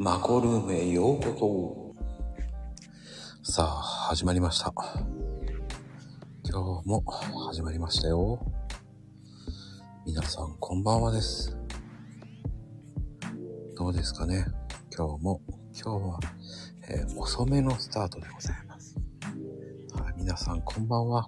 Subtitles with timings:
[0.00, 1.96] マコルームへようこ
[3.42, 3.52] そ。
[3.52, 3.66] さあ、
[4.10, 4.72] 始まりました。
[6.44, 7.02] 今日も
[7.50, 8.38] 始まりましたよ。
[10.06, 11.58] 皆さん、こんばんはです。
[13.76, 14.46] どうですかね？
[14.96, 15.40] 今日も、
[15.74, 16.20] 今日は、
[16.88, 18.94] えー遅めのスタートでございます。
[20.00, 21.26] はい、皆さん、こんばんは。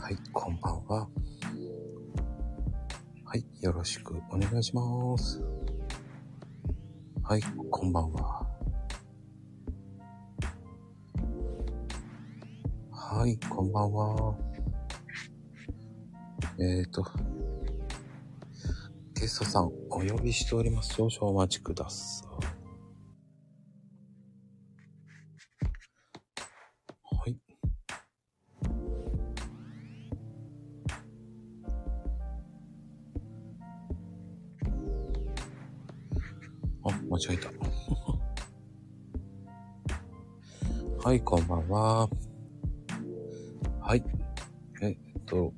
[0.00, 1.08] はい、こんばんは。
[3.24, 5.40] はい、よろしくお願いします。
[7.28, 8.46] はい、こんばんは。
[12.90, 14.34] はい、こんばんは。
[16.58, 17.04] えーと、
[19.14, 20.94] ゲストさんお呼びしております。
[20.94, 22.24] 少々お待ちくださ。
[22.24, 22.47] い。
[41.08, 42.06] はい、こんばんは。
[43.80, 44.04] はい。
[44.82, 45.54] えっと、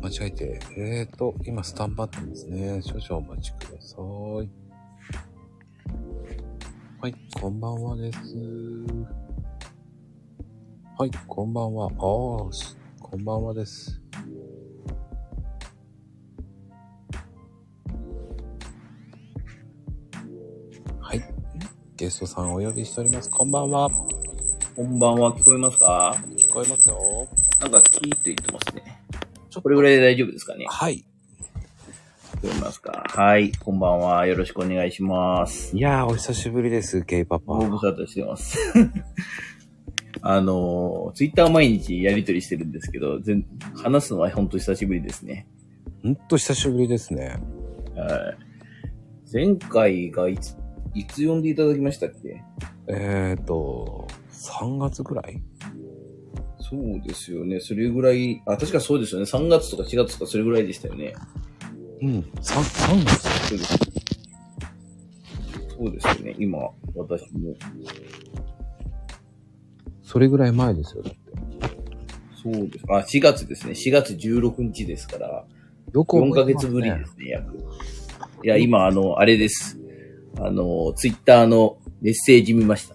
[0.00, 2.80] 間違えて、えっと、今スタンバってますね。
[2.80, 4.02] 少々お待ちください。
[6.98, 8.18] はい、こんばんはです。
[10.96, 11.88] はい、こんばんは。
[11.88, 12.50] ああ、こ
[13.18, 14.00] んばんはです。
[21.00, 21.22] はい。
[21.98, 23.28] ゲストさんお呼びしております。
[23.28, 23.90] こんばんは。
[24.74, 26.16] こんばんは、聞こえますか？
[26.38, 27.28] 聞こえますよ。
[27.60, 29.02] なんかキーって言ってますね。
[29.62, 30.64] これぐらいで大丈夫ですかね？
[30.66, 31.04] はい。
[32.36, 33.04] 聞こえますか？
[33.06, 34.26] はい、こんばんは。
[34.26, 35.76] よろしくお願いします。
[35.76, 37.52] いやー、お久しぶりです、ゲイパパ。
[37.52, 38.58] ご無沙汰してます。
[40.22, 45.46] あの、ツイッター毎日やりとりしてるんですけど、全話すのは本当久しぶりですね。
[46.02, 47.38] ほんと久しぶりですね。
[47.94, 49.30] はい。
[49.30, 50.56] 前回がいつ、
[50.94, 52.42] いつ呼んでいただきましたっけ？
[52.88, 54.01] えーと、
[54.32, 55.42] 3月ぐらい？
[56.58, 57.60] そうですよね。
[57.60, 59.26] それぐらい、あ、確かそうですよね。
[59.26, 61.14] 3月とか4月とかそれぐらいでしたよね。
[62.00, 63.78] うん、3、3月そうです。
[65.76, 66.34] そうですよね。
[66.38, 66.58] 今、
[66.94, 67.54] 私も。
[70.02, 71.02] それぐらい前ですよ。
[71.02, 71.20] だって
[72.42, 72.84] そうです。
[72.88, 73.72] あ、4月ですね。
[73.72, 75.44] 4月16日ですから、
[75.92, 77.56] よく4ヶ月ぶりですね、約。
[78.44, 79.78] いや、今、あの、あれです。
[80.40, 82.91] あの、ツイッターのメッセージ見ました。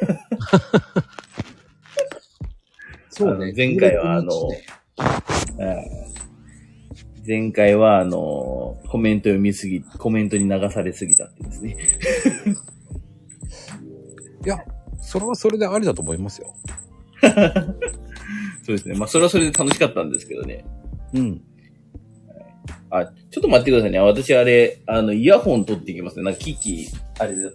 [3.10, 4.48] そうあの前回はあの16日
[5.58, 6.00] ねはい
[7.26, 11.76] 前回は、あの、コメント読みすぎ、コメントに流されすぎたってですね。
[14.44, 14.58] いや、
[15.00, 16.54] それはそれでありだと思いますよ。
[18.64, 18.96] そうですね。
[18.96, 20.64] まあ、それはそれで楽しかったんですけどね。
[21.12, 21.42] うん。
[22.90, 23.98] あ、ちょっと待ってくださいね。
[24.00, 26.24] 私、あれ、あの、イヤホン取っていきますね。
[26.24, 27.50] なんか、キキ、あれだ。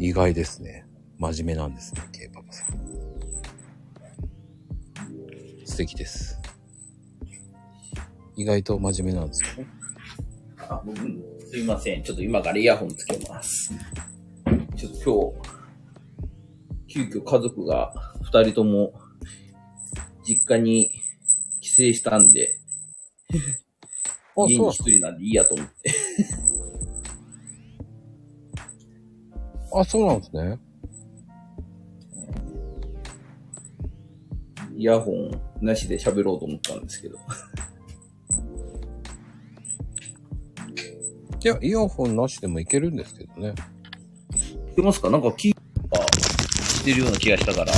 [0.00, 0.86] 意外ですね。
[1.18, 2.78] 真面目なんですね、ゲイパパさん。
[5.64, 6.38] 素敵です。
[8.36, 9.70] 意外と真面目なんですよね。
[10.58, 11.00] あ、僕、
[11.50, 12.04] すいません。
[12.04, 13.74] ちょっと今からイヤホンつけます。
[14.76, 15.42] ちょっと今
[16.86, 17.92] 日、急遽家族が
[18.22, 18.92] 二人とも
[20.24, 20.92] 実家に
[21.60, 22.56] 帰省したんで、
[24.38, 25.92] あ、家に一人なんでいいやと思って。
[29.74, 30.58] あ、そうなんですね。
[34.76, 37.16] イヤホンなしで喋ろうと思ったんですけど。
[41.40, 43.54] いや、イヤホンなしでもいけるんですけどね。
[44.72, 45.10] 聞けますか？
[45.10, 45.60] なんか聞いた、
[46.64, 47.72] してるような気がしたから。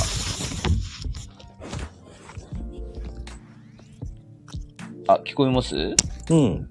[5.08, 5.74] あ、聞こえます？
[5.74, 5.94] うん、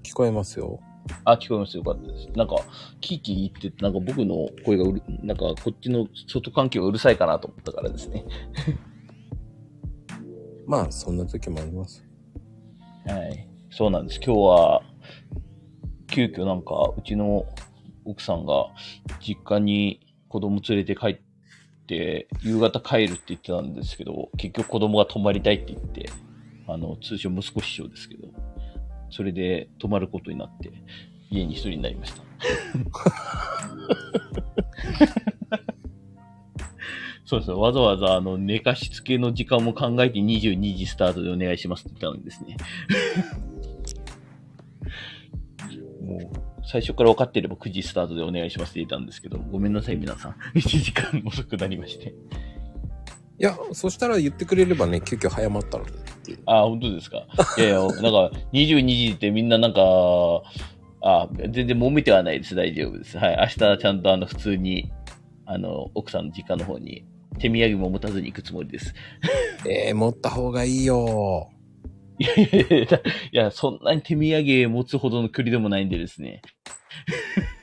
[0.02, 0.80] 聞こえますよ。
[1.24, 1.76] あ、聞こえます。
[1.76, 2.28] よかったです。
[2.36, 2.56] なんか、
[3.00, 8.24] キーキー言ってて、なんか僕の声がうる、なんかこっちの外環境がうるさいかなと思ったからですね。
[10.66, 12.04] まあ、そんな時もあります。
[13.06, 13.46] はい。
[13.70, 14.20] そうなんです。
[14.24, 14.82] 今日は、
[16.06, 17.46] 急遽なんか、うちの
[18.04, 18.66] 奥さんが
[19.20, 21.18] 実家に子供連れて帰っ
[21.86, 26.10] て、夕方帰るって言ってたんですけど、結局子供が泊まりたいって言って、
[26.66, 28.28] あの、通称息子師匠ですけど、
[29.10, 30.72] それで泊まることになって、
[31.30, 32.22] 家に一人になりました。
[37.24, 37.56] そうですね。
[37.56, 42.56] わざわざ、あの、寝かしつけの時間も考えて22時スタートでお願いしますって言ったのにですね。
[46.02, 46.20] もう、
[46.66, 50.32] 最初から分かってれば9時スタートでお願いしますって言ったんですけど、ごめんなさい、皆さん。
[50.56, 52.14] 1時間遅くなりまして。
[53.40, 56.38] いや、そしたら言ってくれればね、急遽早まったのってっていう。
[56.44, 57.26] あ、本当ですか？
[57.56, 59.80] いやいや、なんか、22時ってみんななんか、
[61.02, 62.54] あ、全然揉めてはないです。
[62.54, 63.16] 大丈夫です。
[63.16, 63.36] はい。
[63.38, 64.92] 明日ちゃんとあの、普通に、
[65.46, 67.06] あの、奥さんの実家の方に、
[67.38, 68.92] 手土産も持たずに行くつもりです。
[69.66, 71.48] ええ持った方がいいよ。
[72.18, 73.00] いやいやいや
[73.32, 76.42] いや、そんなに手土産持つほどの距離でもないんでですね。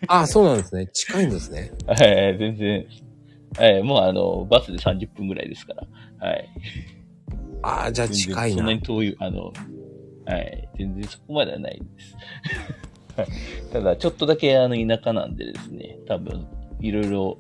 [0.07, 0.88] あ、そうなんですね。
[0.88, 1.71] 近いんですね。
[1.85, 2.88] はい、全然。
[3.57, 6.27] はい、もうあの、バスで30分ぐらいですから。
[6.27, 6.50] はい。
[7.63, 8.74] ああ、じゃあ近いなそんな。
[8.74, 9.51] に遠い、あの、
[10.25, 12.15] はい、全然そこまではないです。
[13.18, 13.27] はい
[13.74, 16.48] ただ、ちょっとだけあの、田舎なんでですね、多分、
[16.80, 17.38] いろいろ、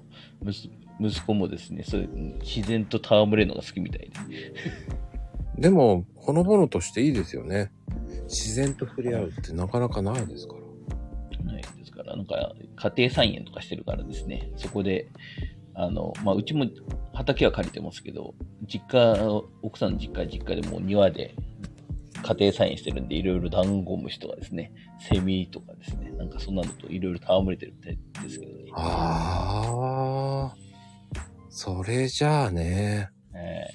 [0.99, 4.11] 息子もですね、そういう自然と戯れるのが好きみたいで。
[5.61, 7.71] でも、ほのぼのとしていいですよね。
[8.23, 11.53] 自然と触れ合うってなかなかないですから。
[11.53, 11.61] はい。
[11.61, 15.07] ですから、なんか、家庭菜園とかしてるからですね、そこで、
[15.77, 16.65] あの、まあ、うちも
[17.13, 18.33] 畑は借りてますけど、
[18.65, 19.15] 実家、
[19.61, 21.35] 奥さんの実家は実家でもう庭で
[22.23, 28.71] 家庭菜園してるんで、いろいろダンゴムシとかですね、セミとかですね、なんかそんなのといろいろ戯れてるみたいですけどね。
[28.73, 30.55] ああ、
[31.49, 33.09] それじゃあね。
[33.35, 33.67] え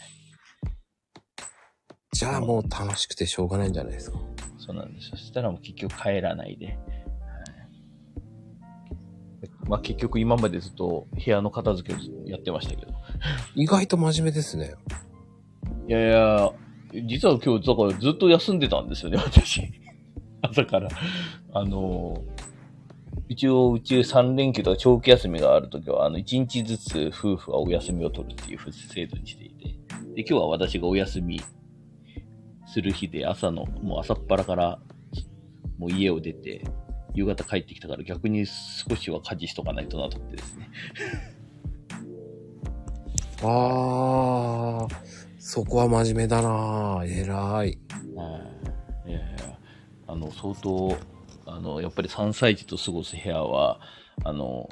[2.12, 4.19] じゃあもう楽しくてしょうがないんじゃないですか。
[4.19, 4.22] ー
[4.58, 5.16] そうなんですよ。
[5.16, 6.78] そしたらもう結局帰らないで。
[9.62, 12.93] はいまあ結局今までずっと部屋の片付けをやってましたけど。
[13.55, 14.75] 意外と真面目ですね。
[15.88, 16.53] いやいや、
[17.06, 19.62] 実は今日、だからずっと休んでたんですよね、私。
[20.43, 20.88] 朝から。
[21.55, 22.23] あの、
[23.29, 29.69] 一応、うち3連休とか長期休みがあるときは、あの、1日ずつ夫婦はお休みを取るっていう制度にしていて。
[30.14, 31.41] で、今日は私がお休み
[32.67, 34.79] する日で、朝の、もう朝っぱらから、
[35.79, 36.64] もう家を出て、
[37.14, 40.70] 夕方帰ってきたから逆に少しは家事しとかないとなと思ってですね。
[43.44, 45.03] ああ、
[45.38, 47.35] そこは真面目だな偉い。
[47.35, 49.11] はい。
[49.11, 49.59] いやいや、
[50.06, 50.97] あの、相当、
[51.47, 53.81] あの、やっぱり3歳児と過ごす部屋は、
[54.25, 54.69] あの、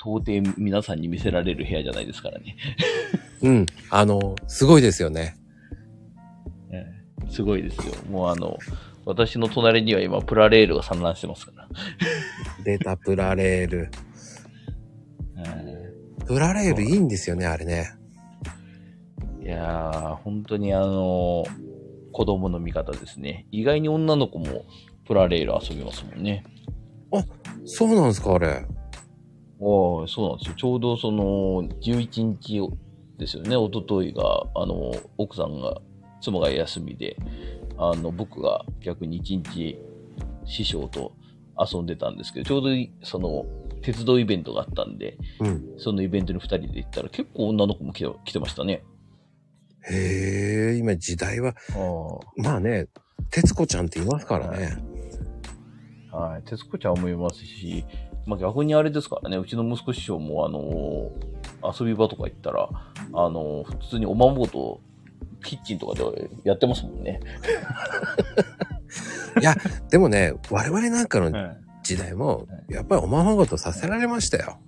[0.00, 2.56] 到底皆さんに見せられる部屋じゃないですからね。
[3.42, 3.66] うん。
[3.90, 5.36] あの、すごいですよね。
[6.70, 6.84] え
[7.26, 7.94] えすごいですよ。
[8.10, 8.58] もうあの、
[9.04, 11.68] 私の隣には今、プラレールが散乱してますから。
[12.64, 13.90] データプラレール。
[15.36, 15.92] え
[16.26, 17.90] プラレールいいんですよね、あれね。
[19.42, 21.44] えいやー、本当にあの、
[22.12, 23.46] 子供の味方ですね。
[23.50, 24.64] 意外に女の子も
[25.06, 26.44] プラレール遊びますもんね。
[27.64, 28.48] そうなんですか、あれ。
[28.48, 28.64] ああ、
[29.60, 30.54] そうなんですよ。
[30.56, 32.60] ちょうどその、11日
[33.18, 33.56] ですよね。
[33.56, 35.80] 一昨日が、あの、奥さんが、
[36.20, 37.16] 妻が休みで、
[37.90, 39.78] あの、僕が逆に1日、
[40.44, 41.12] 師匠と
[41.58, 43.46] 遊んでたんですけど、ちょうどいその、
[43.82, 45.74] 鉄道イベントがあったんで、うん。
[45.76, 48.84] そのイベントに2人で行ったら結構女の子も来て来てましたね。
[49.90, 52.86] へえ、今時代は、あまあね、
[53.30, 54.76] 徹子ちゃんって言いますからね。
[56.12, 56.16] あ。
[56.16, 56.42] はい。
[56.42, 57.84] 徹子ちゃんもいますし、
[58.26, 61.10] まあ逆にあれですからね、うちの息子師匠もあの
[61.78, 62.68] 遊び場とか行ったら、
[63.14, 64.80] あの普通におままごと、
[65.44, 67.20] キッチンとかでやってますもんね。
[69.40, 69.54] いや、
[69.90, 71.62] でもね、我々なんかのはい。
[71.82, 74.58] 時代も、やっぱりおままごとさせられましたよ。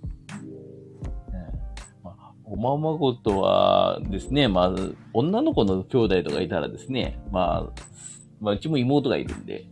[2.03, 7.81] まあ、おままごとはですね、まず、女の子の兄弟とかいたらですね、まあ、
[8.41, 9.65] まあ、うちも妹がいるんで、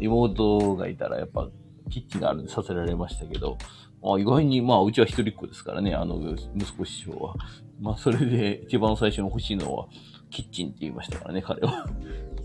[0.00, 1.48] 妹がいたらやっぱ、
[1.88, 3.56] キッチンがあるんでさせられましたけど、
[4.02, 6.20] まあ、意外に、まあ、うちは一人っ子ですからね、あの、
[6.56, 7.34] 息子師匠は。
[7.80, 9.86] まあ、それで一番最初に欲しいのは、
[10.30, 11.72] キッチンって言いましたからね、彼は。
[11.72, 12.38] はい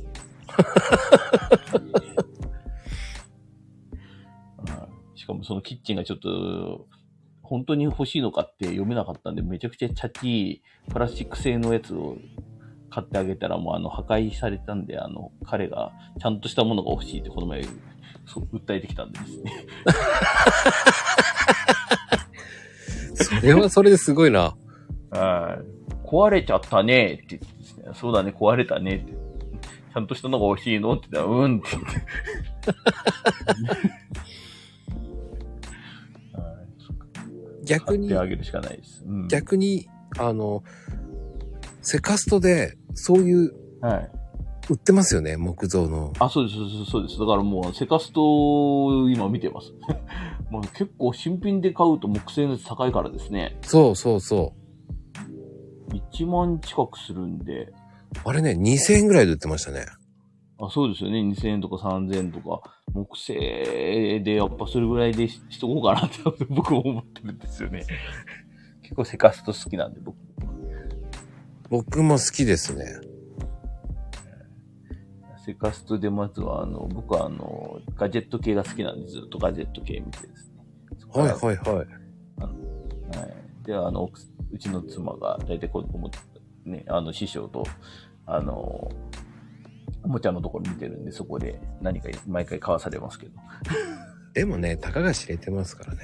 [5.23, 6.85] しかもそのキッチンがちょっと、
[7.43, 10.61] 本当に欲しいのかって読めなかったんで、めちゃくちゃチャッチい
[10.91, 12.17] プラスチック製のやつを
[12.89, 17.63] 買ってあげたら、もうあの、破壊されたんで、あの、彼がちゃんとしたものが欲しいってこの前、
[18.25, 19.65] そう訴えてきたんですね。
[23.15, 24.57] それはそれですごいな。
[25.11, 25.57] は
[26.03, 26.07] い。
[26.07, 27.47] 壊れちゃったねって言って
[27.93, 29.11] そうだね、壊れたねって。
[29.11, 31.89] ちゃんとしたのが欲しいのって言ったら、うんって言って。
[36.37, 36.63] はい
[37.65, 39.03] 逆に買って、あげるしかないです。
[39.05, 39.87] うん、逆に、
[40.17, 40.63] あの、
[41.81, 44.11] セカストで、そういう、はい。
[44.69, 46.13] 売ってますよね、木造の。
[46.19, 47.19] あ、そうです、そうです、そうです。
[47.19, 49.73] だからもう、セカスト、今見てます。
[50.49, 53.57] まあ結構新品で買うと木製のやつ高いからですね。
[53.63, 54.53] そうそうそ
[55.93, 57.73] 1万近くするんで、う。
[58.25, 59.85] あれね、2000円ぐらいで売ってましたね。
[60.59, 61.19] あそうですよね。
[61.19, 62.61] 2000円とか3000円とか、
[62.93, 66.17] 木製でやっぱそれぐらいでししとこうかなって
[66.49, 67.85] 僕も思ってるんですよね。
[68.83, 70.17] 結構セカスト好きなんで僕。
[71.69, 72.85] 僕も好きですね。
[75.45, 80.63] セカストでまずは、あの、僕はあの、ガジェット系が好きなんで、ずっとガジェット系見てですね。
[81.09, 83.17] はいはいはい。
[83.17, 83.65] はい。
[83.65, 84.21] で、あの、奥
[84.53, 86.11] うちの妻が、大体子供、
[86.65, 87.63] ね、あの、師匠と、
[88.25, 88.91] あの、
[90.03, 93.33] おもちゃのところ見てるんで、そこで何か毎回買わされますけど。
[94.33, 96.01] でもね、たかが知れてますからね。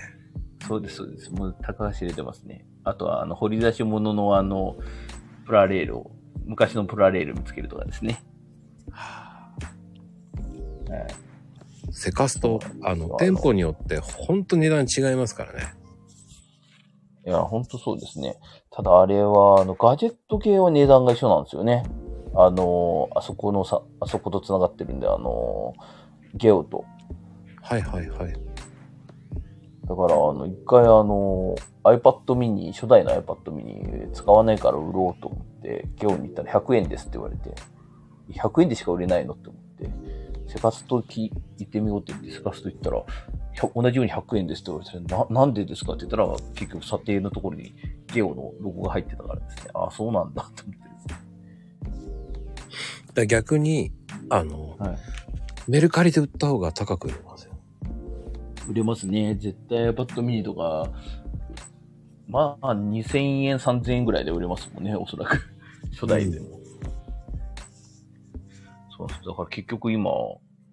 [0.67, 1.31] そうです、そうです。
[1.31, 2.65] もう高橋入れてますね。
[2.83, 4.77] あとは、あの、掘り出し物のあの、
[5.45, 6.11] プラレールを、
[6.45, 8.23] 昔のプラレール見つけるとかですね。
[8.91, 9.51] は
[10.87, 11.29] い
[11.91, 15.73] セカスト、あの、店舗によってほんと値段違いますからね。
[17.29, 18.37] いや、ほんとそうですね。
[18.71, 21.83] ただあれは、あの、ガジェット系は値段が一緒なんですよね。
[22.33, 25.75] あの、あそこのさ、あそこと繋がってるんで、あの、
[26.33, 26.85] ゲオと。
[27.61, 28.33] はいはいはい。
[28.33, 37.53] だから、あの、一回あの、iPad mini、初代の iPad mini 使わないから売ろうと思って、ゲオに行ったら100円ですって言われて、
[38.31, 39.91] 100円でしか売れないのって思って、
[40.51, 43.03] セカストき行ってみようって言って、セカスト行ったら、
[43.75, 47.73] 同じように100円ですって言われて、な、なんでですかって言ったら、結局査定のところに
[48.13, 51.15] ゲオのロゴが入ってたからですね、ああ、そうなんだって思ってですね。
[53.13, 53.91] だ逆に、
[54.29, 54.97] あの、はい。
[55.67, 57.53] メルカリで売った方が高く売れますよ。
[58.69, 59.35] 売れますね。
[59.35, 60.89] 絶対 iPad mini とか、
[62.27, 65.39] まあ、2000円、3000円ぐらいで売れますもんね、おそらく。
[65.91, 66.59] 初代でも。
[68.95, 69.27] そうなんです。
[69.27, 70.11] だから結局今、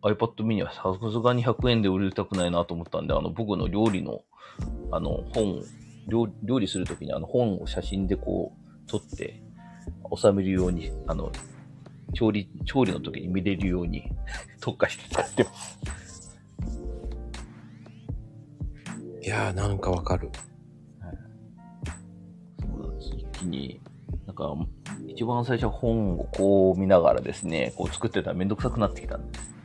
[0.06, 4.22] iPad mini はさすがに100円で売りたくないなと思ったんで、あの、僕の料理の、
[4.92, 5.62] あの、本、
[6.08, 9.42] 料料理するときにあの本を写真でこう、撮って、
[10.14, 11.32] 収めるように、あの、
[12.14, 14.10] 調理、調理の時に見れるように
[14.60, 15.80] 特化して使ってます。
[19.22, 20.30] いやーなんかわかる。
[22.60, 23.10] そうなんです。
[23.16, 23.80] 一気に、
[24.24, 24.54] なんか、
[25.08, 29.55] 一番最初本をこう見ながらですね、こう作ってたらめんどくさくなってきたんです。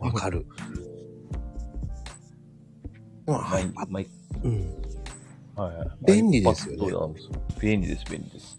[0.00, 0.46] わかる。
[3.26, 4.06] まあ、毎毎
[4.42, 4.74] うん。
[5.56, 7.14] はい、便利ですよね
[7.60, 8.56] 便利です、便利です。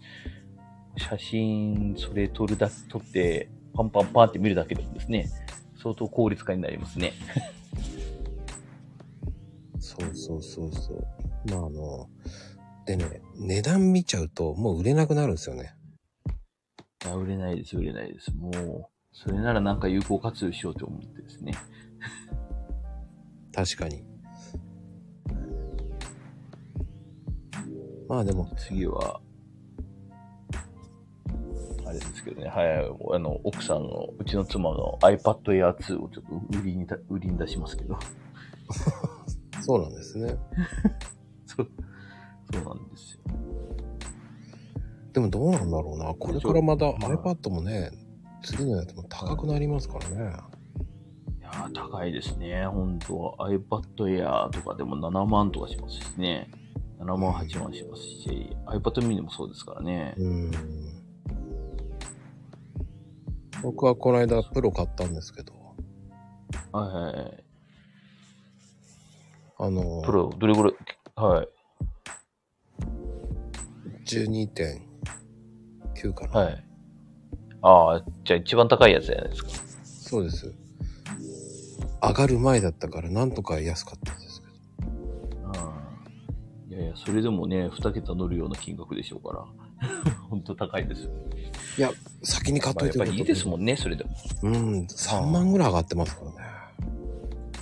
[0.98, 5.30] 写真、それ撮るだ、撮って、パンパンパンって見るだけでもですね、
[5.82, 7.14] 相当効率化になりますね。
[9.80, 11.06] そうそうそうそう。
[11.50, 12.10] まああの、
[12.84, 15.74] でね、値段見ちゃうともう売れなくなるんですよね。
[17.04, 18.30] いや売れないです、売れないです。
[18.36, 18.84] もう、
[19.22, 21.52] それならなんか有効活用しようと思ってですね。
[23.54, 24.02] 確かに。
[28.08, 29.20] まあでも、次は、
[31.84, 37.98] あれですけどね、はい、あの、奥さんの、うちの妻の iPad Air 2をちょっと売りにた、売りに出しますけど。
[39.60, 40.34] そうなんですね。
[41.44, 41.68] そう、
[42.54, 43.20] そうなんですよ。
[45.12, 46.14] でもどうなんだろうな。
[46.14, 47.90] これからまだまあ iPad もね、
[48.42, 50.16] 次のやつも高くなりますからね。
[51.38, 52.66] いやー高いですね。
[52.66, 56.50] 本当 iPad Air とかでも7万とかしますしね。
[57.00, 60.14] 7万、8万しますし、iPad mini もそうですからね。
[60.18, 60.50] うん。
[63.62, 65.54] 僕はこの間プロ買ったんですけど、
[66.72, 67.44] はいはいはい。
[69.58, 70.74] あの、プロ、どれぐらい、
[71.16, 71.48] はい。
[74.04, 76.40] 12.9かな。
[76.40, 76.64] はい。
[77.62, 79.50] ああ、じゃあ一番高いやつじゃないですか。
[79.84, 80.54] そうです。
[82.02, 84.46] 上がる前だったからなんとか安かったんですけ
[84.82, 85.52] ど。
[85.52, 89.44] ああいやいや、それでもね、2桁乗るような金額でしょうから。
[90.28, 91.10] 本当高いですよ。
[91.78, 91.90] いや、
[92.22, 94.10] 先に買っまあ、といてやっぱりいいですもんね、それでも。
[94.42, 96.36] うん、3万ぐらい上がってますからね。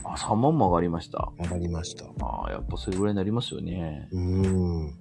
[0.05, 1.33] あ、3万も上がりました。
[1.38, 2.05] 上がりました。
[2.25, 4.09] ああ、やっぱそれぐらいになりますよね。
[4.12, 4.95] うん。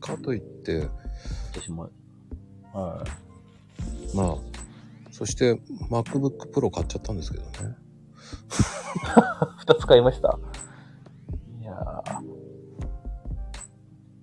[0.00, 0.88] かといって、
[1.52, 1.90] 私も。
[2.72, 3.04] は
[4.14, 4.36] まあ、
[5.10, 5.60] そして
[5.90, 7.50] MacBook Pro 買っちゃったんですけどね。
[9.60, 9.64] い。
[9.66, 10.38] 2つ買いました。
[11.60, 12.40] いやー。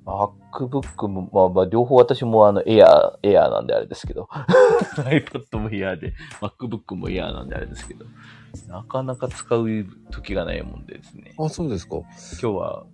[0.06, 4.30] MacBook も、まあまあ、両方私もあの、Air、Air なんであれですけど。
[4.96, 8.06] iPad も Air で、MacBook も Air なんであれですけど。
[8.68, 11.36] なかなか使う時がないもんでですね。
[11.38, 11.98] あ、そうですか。
[11.98, 12.08] 今
[12.40, 12.86] 日は、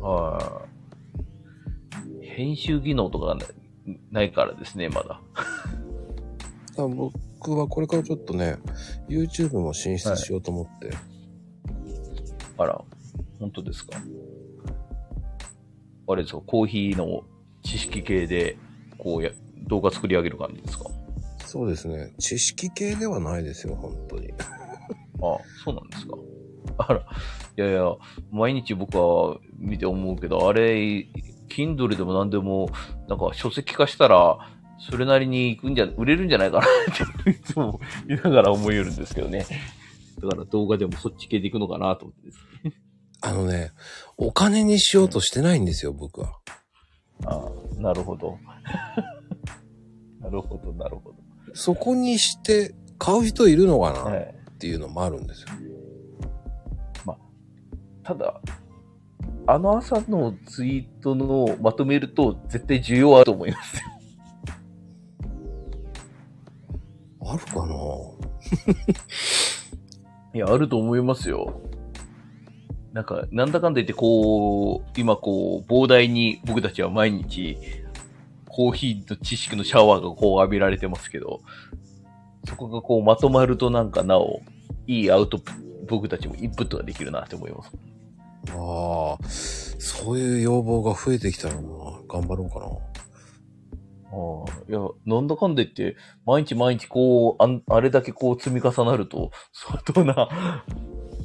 [0.00, 0.62] は
[2.22, 2.26] い。
[2.26, 3.46] 編集技能とかがな
[4.10, 5.20] ないからですね、まだ。
[6.78, 8.58] あ僕はこれからちょっとね、
[9.08, 10.90] YouTube も進出しようと思って。
[12.56, 12.80] あら、
[13.38, 14.00] 本当ですか？
[16.08, 17.22] あれですか、コーヒーの
[17.62, 18.56] 知識系で、
[18.98, 19.30] こうや、
[19.66, 20.84] 動画作り上げる感じですか？
[21.44, 22.12] そうですね。
[22.18, 24.32] 知識系ではないですよ、本当に。
[25.20, 26.16] あそうなんですか？
[26.78, 27.04] あら、い
[27.60, 27.82] やいや、
[28.30, 31.06] 毎日僕は見て思うけど、あれ、
[31.48, 32.70] Kindle でも何でも、
[33.08, 34.38] なんか書籍化したら、
[34.78, 39.44] それなりに行くんじゃ、売れるんじゃないかなって、いつも見ながら思いよるんですけどね。
[40.20, 42.72] だから動画でもそっち系で行くのかなと思ってですね。
[43.20, 43.72] あのね、
[44.16, 46.38] お金にしようとしてないんですよ、僕は。
[47.24, 47.50] ああ、
[47.80, 48.38] なるほど。
[50.20, 51.12] なるほど、なるほ
[51.54, 54.04] そこにして買う人いるのかど。
[54.04, 54.34] なっはい。
[54.58, 55.48] ていうのもあるんですよ。
[58.08, 58.40] ただ、
[59.50, 63.82] あの朝のツイートのまとめると絶対需要あると思いますよ。
[67.24, 67.74] あるかな？
[70.36, 71.62] いや、あると思いますよ。
[72.92, 77.56] なんか、なんだかんだ言って、こう、今こう、膨大に僕たちは毎日、
[78.50, 81.40] コーヒーと知識のシャワーがこう浴びられてますけど、
[82.46, 84.42] そこがこうまとまるとなんかなお、
[84.86, 87.72] いいアウトプット、僕たちもインプットができるなって思います。
[88.50, 91.60] ああ、そういう要望が増えてきたらな。
[92.08, 92.66] 頑張ろうかな。
[94.10, 100.28] ああ、いや、なんだかんだ言って、毎日毎日こう、あんあれだけこう積み重なると、相当な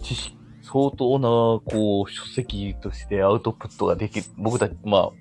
[0.03, 1.29] 知識、相当な、
[1.63, 4.25] こう、書籍としてアウトプットができる。
[4.37, 5.11] 僕たち、まあ、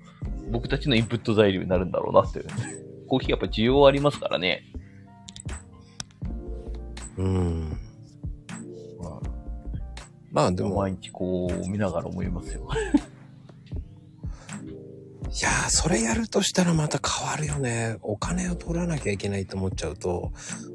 [0.50, 2.40] 僕たちのインプット材料になるんだろうなって。
[3.08, 4.62] コーヒーやっぱ需要ありますからね。
[7.18, 7.78] うん。
[10.32, 12.68] まあ、まあでも、い毎日こう、見ながら思いますよ。
[15.40, 17.96] やー、それやるとしたらまた変わるよね。
[18.02, 20.32] お金を取らなきゃいけないと思っちゃうと、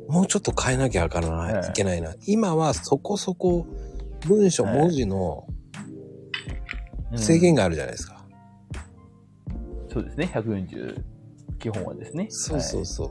[0.08, 2.16] もうちょっと変えなきゃいけない,、はいいけないな。
[2.26, 3.68] 今はそこそこ
[4.26, 5.48] 文章、はい文字の
[7.12, 8.26] うん制限があるじゃないですか。
[9.94, 10.30] そうですね。
[10.34, 11.04] 140、
[11.58, 12.28] 基本はですね。
[12.30, 13.10] そうそうそう。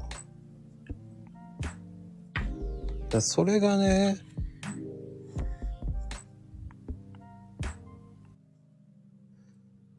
[3.08, 4.16] だそれがね、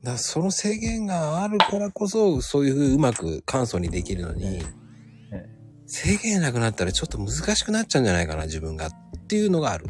[0.08, 4.62] だその制限があるからこそ、そういうふううまく簡素にできるのに、
[5.32, 5.46] え
[5.86, 8.88] 制限なくなったらちょっと難しくなっちゃうんじゃないかな、自分が。
[8.88, 8.90] っ
[9.28, 9.86] ていうのがある。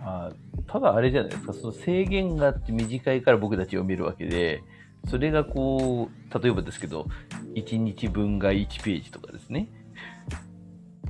[0.00, 0.36] あー
[0.68, 4.62] ただあれじゃないですか、その制限があって短いから僕たちを見るわけで、
[5.08, 7.06] それがこう、例えばですけど、
[7.54, 9.68] 1日分が1ページとかですね。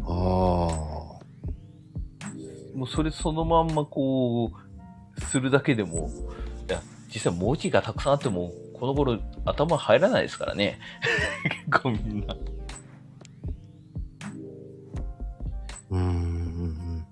[0.02, 0.06] ああ。
[2.74, 4.52] もうそれそのまんまこ
[5.16, 6.10] う、するだけでも、
[7.12, 10.78] 実際文字がたくさんあっても、この頃頭入らないですからね。
[11.68, 12.34] 結構みんな。
[15.90, 17.06] うーん。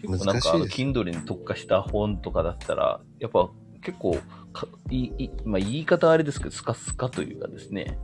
[0.00, 0.66] 結構なんかあの。
[0.66, 3.50] Kindle に特化した本とかだったら、やっぱ
[3.82, 4.16] 結構
[4.52, 7.98] かいい、まあ、言い方はあれですけど、スカスカというかですね、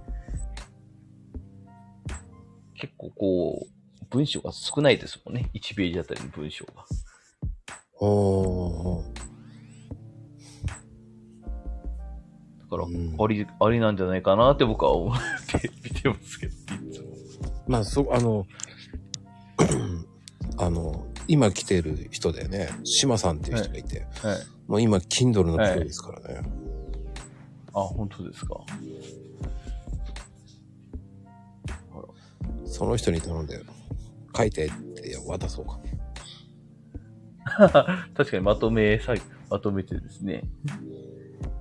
[2.75, 5.51] 結構こう、文章が少ないですもんね。
[5.55, 6.85] 1ページあたりの文章が。
[8.01, 9.14] おー。
[12.77, 15.17] から、うんあり、ありなんじゃないかなって僕は思っ
[15.61, 16.55] て 見てますけど。
[17.67, 18.47] まあ、そ、あの、
[20.59, 22.69] あの、今来てる人だよね。
[22.85, 24.07] 島さんっていう人がいて。
[24.23, 24.39] はい。
[24.67, 26.43] もう今、Kindle のプロですからね。
[27.73, 28.61] あ、本当ですか。
[32.67, 33.61] その人に頼んで、
[34.37, 35.81] 書いてって渡そうか。
[38.15, 39.15] 確かにまとめ、さ
[39.51, 40.43] まとめてですね。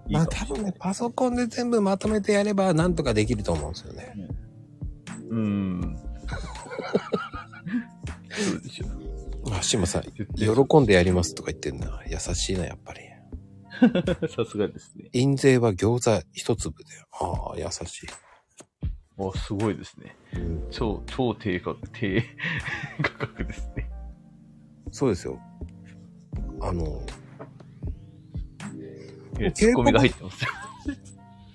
[0.10, 4.13] まあ多分ね、パソコンで全部まとめてやればなんとかできると思うんですよね。
[5.30, 5.98] うーん。
[8.30, 9.54] そうでしょう。
[9.54, 10.04] あ、島さん、
[10.36, 12.02] 喜んでやりますとか言ってんだ。
[12.08, 13.02] 優しいな、やっぱり。
[14.30, 15.10] さすがですね。
[15.13, 16.89] 印税は餃子一粒で。
[17.12, 18.08] ああ、優しい。
[19.17, 20.15] お、すごいですね。
[20.34, 22.24] うん、超、超低価格、低
[23.02, 23.89] 価格ですね。
[24.91, 25.39] そうですよ。
[26.62, 27.06] あの、
[29.39, 30.50] いやツッコミが入ってますよ。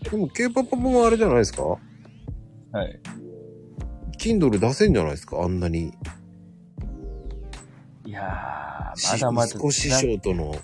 [0.11, 1.63] でも K-POP もあれじゃないですか？
[1.63, 1.79] は
[2.89, 3.01] い。
[4.19, 5.43] Kindle 出せんじゃないですか？
[5.43, 5.93] あんなに。
[8.05, 9.49] いやー、ましだまだ。
[9.49, 10.55] 少しショートの、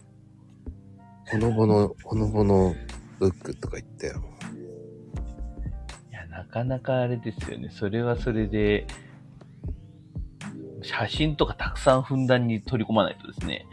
[1.27, 2.75] ほのぼの、ほのぼの
[3.19, 4.07] ブックとか言って。
[4.07, 4.11] い
[6.13, 7.69] や、なかなかあれですよね。
[7.71, 8.87] それはそれで、
[10.83, 13.67] 写真とかたくさんふんだんに取り込まないとですね。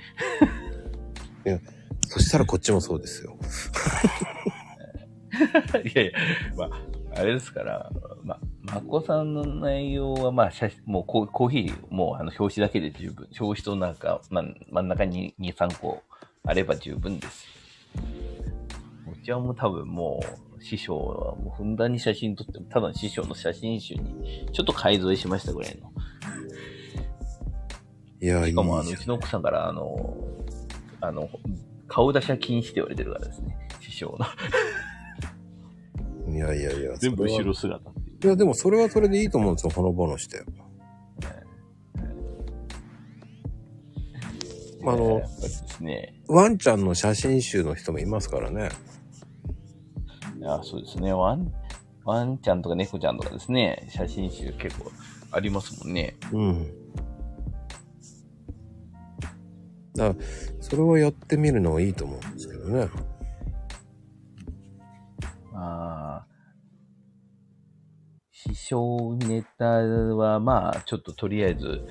[2.11, 3.37] そしたらこっちもそうですよ。
[5.85, 6.11] いやいや、
[6.57, 6.69] まあ、
[7.15, 7.89] あれですから、
[8.21, 13.29] まあ、まこさんの内容は、まあ、写真、もうコーコーヒー、もうあの表紙だけで十分。
[13.39, 16.03] 表紙となんか、まあ、真ん中に2、3個
[16.43, 17.47] あれば十分です。
[19.09, 20.19] うちはもう多分も
[20.59, 25.93] う、師匠はもうふんだんに写真撮って、ただの師匠の写真集に、ちょっと改造しましたぐらいの。
[28.19, 30.17] いや、いいしかも、あの、うちの奥さんから、あの、
[30.99, 31.29] あの、
[31.91, 34.25] 顔出しは禁止って言われてるからですね、師匠の。
[36.31, 36.33] ん。
[36.33, 36.95] いやいやいや。
[36.95, 38.15] 全部後ろ姿っていう。
[38.23, 40.41] いや、でもそれはそれでいいと思うんですよ、ほのぼのして。
[44.83, 45.21] あの
[45.81, 46.15] ね。
[46.29, 48.69] ワンちゃんの写真集の人もいますからね。
[50.39, 51.11] いや、そうですね。
[51.11, 51.51] ワン、
[52.05, 54.89] ワンちゃんとか猫ちゃんとかですね、写真集結構
[55.31, 56.15] ありますもんね。
[56.31, 56.80] うん。
[59.95, 60.25] だから、
[60.59, 62.89] それをやってみるのはいいと思うんですけどね。
[65.53, 66.27] ああ。
[68.31, 71.81] 師匠ネタは、まあ、ちょっととりあえず、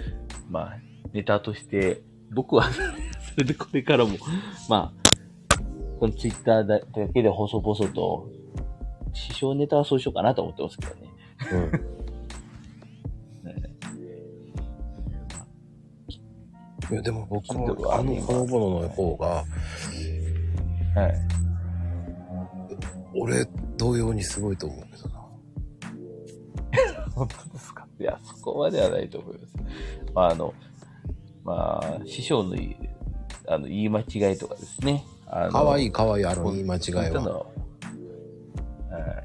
[0.49, 0.79] まあ、
[1.13, 2.81] ネタとして、僕は、そ
[3.39, 4.17] れでこれからも、
[4.69, 5.59] まあ、
[6.01, 6.81] このツイッターだ
[7.13, 8.29] けで細々と、
[9.13, 11.11] 師匠ネタはそうしようかなと思ってますけどね。
[11.53, 12.00] うん。
[16.91, 19.45] いや、でも僕もあのほのぼのの方が、は
[21.09, 21.15] い。
[23.15, 23.45] 俺
[23.77, 25.21] 同様にすごいと思うけどな。
[27.15, 27.87] 本当ですか？
[27.99, 29.55] いや、そこまではないと思います。
[30.15, 30.55] まあ、あの、
[31.45, 32.77] まあ、師匠の言い
[33.49, 35.05] あの言い間違いとかですね。
[35.29, 37.05] かわいいかわいい、あの言い間違いは。
[37.09, 37.13] い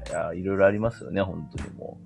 [0.08, 1.98] いや、いろいろありますよね、本当にも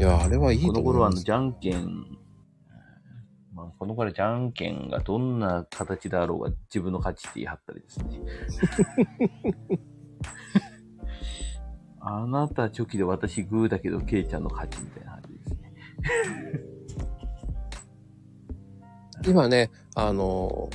[0.00, 0.68] いや、あれはいいう。
[0.68, 1.16] ことの頃は、あの。
[1.16, 2.06] じゃんけん、
[3.52, 8.20] まあ、この頃じゃんけんがどんな形であろうが自分の勝ちって言い張ったりですね。
[12.00, 15.74] あなたチョキで私グーだけど、ケイちゃんの勝ちみたいな感じですね。
[19.26, 20.70] 今ね、あの、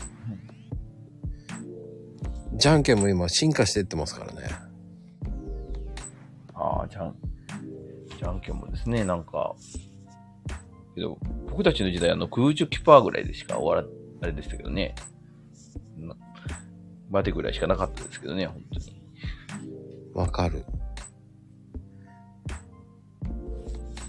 [2.53, 4.49] じゃんけんも今進化していってますからね。
[6.53, 7.24] ああ、じゃん、
[8.17, 9.55] じゃんけんもですね、なんか、
[10.95, 11.17] けど、
[11.49, 13.87] 僕たちの時代、あの、空中キパーぐらいでしか終わら、
[14.21, 14.95] あれでしたけどね。
[15.97, 16.15] な
[17.09, 19.01] バテぐらいしかなかったですけどね、本当に。
[20.13, 20.65] わかる。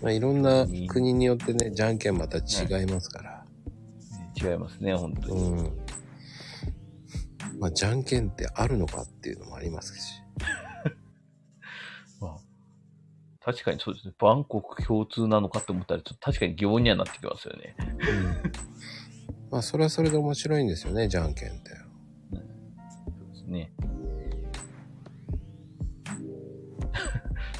[0.03, 3.45] まあ、いろんな国によってね、じゃんけんまた違いますから。
[4.41, 5.43] 違いますね、本当に。
[5.43, 5.87] うん。
[7.59, 10.23] まあ、じゃんけんってあるのかっていうのもありますし。
[13.47, 14.15] まあ確かにそうですね。
[14.19, 17.77] バンコク共通なのかって思ったら、ちょっと確かに疑問にはなってきますよね。
[17.79, 17.87] うん。
[19.51, 21.71] まあ、それはそれで面白いんですよね、じゃんけんって。
[21.71, 21.77] そ
[22.37, 22.41] う
[23.33, 23.73] ですね。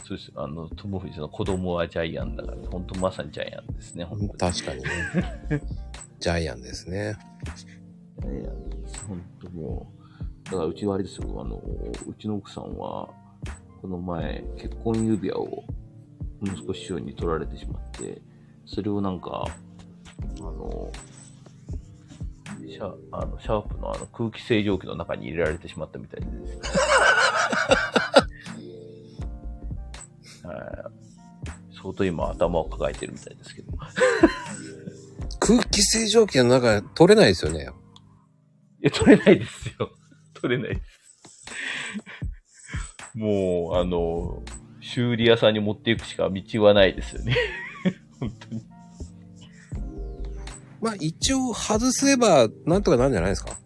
[0.05, 0.33] そうです。
[0.35, 4.31] あの、ともふじさんの子供はジャイアンだから、本当まさにジャイアンですね、本当に。
[4.53, 4.91] 確かにね。
[6.19, 7.17] ジャイアンですね。
[8.21, 9.07] ジャイアンです。
[9.07, 9.97] 本当もう。
[10.47, 13.09] だからうちはあれですよ、あの、うちの奥さんは、
[13.81, 15.65] この前、結婚指輪を
[16.43, 18.21] 息子師匠に取られてしまって、
[18.65, 19.45] それをなんか、
[20.39, 20.91] あの、
[22.69, 26.61] シャあのシャープのあの空気清浄機の中に入れられてしまったみたいでですね。
[30.51, 30.97] はい
[31.75, 33.73] 相当今頭を抱えてるみたいですけど。
[35.39, 37.71] 空気清浄機の中取れないですよね。
[38.81, 39.93] いや、取れないですよ。
[40.35, 41.01] 取れないです。
[43.17, 44.43] もう、あの、
[44.81, 47.35] 修理屋さんに持っていくしか道はないですよね。
[48.21, 48.63] 本当に。
[50.81, 53.59] まあ一応外せばなんとかなるんじゃないですか？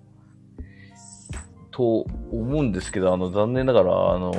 [1.72, 4.32] と思うんですけど、あの、残念ながら、あの、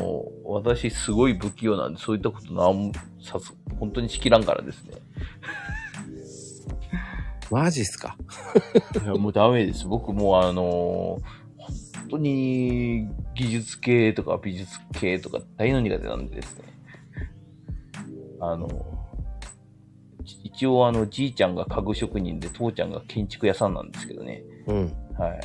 [0.45, 4.91] 私すごい不器用なんで、そういったことなんもさす、本当にしきらんからですね。
[7.50, 8.15] マジっすか？
[9.04, 9.86] いや、もうダメです。
[9.86, 11.21] 僕もうあの、本
[12.12, 16.63] 当に技術系とか美術系とか大の苦手なんでですね。
[18.39, 18.67] あの、
[20.24, 24.43] い一応あの、じいちゃんが家具職人で、父ちゃんが建築屋さんなんですけどね。
[24.67, 24.93] うん。
[25.17, 25.39] はい。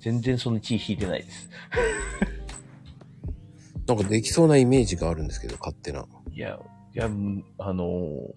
[0.00, 1.50] 全然その地位引いてないです。
[3.86, 6.06] なんかできそうなイメージがあるんですけど、勝手な。
[6.30, 6.58] いや、
[6.94, 7.86] いや、うんあの、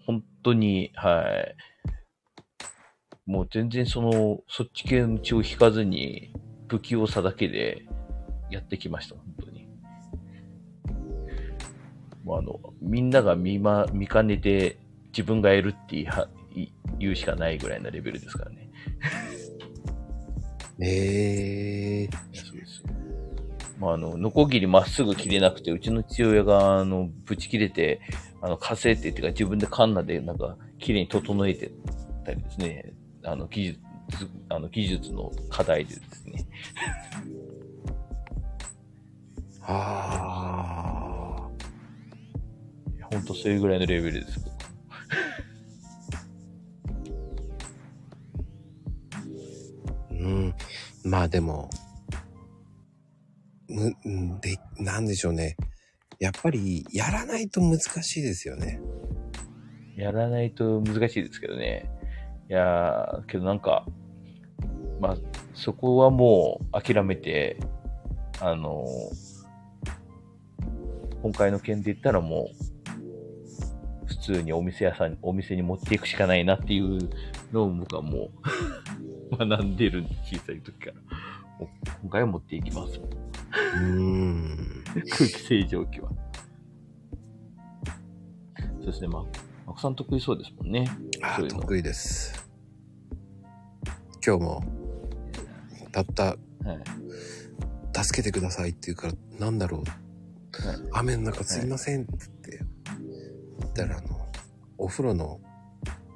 [0.06, 1.56] 本当に、はい。
[3.26, 6.34] もう全然その、そっち系の血を引かずに、
[6.72, 7.86] 不器用さだけで
[8.50, 9.68] やってきました、本当に。
[12.24, 16.08] もうあの、みんなが見ま、見かねて自分がやるって
[16.98, 18.70] 言うしかないぐらいなレベルですからね。
[20.80, 22.88] ええそうですよ。
[23.78, 28.00] まあ、あの、ノコギリまっすぐ切れなくて、うちの父親が、あの、ぶち切れて、
[28.42, 31.70] あの、稼いって言ってから自分でカンナで、なんか、綺麗に整えて
[32.24, 32.94] たりですね。
[33.24, 33.80] あの、技術、
[34.50, 36.48] あの、技術の課題でですね。
[39.64, 41.48] あ
[43.12, 44.40] ほんとそれぐらいのレベルです。
[50.12, 50.54] うん。
[51.04, 51.70] まあでも、
[52.08, 52.26] 難
[53.68, 55.58] む、うんで、なんでしょうね。
[56.20, 58.80] やっぱり、やらないと難しいですよね。
[59.96, 61.90] やらないと難しいですけどね。
[62.50, 63.86] いやー、けどなんか、
[65.02, 65.18] まあ、
[65.54, 67.58] そこはもう諦めて、
[68.40, 69.32] あのー
[71.22, 72.50] 今回の件で言ったらも
[74.04, 77.10] う、普通にお店屋さん、お店に持っていくしかないなっていう
[77.54, 78.32] のを僕はも
[79.32, 80.94] う 学んでる小さい時から。
[82.02, 83.00] 今回は持っていきます。
[83.00, 84.84] うーん。
[85.12, 86.10] 空気清浄機は。
[88.80, 89.24] そうですね、まあ、
[89.68, 90.88] マクさん得意そうですもんね。
[91.22, 92.50] あ得意です。
[94.26, 94.81] 今日も、
[95.92, 96.38] たった、はい。
[98.04, 99.82] 助けてくださいって言うから、なんだろう。
[99.82, 99.92] はい
[100.92, 102.66] 雨の中すいませんって言って、
[103.60, 104.28] 言ったらあの、
[104.78, 105.40] お風呂の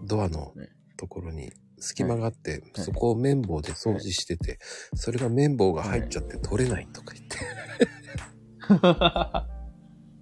[0.04, 4.60] ドアのねところに隙間があって、いそこを綿棒で掃除してて、
[4.94, 7.26] それが綿棒が入っちゃって取れないとか言っ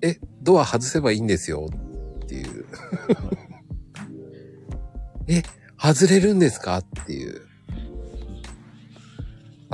[0.01, 1.69] て、え、ドア外せばいいんですよ
[2.25, 2.65] っていう。
[5.27, 5.41] え、
[5.77, 7.42] 外れるんですかっていう。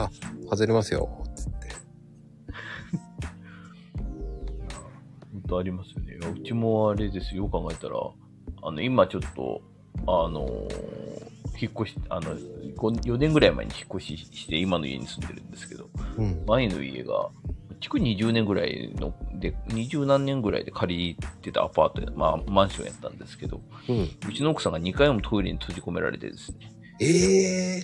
[0.04, 0.12] あ、
[0.50, 1.24] 外れますよ。
[1.36, 1.70] つって。
[5.34, 6.18] 本当ありますよね。
[6.40, 7.96] うちもあれですよ、考えたら、
[8.62, 9.62] あの、今ちょっと、
[10.08, 11.30] あのー
[11.62, 16.44] 引っ越し、あの、4年ぐらい前に引っ越しして、今の家に住んでるんですけど、うん。
[16.48, 17.30] 前の家が、
[17.82, 24.10] 築20年ぐらいの、で、20何年ぐらいで借りてたアパート、まあ、マンションやったんですけど、うん。
[24.30, 26.58] うちの奥さんが2回もトイレに閉じ込められてですね、
[27.02, 27.84] ええ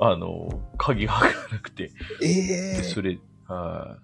[0.00, 1.90] あの、鍵が開かなくて、
[2.22, 4.02] ええでそれ、はい。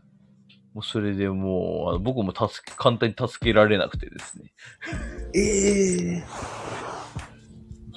[0.75, 4.53] もうそれでもう、あの僕も助け、簡単に助けられなくてですね。
[5.35, 6.25] ええ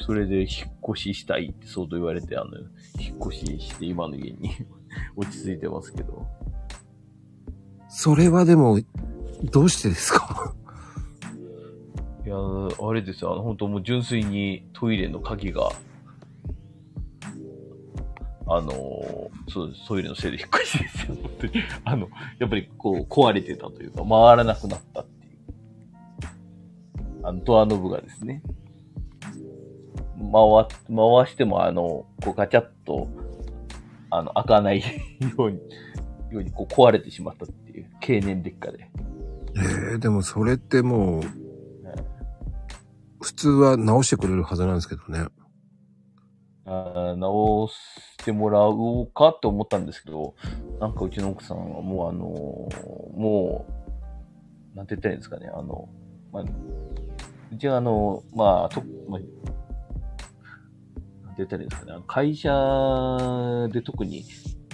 [0.04, 0.48] それで引っ
[0.94, 2.52] 越ししたいって相当言われて、あの、
[3.00, 4.52] 引っ越しして今の家に
[5.16, 6.26] 落ち着いてますけど。
[7.90, 8.80] それはでも、
[9.52, 10.54] どうしてですか？
[12.26, 15.70] いやー、あれですよ、あの、本当もう純粋にトイレの鍵が、
[18.54, 21.54] あのーそうです、トイレのせいで引っ越しですよ、本当に。
[21.86, 25.40] あの、やっぱりこう、壊れてたというか、回らなくなったっていう。
[27.24, 28.44] あの、ドアノブがですね。
[30.32, 33.08] 回、回しても、あの、こうガチャッと、
[34.10, 34.82] あの、開かない
[35.38, 35.58] ように、
[36.32, 38.90] ようにこう壊れてしまったっていう、経年劣化で。
[39.56, 41.24] ええでもそれってもう、
[43.22, 45.28] 普通は直してくれるはずなんですけどね。
[46.66, 50.36] あ直してもらおうかって思ったんですけど、
[50.80, 52.20] なんかうちの奥さんはもうあの
[53.18, 53.66] も
[54.74, 55.90] う、なんて言ったらいいんですかね、あの、
[56.32, 59.24] まあ、うちはあの、まあ、と、まあ、なん
[61.36, 62.50] て言ったらいいんですかね、会社
[63.72, 64.24] で特に、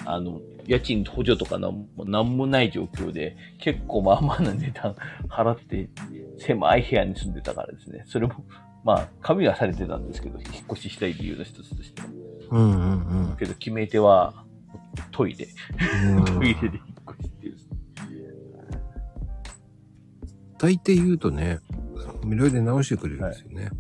[0.05, 4.95] あの、家賃補助とかなんなんもない状況で、結構まあまあな値段
[5.29, 5.89] 払って、
[6.37, 8.35] 狭い部屋に住んでたからですね、それも、
[8.87, 12.07] まあ、紙はされてたんですけど、引っ越ししたい理由の一つとしては。
[12.51, 14.45] うんうんけど、決め手は、
[15.11, 15.45] トイレ。
[16.15, 16.23] うん。
[16.39, 17.57] トイレで引っ越しっていう。
[20.57, 21.59] 大抵言うとね、
[22.23, 23.71] 無料で直してくれるんですよね。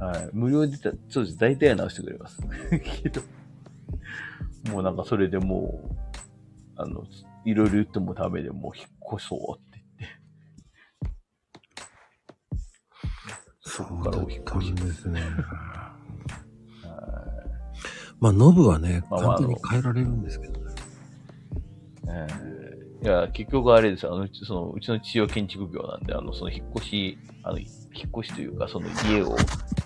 [0.00, 0.28] はい。
[0.34, 1.38] 無料でた、そうです。
[1.38, 2.38] 大体は直してくれます。
[3.02, 3.22] けど、
[4.70, 5.96] もうなんかそれでもう、
[6.76, 7.04] あの、
[7.46, 9.65] いろいろ言ってもダメでもう引っ越そう
[13.66, 15.20] そうこからお引っ越しですね。
[18.18, 20.72] まあ、ノブはね、まあまあ簡単に変えられるんですけどね。
[22.08, 22.56] えー
[23.02, 24.14] いや、結局あれですよ。
[24.14, 27.68] あの、うちその、うちの父は建築業なんで、あの、その引っ越し、あの、引っ
[28.18, 29.36] 越しというか、その家を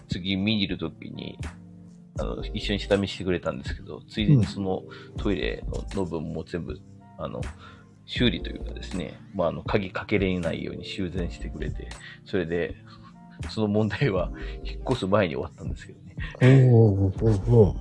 [0.08, 1.36] 次見にいるときに、
[2.18, 4.84] あの、一緒に下見してくれたんですけど、ついでにその
[5.18, 5.64] トイレ
[5.94, 6.80] の部分も全部、
[7.18, 7.40] あの、
[8.06, 11.88] 修理というかですね、まあ、あの、鍵かけれないように修繕してくれて、
[12.24, 12.74] それで、
[13.48, 14.30] その問題は
[14.64, 16.16] 引っ越す前に終わったんですけどね。
[16.42, 17.76] おおおおはい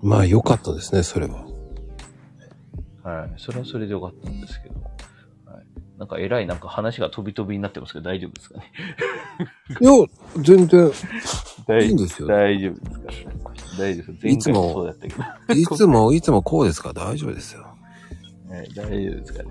[0.00, 1.44] まあ、良かったですね、それは。
[3.02, 3.30] はい。
[3.36, 4.74] それはそれでよかったんですけど。
[5.50, 5.64] はい。
[5.98, 8.72] なんか偉い、なんか話が飛び飛びになってますけど大丈夫ですかね？
[9.80, 9.90] いや、
[10.42, 10.90] 全然、
[11.66, 13.30] 大いいんですよ大丈夫ですか
[13.78, 14.24] 大丈夫です。
[14.24, 14.94] 前いつも。
[15.50, 16.88] いつも、いつもこうですか？
[16.92, 17.67] ら大丈夫ですよ。
[18.48, 19.48] はい、大丈夫ですかね。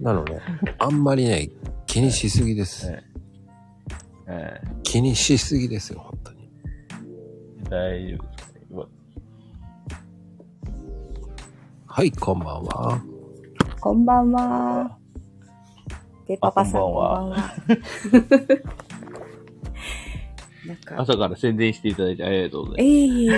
[0.00, 0.40] なので、
[0.78, 1.50] あんまりね、
[1.86, 2.86] 気にしすぎです。
[2.86, 2.96] はい。
[4.26, 4.62] はい。
[4.82, 6.50] 気にしすぎですよ、本当に。
[7.70, 8.86] 大丈夫ですかね。
[11.86, 13.02] はい、こんばんは。
[13.80, 14.98] こんばんは。
[16.26, 17.54] で、パパさん、あこんばんは
[21.02, 23.28] 朝から宣伝していただいてありがとうござえい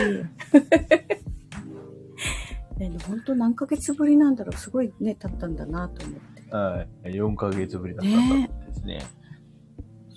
[2.81, 4.57] えね、本当何ヶ月ぶりなんだろう。
[4.57, 6.51] すごいね、経ったんだなと思って。
[6.51, 7.11] はい。
[7.11, 9.03] 4ヶ月ぶりだったんですね。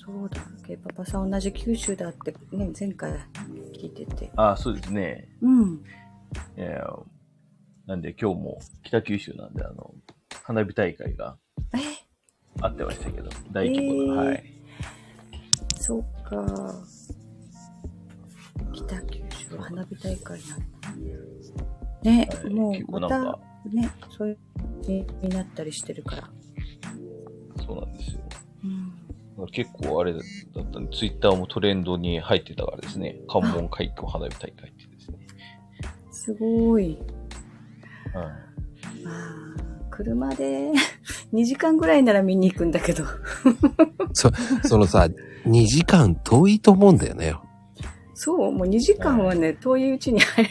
[0.05, 0.41] そうだ。
[0.65, 3.11] ケイパパさん同じ九州だってね、前回
[3.73, 4.31] 聞いてて。
[4.35, 5.27] あそうですね。
[5.41, 5.83] うん。
[6.55, 7.03] えー
[7.85, 9.93] なんで今日も北九州なんで、あの、
[10.43, 11.37] 花火大会が
[11.75, 11.79] え？
[12.61, 14.43] あってましたけど、大規模な、えーはい。
[15.75, 16.81] そうか。
[18.71, 21.82] 北九州は花火大会なんだ。
[22.03, 23.39] ね、はいも結うまた構なんか、
[23.71, 24.37] ね、そういう
[24.87, 26.29] にになったりしてるから。
[27.65, 28.21] そうなんですよ。
[29.37, 29.47] うん。
[29.51, 30.21] 結構あれだっ
[30.71, 35.17] たんで、ツイッターもトレンドに入ってたからですね、関門海峡花火大会ってですね。
[36.11, 36.97] すごい。
[38.13, 39.53] はいまあ、
[39.89, 40.71] 車で
[41.33, 43.05] 2時間ぐらいなら見に行くんだけど。
[44.13, 44.29] そ、
[44.63, 45.07] そのさ、
[45.45, 47.33] 2時間遠いと思うんだよね。
[48.13, 50.49] そう、もう2時間はね、遠いうちに入る。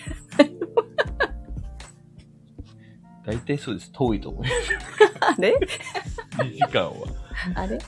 [3.24, 3.90] 大体そうです。
[3.92, 4.54] 遠いと思います。
[5.20, 5.54] あれ
[6.38, 6.92] ？2時間は。
[7.54, 7.78] あれ？
[7.78, 7.85] だ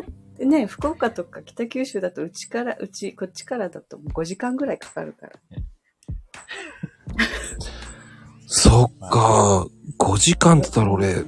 [0.00, 0.04] っ
[0.36, 5.32] てね、福岡とか北九州だとうちから、うち、こっちからだともう5時間ぐらいかかるから。
[8.46, 9.66] そっか、
[9.98, 11.24] 5時間って言ったら俺、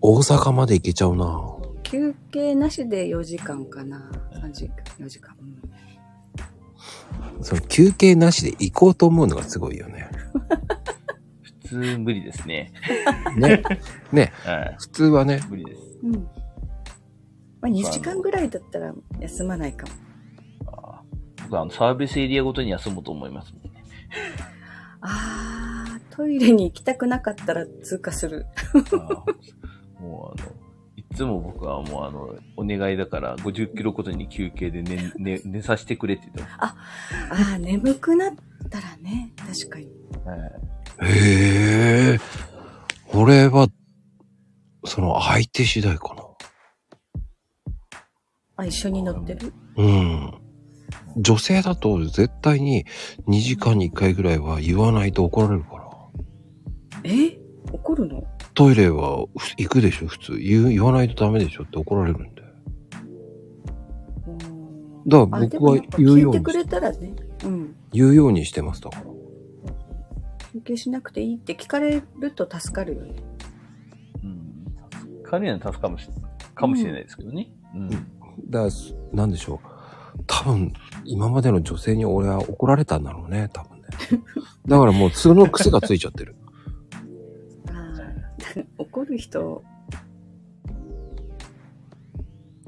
[0.00, 1.42] 大阪まで行けちゃうな。
[1.82, 4.10] 休憩なしで4時間かな。
[4.32, 5.34] 3時間、4時間。
[5.40, 5.56] うん
[7.42, 10.08] その休憩なしで行こうと思うのがすごいよね。
[11.66, 12.72] 普通無理ですね。
[13.36, 13.62] ね。
[14.12, 14.32] ね。
[14.44, 14.76] はい。
[14.78, 15.80] 普通はね、無理です。
[16.02, 16.12] うん。
[16.14, 16.20] ま
[17.62, 19.92] あ、2時間ぐらいだったら休まないかも。
[20.66, 23.70] あー僕はあのサービスエリアごとに休もうと思いますもんね。
[25.00, 28.46] あー、トイレに行きたくなかったら通過する。
[28.74, 30.48] あーもうあの、
[30.96, 38.34] いつも僕はもうあの、お願いだから50キロごとに休憩で寝、寝、寝させてくれって言ってあー、眠くなっ
[38.70, 39.88] たらね、確かに。
[40.24, 40.28] ます。
[40.28, 42.20] はいへえ。
[43.12, 43.68] 俺は、
[44.84, 46.22] その相手次第かな。
[48.56, 49.52] あ、一緒に乗ってる？
[49.76, 50.34] うん。
[51.16, 52.84] 女性だと絶対に
[53.26, 55.84] 2時間に1回ぐらいは言わないと怒られるから。
[57.04, 57.38] え？
[57.72, 58.22] 怒るの？
[58.54, 60.38] トイレはふ行くでしょ普通。
[60.38, 62.42] 言う、言わないとダメでしょって怒られるんで。
[64.26, 67.14] うんだから僕は言うように聞いてくれたらね。
[67.44, 67.76] うん。
[67.92, 69.15] 言うようにしてますだから。
[70.56, 73.14] 研究しなくていいって聞かれると助かるよね。
[74.22, 74.64] うん。
[75.20, 76.08] 助かるよね、助かるし
[76.54, 77.50] かもしれないですけどね。
[77.74, 77.82] うん。
[77.82, 77.90] うん、
[78.48, 80.24] だから、なんでしょう。
[80.26, 80.72] 多分、
[81.04, 83.84] 今までの女性に俺は怒られたんだろうね、多分ね。
[84.66, 86.34] だからもう、通の癖がついちゃってる。
[88.78, 89.62] 怒る人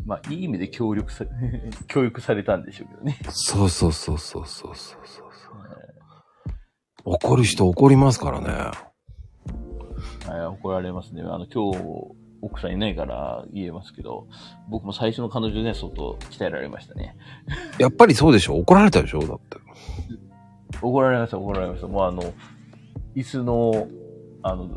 [0.04, 1.24] まあ、いい意味で協力さ、
[1.88, 3.18] 教育されたんでしょうけどね。
[3.30, 5.27] そうそうそうそうそうそうそう。
[7.10, 8.48] 怒る人怒りますからね。
[10.26, 11.22] はい、怒られますね。
[11.22, 11.78] あの、今日、
[12.40, 14.28] 奥さんいないから言えますけど、
[14.68, 17.16] 僕も最初の彼女ね、相当鍛えられましたね。
[17.78, 18.56] やっぱりそうでしょ？
[18.56, 19.20] 怒られたでしょ？
[19.20, 19.56] だって。
[20.80, 21.88] 怒られました、怒られました。
[21.88, 22.22] もうあの、
[23.16, 23.88] 椅子の、
[24.42, 24.68] あの、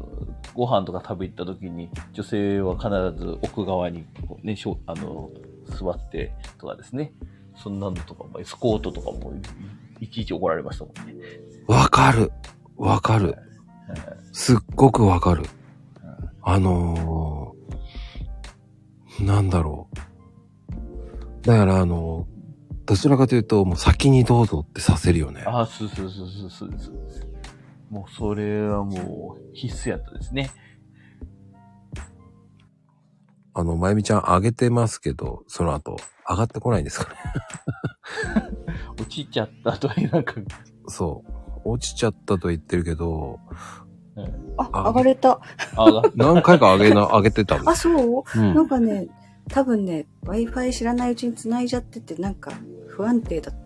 [0.56, 2.90] ご飯とか食べ行った時に、女性は必
[3.24, 4.06] ず奥側に
[4.42, 5.30] ね、しょあの、
[5.68, 7.14] 座ってとかですね。
[7.56, 9.34] そんなのとかも、スコートとかも
[10.02, 11.16] いいちいち怒られましたもんね。
[11.68, 12.32] わかる。
[12.76, 13.38] わかる。
[14.34, 15.44] すっごくわかる。
[16.42, 21.46] あのー、なんだろう。
[21.46, 25.44] だからあのー、どちらかというと、もう先にどうぞってさせるよね。
[25.46, 26.72] ああ、そうそうそうそうそう
[27.92, 30.50] もうそれはもう必須やったですね。
[33.54, 35.98] あの、まゆみちゃん上げてますけど、その後、
[36.32, 37.18] 上がってこないんですかね。
[39.00, 40.36] 落ちちゃったというなんか、
[40.88, 41.32] そう。
[41.64, 43.40] 落ちちゃったと言ってるけど、
[44.58, 45.40] あ、あ上がれた。
[46.16, 47.84] 何回か上げな、 上げてたんであ、す。
[47.84, 47.90] そ
[48.36, 48.40] う？
[48.40, 49.08] うんなんかね、
[49.50, 52.52] 多分ね、Wi-Fi 知らないうちに繋いじゃってて、なんか
[52.88, 53.62] 不安定だった。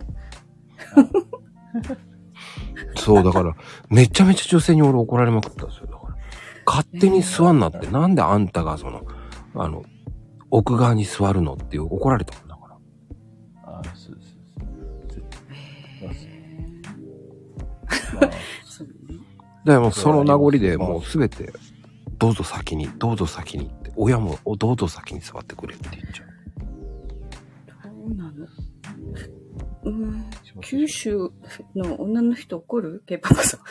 [3.02, 3.56] そう、だから、
[3.90, 5.88] めちゃめちゃ女性に俺怒られまくったんですよ。
[5.88, 6.16] だから
[6.66, 9.04] 勝手に座んなって、なんであんたがその、
[9.56, 9.84] あの、
[10.52, 12.34] 奥側に座るのっていう怒られた
[19.66, 21.52] でもうその名残でもうすべて、
[22.20, 26.28] どうぞ先に、どうぞ先にって、親もおどうぞ先に座ってくれって言っちゃう。
[27.84, 28.32] そうなの？
[29.86, 30.26] うん、
[30.62, 31.32] 九州
[31.76, 33.04] の女の人怒る？
[33.08, 33.62] ケイパパさん。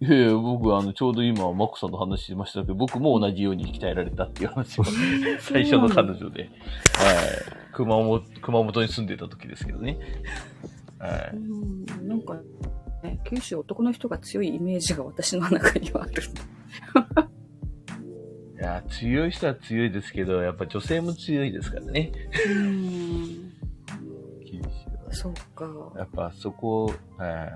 [0.00, 4.84] いやいや、僕、あの、ちょうど今、マコさんと話してましたけど、僕も同じように鍛えられたっていう話を、
[5.40, 6.50] 最初の彼女で、はい。
[7.72, 9.98] 熊本、熊本に住んでた時ですけどね。
[11.00, 11.40] はうい。
[11.40, 12.36] ん、なんか、
[13.02, 16.22] ね、九州男の人が強いイメージが私の中にはある。
[18.58, 22.10] いや、強い人は強いですけど、やっぱ女性も強いですからね。
[22.48, 23.52] うん。
[24.44, 24.60] 九州
[25.06, 25.12] は。
[25.12, 25.92] そうか。
[25.96, 27.48] やっぱそこ、は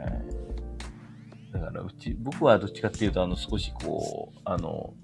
[1.52, 1.52] い。
[1.52, 4.94] だからうち、僕はどっちかっていうと、あの、少しこう、あの、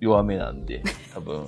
[0.00, 0.82] 弱めなんで、
[1.12, 1.46] 多分、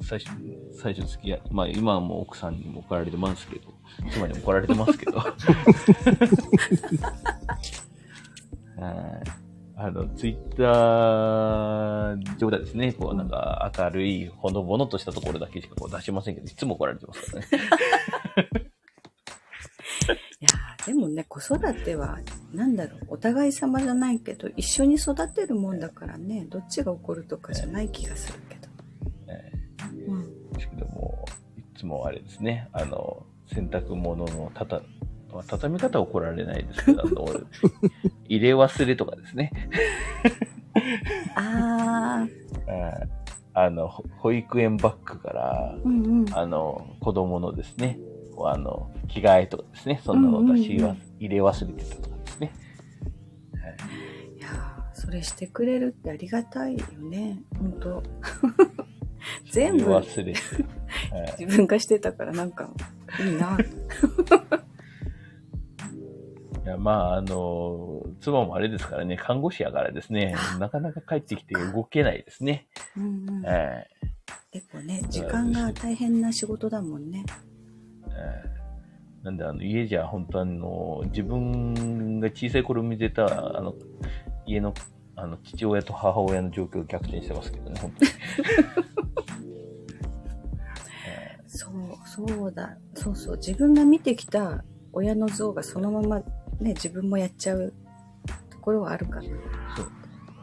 [0.00, 0.30] 最初、
[0.72, 3.75] 最初付き合い、まあ今はもう奥さんにも怒られてますけど、
[4.10, 5.18] 妻にも怒られてますけど。
[5.18, 5.32] は
[8.82, 9.46] い。
[9.78, 17.48] あの、ツイッター上ではですね、こうなんか明るい、ほのぼのとしたところだけしかこう出しませんけど、いつも怒られてますからね。
[20.40, 22.20] いやーでもね、子育ては、
[22.54, 28.68] なんだろう、お互い様じゃないけど、一緒に育てるもんだからね、どっちが怒るとかじゃない気がするけど。
[29.28, 29.52] え
[30.08, 30.52] うん。
[30.52, 31.26] ですけども、
[31.58, 34.80] いつもあれですね、あの、洗濯物のたた、
[35.32, 37.26] まあ畳み方は怒られないですけど、あの、
[38.28, 39.52] 入れ忘れとかですね。
[41.36, 42.26] あ
[42.68, 43.08] えー
[43.58, 46.26] あの、ほ保育園バッグからー、、うんうん。
[46.34, 47.98] あの、子供のですね、
[48.44, 52.52] あの、着替えとかですね、そんなの出しわ、うんうんうん入れ忘れてたとかですね。
[54.38, 58.02] いやーそれしてくれるってありがたいよね、本当
[59.50, 60.40] 全部忘れて。
[61.12, 62.70] はい自分がしてたからなんか、
[63.20, 63.58] いいな。
[66.64, 72.66] いや、まあ、あの、妻もあれですからね、看護師やからですね、なかなか帰ってきて動けないですね。
[72.96, 73.44] うんうん。
[73.46, 73.86] え
[74.52, 77.24] 結構ね、時間が大変な仕事だもんね。
[78.08, 78.56] えええ
[79.26, 83.74] なんで、あの、家じゃ本当あの、自分が小さい頃見てた、あの、
[84.46, 84.72] 家の、
[85.16, 88.10] あの、父親と母親の状況を逆転してますけどね、本当に。
[91.06, 91.72] え そう、
[92.06, 92.76] そうだ。
[92.94, 93.36] そうそう。
[93.36, 94.62] 自分が見てきた
[94.92, 96.18] 親の像がそのまま
[96.60, 97.72] ね、自分もやっちゃう
[98.50, 99.24] ところはあるかな。
[99.24, 99.28] え
[99.76, 99.90] そう。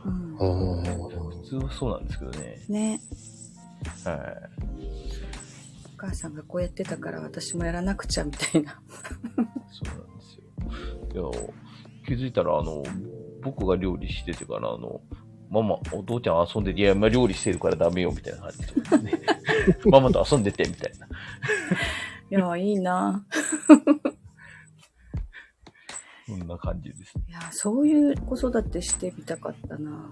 [0.05, 0.83] うん。
[0.83, 2.65] 普通はそうなんですけどね。
[2.69, 2.99] ね。
[4.05, 4.49] は
[5.93, 8.71] お母さんがこうやってたから私もやらなくちゃみたいな。
[8.71, 8.75] い。
[9.71, 11.31] そうなんですよ。
[11.31, 11.53] いや、
[12.07, 12.83] 気づいたら、あの、
[13.43, 15.01] 僕が料理しててから、あの、
[15.49, 19.21] ママ、お父ちゃん遊んでて、いや、まあ、料理してるからダメよ、みたいな感じですね。
[19.85, 21.07] ママと遊んでて、みたいな。
[21.07, 21.09] い
[22.33, 23.25] や、いいな。
[26.25, 27.23] そんな感じですね。
[27.29, 29.91] いや、そういう子育てしてみたかったな。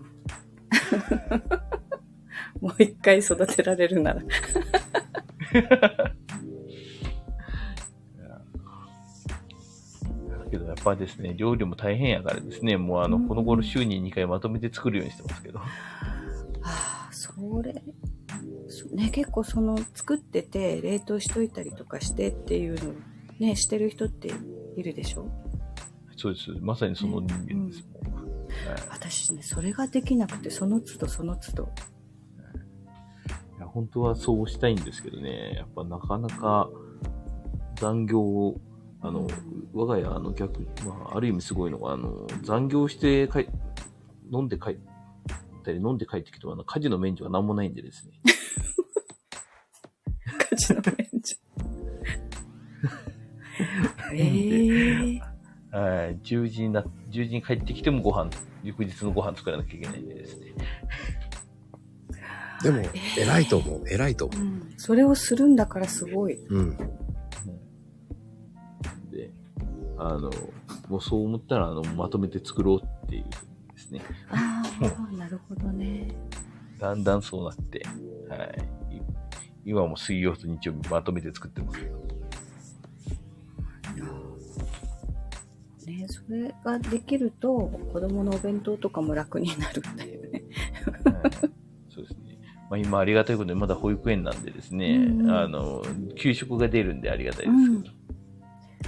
[2.62, 4.22] もう一回育てられるなら。
[10.84, 15.60] ぱですね、料理も大変やからですね、もうあの、うんこの頃週に2回まとめて作るようにしてますけど。
[15.60, 15.64] あ
[16.64, 17.84] あ、それ、
[18.68, 22.94] そね、結構その作ってて冷凍しといたりとかしてっていうの
[23.40, 24.32] ね、してる人って
[24.76, 25.28] いるでしょ？
[26.16, 26.52] そうです。
[26.62, 28.14] まさにその人間ですもん。
[28.16, 28.32] はい
[28.90, 31.70] 私ね、それができなくて、その都度その都度。
[33.58, 36.70] いや本当はそうしたいんですけどね、やっぱなかなか
[37.78, 38.62] 残業を、
[39.02, 39.28] あの、
[39.74, 43.48] 我が家、あの逆、まあ、ある意味すごいのが、あの、残業して帰、
[44.32, 44.78] 飲んで帰っ
[45.64, 48.14] たり、飲んで帰ってきても、あの、家事の免除が何もないんでですね。
[50.52, 51.36] 家事の免除。
[54.14, 55.22] ええ
[55.72, 58.30] はい、10時にな、10時に帰ってきてもご飯、
[58.64, 60.54] 翌日のご飯作らなきゃいけないんでですね。
[62.62, 62.84] でも、
[63.18, 63.84] 偉いと思う。
[63.88, 64.74] 偉いと思うん。
[64.78, 66.36] それをするんだからすごい。
[66.36, 66.56] う。
[66.56, 66.78] うん。
[70.04, 70.32] あの、
[70.90, 73.30] もうそう思ったら、あの、まとめて作ろうっていうで
[73.78, 74.02] すね。
[74.30, 76.16] ああ、 なるほどね。
[76.80, 77.86] だんだんそうなって、
[78.28, 78.36] は
[78.92, 78.98] い。
[78.98, 79.02] い
[79.64, 82.02] 今も水曜と日曜日まとめて作ってますけど。
[85.86, 87.58] ね、それができると、
[87.94, 90.44] 子供のお弁当とかも楽になるんだよね。
[91.06, 91.52] はい
[91.90, 92.40] そうですね。
[92.70, 95.84] まあ、今ありがたいことでまだ保育園なんでですね、うんうんあの、
[96.16, 98.02] 給食が出るんでありがたいですけど。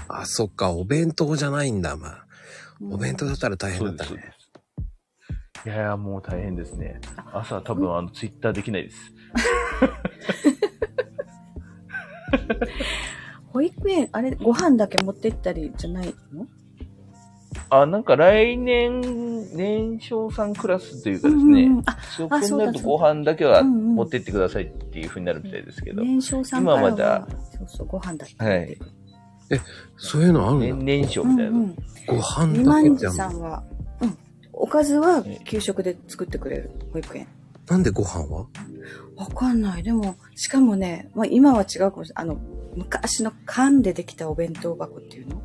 [0.08, 2.26] あ、そっか、お弁当じゃないんだ、まあ。
[2.91, 4.34] お弁当だったら大変だったね。
[5.66, 6.99] いやいや、もう大変ですね。
[7.32, 8.97] 朝多分あの、ツイッターできないです。
[13.54, 16.47] 保育園、あれ、ご飯だけ持ってったりじゃないの？
[17.70, 19.01] あ、なんか来年、
[19.56, 27.28] 年少さんクラスというかですね、うんうんうんあ、そこにそうだなるとご飯だけはうんうん持ってってくださいっていう風になるみたいですけど、年少さんからは今まだ
[27.58, 28.36] そうそう、ご飯だけ。
[28.43, 28.78] はい。
[29.98, 30.86] そういうのある年んだ。
[30.86, 31.52] 年少みたいな。
[31.52, 31.76] うんうん。
[32.08, 33.14] ご飯だけじゃん。
[33.14, 33.64] さんは、
[34.02, 34.18] うん。
[34.52, 37.28] おかずは給食で作ってくれる、保育園。
[37.68, 38.48] なんでご飯は？
[39.16, 39.84] わかんない。
[39.84, 42.24] でも、しかもね、まあ今は違うかもしれない。
[42.24, 42.38] あの、
[42.76, 45.41] 昔の缶でできたお弁当箱っていうの？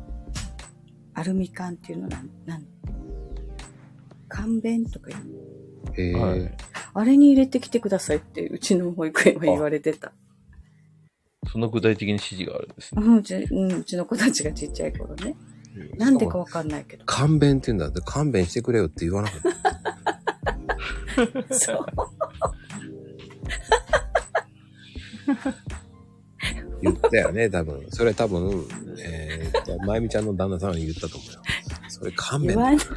[1.13, 2.07] アルミ缶っていうの？
[2.07, 2.65] なん、なん、
[4.27, 6.01] 缶弁とかいう。
[6.01, 6.57] へえ、はい。
[6.93, 10.11] あれに入れてきてくださいって、うちの保育園は言われてた。
[11.47, 13.01] そんな具体的に指示があるんですね。
[13.03, 15.35] うん、うち、うん、うちの子たちがちっちゃい頃ね。
[15.97, 17.05] なんでかわかんないけど。
[17.05, 19.41] 勘弁って言うんだって、勘弁してくれよって言わなかっ
[21.47, 21.55] た。
[21.55, 21.85] そう。
[26.81, 27.85] 言ったよね、多分。
[27.89, 28.65] それ多分、
[28.99, 31.41] えー、と、まゆみちゃんの旦那さんは言ったと思うよ。
[31.87, 32.79] それ勘弁言わない。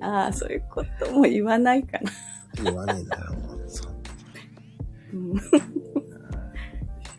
[0.00, 2.12] ああ、そういうことも言わないかな。
[2.62, 3.24] 言わねえんだよ。
[3.66, 3.92] そう
[5.14, 5.34] うん、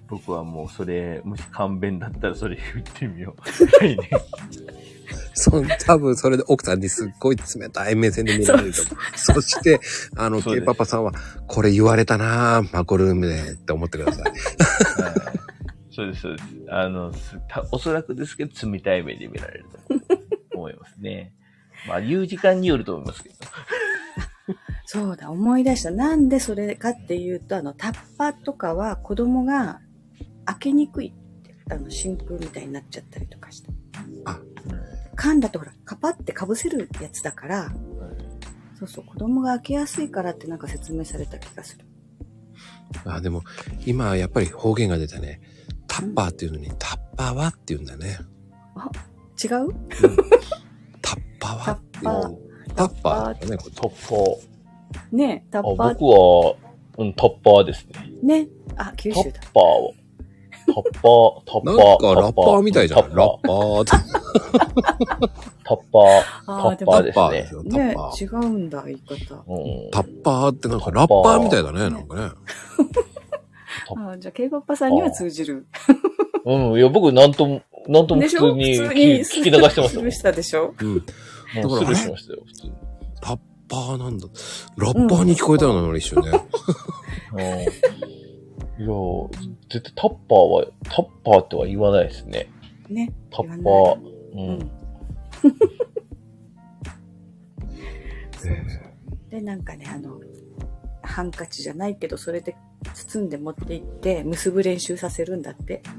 [0.07, 3.85] 僕はもうそれ、もし勘弁だったらそれ言ってみよう。
[3.85, 4.09] はいね。
[5.33, 8.95] そ多分それで奥さんにすっごい冷たい目線で見られると思う。
[9.15, 9.79] そして、
[10.15, 11.13] あの、ケイパパさんは、
[11.47, 14.23] これ言われたなぁ、マコルームでって思ってください。
[14.23, 14.33] はい
[15.97, 16.45] そうです、そうです。
[16.69, 17.11] あの、
[17.71, 19.65] おそらくですけど、冷たい目で見られる
[20.51, 21.33] と思いますね。
[21.87, 23.35] まあ、言う時間によると思いますけど。
[24.85, 25.89] そうだ、思い出した。
[25.89, 29.79] なんでそれかっていうと、あの、タッパーとかは子供が
[30.47, 33.69] 開けにくいって、あの、真空みたいになっちゃったりとかして。
[34.25, 34.39] あ
[35.15, 37.71] 缶だとほら、カパって被せるやつだから、
[38.77, 41.85] そうそう、子供が開けやすいからってなんか説明された気がする。
[43.05, 43.41] あ、でも、
[43.85, 45.41] 今やっぱり方言が出たね。
[45.87, 48.19] タッパーっていうのに、タッパーはって言うんだね。
[49.43, 49.73] 違う？
[51.01, 52.39] タッパーはっていうタッパの。
[52.75, 55.15] タッパーだね、こっちタッパー。
[55.17, 56.55] ねえ、タあッパー僕は、
[56.99, 57.87] うん、タッパーです
[58.21, 58.45] ね。
[58.45, 58.47] ね。
[58.75, 59.39] あ、九タッ州だ。
[59.53, 59.91] パーは。
[60.67, 61.75] タッパー、タッパー。
[61.77, 63.09] なんかラッパーみたいじゃん。
[63.15, 63.91] ラッパパーって。
[63.91, 63.97] ー、
[65.63, 68.23] タッパー、タッパータッパーでですすよ、タッねパー。
[68.23, 69.35] 違うんだ、言い方。
[69.47, 69.53] う
[69.87, 69.91] ん。
[69.91, 72.21] タッパーってなんかラッパーみたいだね、なんかね。
[73.89, 75.65] あーじゃあ、ケイパッパさんには通じる。
[76.45, 79.89] うん、いや、僕、なんとも、なんとも普通に聞聞き流してましたもん。
[79.89, 80.73] スルーしたでしょ？
[80.79, 80.89] うん。
[80.89, 82.73] もうだからスルーしましたよ、普通に。
[83.21, 83.39] タッ
[83.69, 84.27] パーなんだ。
[84.77, 86.31] ラッパーに聞こえたよな、俺一瞬ね。
[88.79, 88.83] うん。
[88.83, 88.93] いや、
[89.69, 92.47] 絶対タッパーは、タッパーっては言わないですね。
[92.89, 93.13] ね。
[93.31, 93.95] タッパー。
[93.95, 94.01] う。
[94.33, 94.71] うんん。
[99.29, 100.19] で、なんかね、あの、
[101.01, 102.55] ハンカチじゃないけど、それで
[102.93, 105.81] 包んで持って行って、結ぶ練習させるんだって。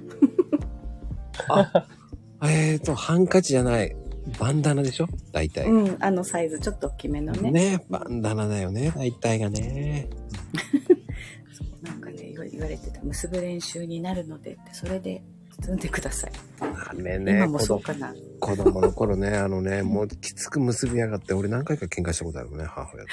[2.42, 3.96] えーと、ハンカチじゃない。
[4.38, 5.09] バンダナでしょ？
[5.32, 5.66] 大体。
[5.66, 7.50] うん、あのサイズ、ちょっと大きめのね。
[7.50, 10.09] ねバンダナだよね、大体がね。
[12.45, 13.01] 言われてた。
[13.03, 15.22] 結ぶ練習になるのでって、それで
[15.62, 16.32] 包んでください。
[16.61, 18.14] あれね、今もそうかな。
[18.41, 23.11] 子供の頃ね、あのね、もうきつく結びやがって、俺何回か喧嘩したことあるね、母親と。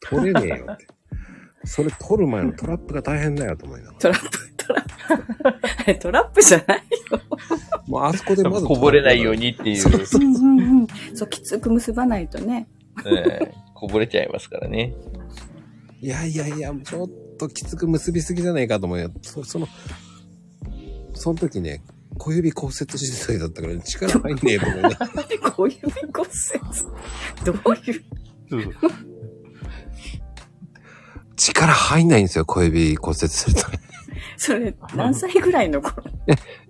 [0.16, 0.86] 取れねえよって。
[1.64, 3.98] それ取る前のトラップが大変だよと思いながら。
[3.98, 5.98] トラップ、トラップ。
[6.00, 6.78] トラップじゃない
[7.10, 7.20] よ。
[7.86, 10.86] もうあそこでまずこぼれないようにっていう、そうそううんうんうん。
[11.14, 12.68] そう、きつく結ばないとね。
[13.04, 14.94] ええこぼれちゃいますからね。
[16.00, 17.08] いやいやいや、ちょっ
[17.40, 19.10] ときつく結びすぎじゃないかと思うよ。
[19.22, 19.68] そその、
[21.14, 21.82] その時ね、
[22.18, 24.88] 小指骨折してた時だったから力入んねえと思うね。
[25.56, 25.80] 小指
[26.12, 26.28] 骨
[27.64, 28.04] 折？
[28.50, 28.74] どういう？
[31.36, 33.80] 力入んないんですよ、小指骨折するとね。
[34.36, 36.02] それ、何歳ぐらいの頃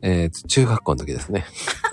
[0.03, 1.45] えー、中学校の時ですね。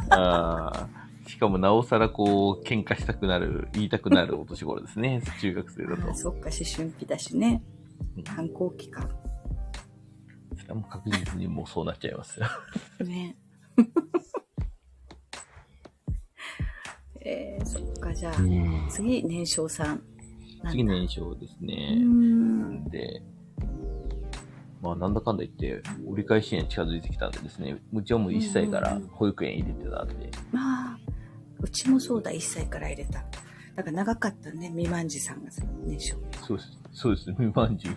[0.09, 0.89] ああ。
[1.27, 5.21] しかもなおさらこう、喧嘩したくなる、言いたくなるお年頃ですね。
[5.41, 6.15] 中学生だとあ。
[6.15, 7.61] そっか、思春期だしね。
[8.25, 9.07] 反抗期か。
[10.55, 12.47] それはもう確実にもうそうなっちゃいますよ。
[13.05, 13.37] ね。
[17.21, 18.87] えー、そっか、じゃあ、うん。
[18.89, 20.01] 次、年少さん。
[20.69, 21.95] 次年少ですうね。
[21.95, 22.85] ん。
[22.85, 23.21] で、
[24.81, 30.99] まあなんだかんだ言って、折り返しに近づいてきたんでですね、うちはもう1歳から保育園入れてたんで、まあ、
[31.59, 33.25] うちもそうだ、1歳から入れた。
[33.75, 36.15] だから長かったね、未満児さんがさ、年少。
[36.47, 36.77] そうです。
[36.97, 37.87] そうですね、未満児。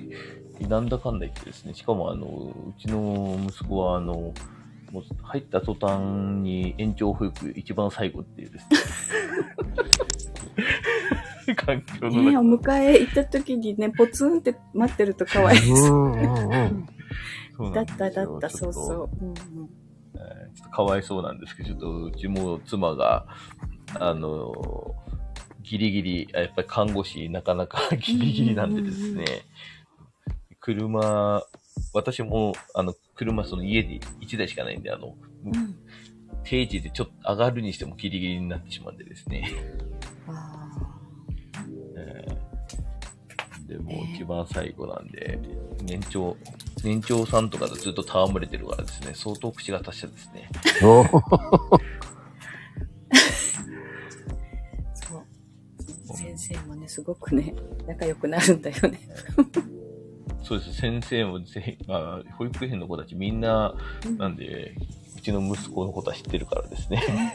[0.69, 4.35] なんだかんだ言ってですね、しかもあの、うちの息子はあの、
[4.93, 8.67] もう入った途端に延長保育一番最後っていうです
[11.49, 11.55] ね。
[11.57, 15.77] 環境のねお中迎え行った時にね、ポツンって待ってるとかわいそう。
[15.77, 16.87] うんうんうん。
[17.57, 19.11] そうだった、だった、そうそう。
[19.19, 19.35] うんうん
[20.15, 23.25] えーちょっとかわいそうなんですけど、ちょっとうちも妻が、
[23.99, 24.53] あの、
[25.71, 29.25] ギリギリ、あやっぱり看護師なかなかギリギリなんでですね、
[30.59, 31.45] 車、
[31.95, 35.14] 私も、あの、車その家で1台しかないんで、あの、
[35.45, 35.77] うん。
[36.43, 39.49] 定時でちょっと上がるにしてもギリギリになってしまうんでですね。
[40.27, 40.99] あ
[41.97, 45.39] えーで、もう一番最後なんで、
[45.83, 46.37] 年長、
[46.83, 50.51] 年長さんとかとずっと戯れてるからですね、相当口が達者ですね。
[56.37, 57.55] 先生もね、すごくね、
[57.87, 59.01] 仲良くなるんだよね。
[60.43, 60.74] そうです。
[60.74, 63.74] 先生もぜひ、まあ、保育園の子たちみんな、
[64.16, 64.74] なんで、
[65.16, 67.35] うちの息子のことは知ってるからですね。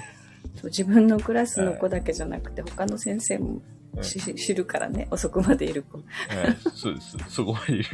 [0.55, 3.61] そう自分のクラスの子だけじゃなくて、他の先生も
[4.01, 5.97] し知るからね、遅くまでいる子。
[5.97, 6.05] はい、
[6.73, 7.17] そうです。
[7.27, 7.89] そこまでいる。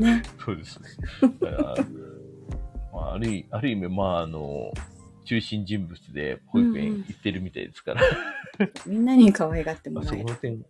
[0.00, 0.22] ね。
[0.44, 0.80] そうです。
[1.20, 1.74] だから
[2.92, 4.70] まあ、ある意味、まあ、あの、
[5.24, 8.02] 中心人物で保育園行ってるみたいですから。
[8.86, 10.64] みんなに可愛がってもまあ、らえる。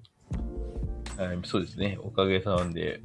[1.17, 1.99] はい、そうですね。
[2.03, 3.03] おかげさんで、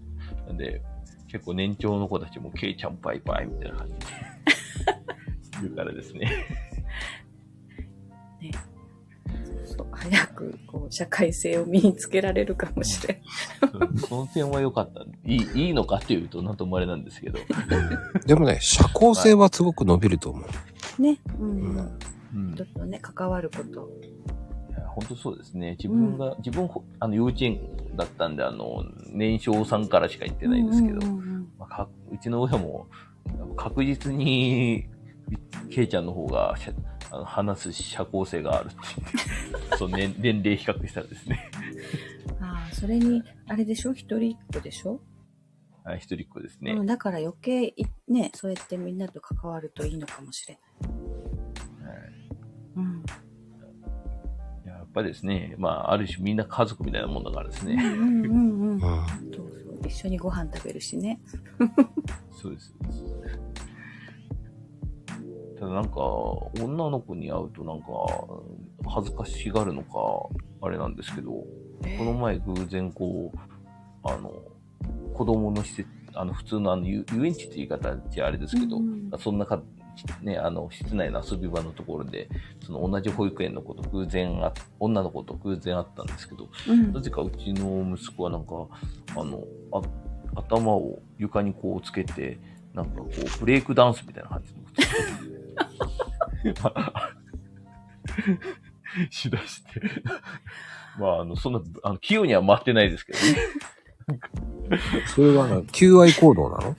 [0.47, 0.81] なんで、
[1.29, 3.99] 結構年長の子たちも、ケイちゃんバイバイみたいな感じで
[5.61, 6.31] 言うからですね。
[9.65, 13.97] そう早くこう社会性を身につけられるかもしれん。
[13.99, 15.01] そその点は良かった。
[15.25, 17.39] いい、いいのかっていうと、なんともあれなんですけど。
[18.25, 20.43] でもね、社交性はすごく伸びると思う。
[20.43, 20.47] ね。
[20.47, 21.17] うん。
[21.39, 21.97] うん
[22.35, 22.55] うん。
[22.55, 23.89] ちょっとね、関わること。
[24.87, 25.71] 本当そうですね。
[25.71, 26.69] 自分が、自分、
[26.99, 27.59] あの、幼稚園
[27.95, 32.87] だったんで、あの、年少さんからしか行ってないんですけど、うちの親も、
[33.55, 34.85] 確実に、
[35.69, 36.55] ケイちゃんの方が、
[37.09, 38.69] あの話す社交性があるっ
[39.71, 41.49] てそう、年 年齢比較したらですね。
[42.41, 43.93] ああ、それに、あれでしょ？
[43.93, 44.99] 一人っ子でしょ、はい
[45.95, 46.73] 一人っ子ですね。
[46.73, 50.57] うん、だから余計い、ね、そうやってみんなと関わるといいのかもしれん。
[51.87, 51.97] はい
[52.75, 53.03] うん。
[54.65, 57.75] やっぱりですね、まあ、ある種みんな家族みたいなもんだからですね。
[57.75, 58.71] うんうん。
[58.71, 58.79] うん。
[58.79, 59.79] そうそう。
[59.87, 61.19] 一緒にご飯食べるしね。
[62.31, 62.73] そうです。
[65.59, 65.99] ただなんか、
[66.61, 67.87] 女の子に会うとなんか、
[68.87, 69.89] 恥ずかしがるのか、
[70.61, 71.47] あれなんですけど、こ
[72.03, 73.37] の前偶然こう、
[74.03, 74.31] あの、
[75.13, 79.61] 子供の施設、あの、普通のあの、遊遊園地って言い方じゃあれですけど、うんそんなか、
[80.21, 82.29] ね、あの、室内の遊び場のところで、
[82.65, 88.67] その同じ保育園の子と偶然あ、女の子と偶然会ったんですけど、うんなぜかうちの息子はなんか、
[89.15, 89.81] あの、あ
[90.35, 92.37] 頭を床にこうつけて、
[92.73, 94.57] なんかこう、ブレイクダンスみたいな感じの
[99.09, 99.81] しだして。
[100.99, 103.25] まあ、あの、そんな、あの、器用には回ってないですけどね。
[105.15, 106.75] それはな、求愛行動なの？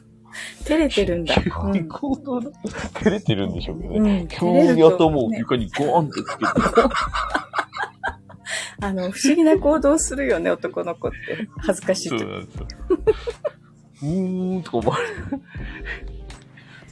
[0.64, 1.34] 照れてるんだ。
[1.34, 2.40] うんうん行動？
[2.40, 2.50] だ
[2.94, 4.22] 照れてるんでしょうけどうね。
[4.22, 6.52] ん急に頭を床にゴーンってつけて。
[8.80, 11.16] あの、不思議な行動するよね、男の子って。
[11.58, 12.18] 恥ずかしいと。
[12.18, 12.66] そうなんですよ。
[14.02, 15.14] うーんとか思われる。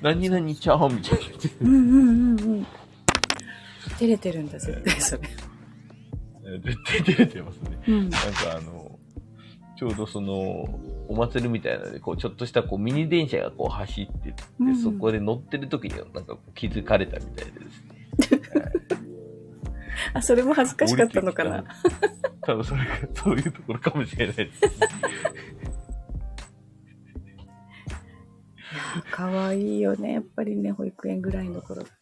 [0.03, 1.49] 何々ちゃんみたいな言って。
[1.63, 2.67] うんうんうんうん。
[3.99, 5.23] 照れてるんだ、絶対それ。
[6.65, 7.79] 絶対照れてますね。
[7.87, 7.97] うん。
[8.01, 8.19] なんか
[8.57, 8.76] あの、
[9.77, 10.35] ちょうどその、
[11.09, 17.97] お祭りみたいなので、こう、ちょっとしたこうミニ電車がこう走ってって、うんうんそこで乗ってる時になんか気づかれたみたいでですね。
[20.15, 21.65] あ、それも恥ずかしかったのかな。
[22.43, 24.61] 多分それが、そういうところかもしれないです。
[29.11, 31.93] かわいいよね、やっぱりね、保育園ぐらいの頃って。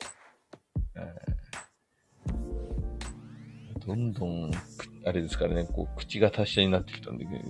[3.86, 7.30] どんどん、くあれですからね、こう、口が達者になってきたんで、も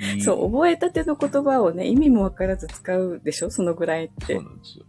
[0.00, 4.42] ういいそう、覚えたての言葉をね、意味もわからず使うでしょそのぐらいってそう。
[4.42, 4.84] なんですよ。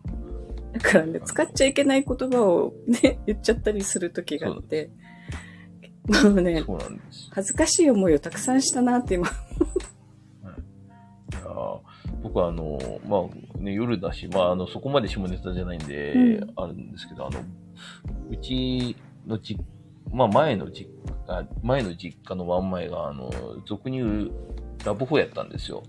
[0.73, 4.89] だからね、使っちゃいけない言葉をね、言っちゃったりする時があって。
[6.23, 7.29] もうね、そうなんです。
[7.31, 9.29] 恥ずかしい思いをたくさんしたなって今。
[12.23, 17.39] 僕はあの、まあね、夜だし、まああの、そこまで下ネタじゃないんで、うんあるんですけど、あの、
[18.31, 18.95] うち
[19.27, 19.57] のじ、
[20.13, 20.89] まあ前の実
[21.27, 23.31] 家、前の実家のワンマイが、あの、
[23.65, 24.31] 俗に言う
[24.85, 25.83] ラブホやったんですよ。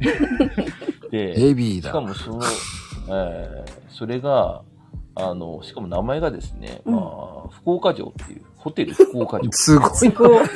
[1.10, 2.00] で、ベビーだしか。
[2.00, 2.40] もその、
[3.08, 4.62] えーそれが、
[5.14, 9.52] あの、しかも名前がですね、うんまあ、福岡城っていう、ホテル福岡城。
[9.52, 9.90] すごい。
[9.90, 10.46] すごい。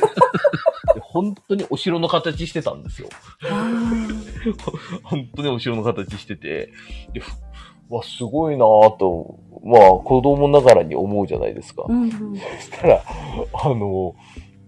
[0.95, 3.09] で本当にお城の形してたんですよ。
[3.51, 3.71] あ
[5.03, 6.73] 本当にお城の形してて、
[7.13, 7.33] で、ふ
[7.89, 11.83] わ、すごいなぁと、まあ、子供ながらに思うじゃないですか。
[11.83, 12.11] ーうんうん。
[12.37, 13.03] そしたら、
[13.53, 14.15] あの、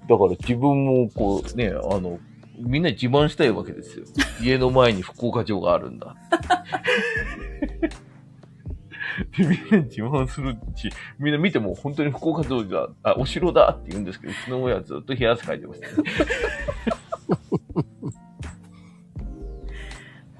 [0.09, 2.19] だから自分もこうね、あの、
[2.59, 4.05] みんなに自慢したいわけですよ。
[4.43, 6.15] 家の前に福岡城があるんだ。
[9.37, 16.11] で、みんなに自慢するし、みんな見ても本当に福岡城だ、あ、お城だって言うんですけど、うちの親はずっと冷や汗かいてましたね。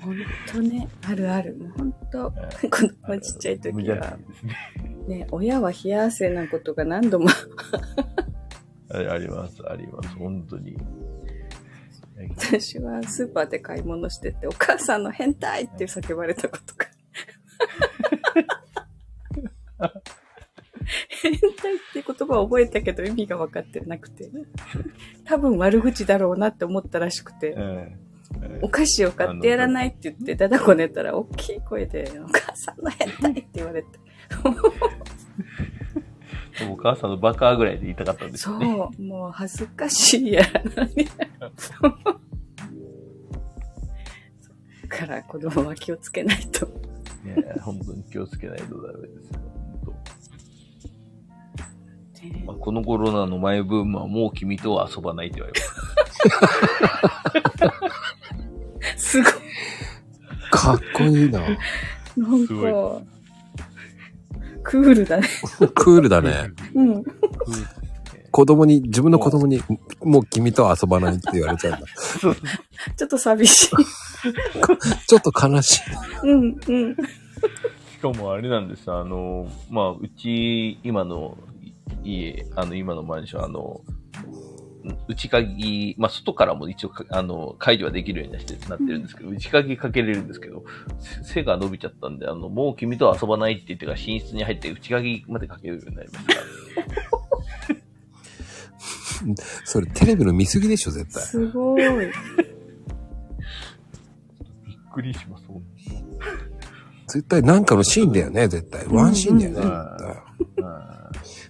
[0.07, 1.57] ほんとね、あるある。
[1.57, 2.33] もうほんと、
[2.63, 4.17] え子供ちっちゃい時は
[5.09, 5.19] ね。
[5.19, 7.29] ね、親は冷や汗なことが何度も。
[8.89, 10.77] ああります、あります、本当に。
[12.37, 16.87] 私はスーパーで買い物してて、お母さんの変態って叫ばれたことが。
[21.21, 24.31] 変態って言葉を覚えたけど意味が分かってなくて。
[25.25, 27.57] 多分悪口だろうなって思ったらしくて。
[27.59, 28.06] え
[28.63, 33.89] お菓子を買ってやらないって言って、だだこねたら大きい声で、お母さんの変態って言われて。
[36.61, 38.67] えお母さんのバカぐらいで言いたかったんですね。
[38.99, 41.05] う、もう恥ずかしいやらなに。
[41.05, 41.13] だ
[44.89, 46.67] から子供は気をつけないと。
[47.25, 49.41] ねえ本当に気をつけないとダメですよ。
[49.41, 49.95] 本当
[52.47, 55.67] まあ、このコロナの前ブームはもう君とは遊ばないって言われま
[57.71, 57.77] す。
[58.97, 59.33] すごい。
[60.51, 61.41] かっこいいな。
[61.41, 63.03] なんすごか、
[64.63, 65.29] クールだね。
[65.75, 66.51] クールだね。
[66.75, 67.05] うん。
[68.31, 69.63] 子供に、自分の子供に、
[70.03, 71.87] もう君とは遊ばないって言われちゃうんだ。
[72.97, 73.69] ちょっと寂しい。
[75.07, 75.83] ちょっと悲しい。
[76.25, 76.97] うん、うん。
[76.97, 81.39] しかもあれなんですあの、まあ、うち、今の
[82.05, 83.81] 家、あの、今のマンション、あの、
[85.09, 90.65] 内鍵、まあ、外からも一応か、あの、解除はできるようになってなってるんですけど、内鍵かけれるんですけど、
[91.01, 96.35] せ背が伸びちゃったんで、あの、もう君とは遊ばないって言ってから寝室に入って内鍵までかけるようになりました。
[99.65, 101.23] それテレビの見過ぎでしょ、絶対。
[101.23, 101.83] すごい。
[104.67, 105.63] びっくりします、本
[107.07, 108.87] 絶対なんかのシーンだよね、絶対。
[108.89, 110.17] ワンシーンだよね。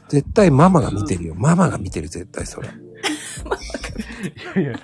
[0.09, 1.35] 絶対ママが見てるよ。
[1.35, 2.69] ママが見てる、絶対それ。
[3.45, 4.75] いやいや、い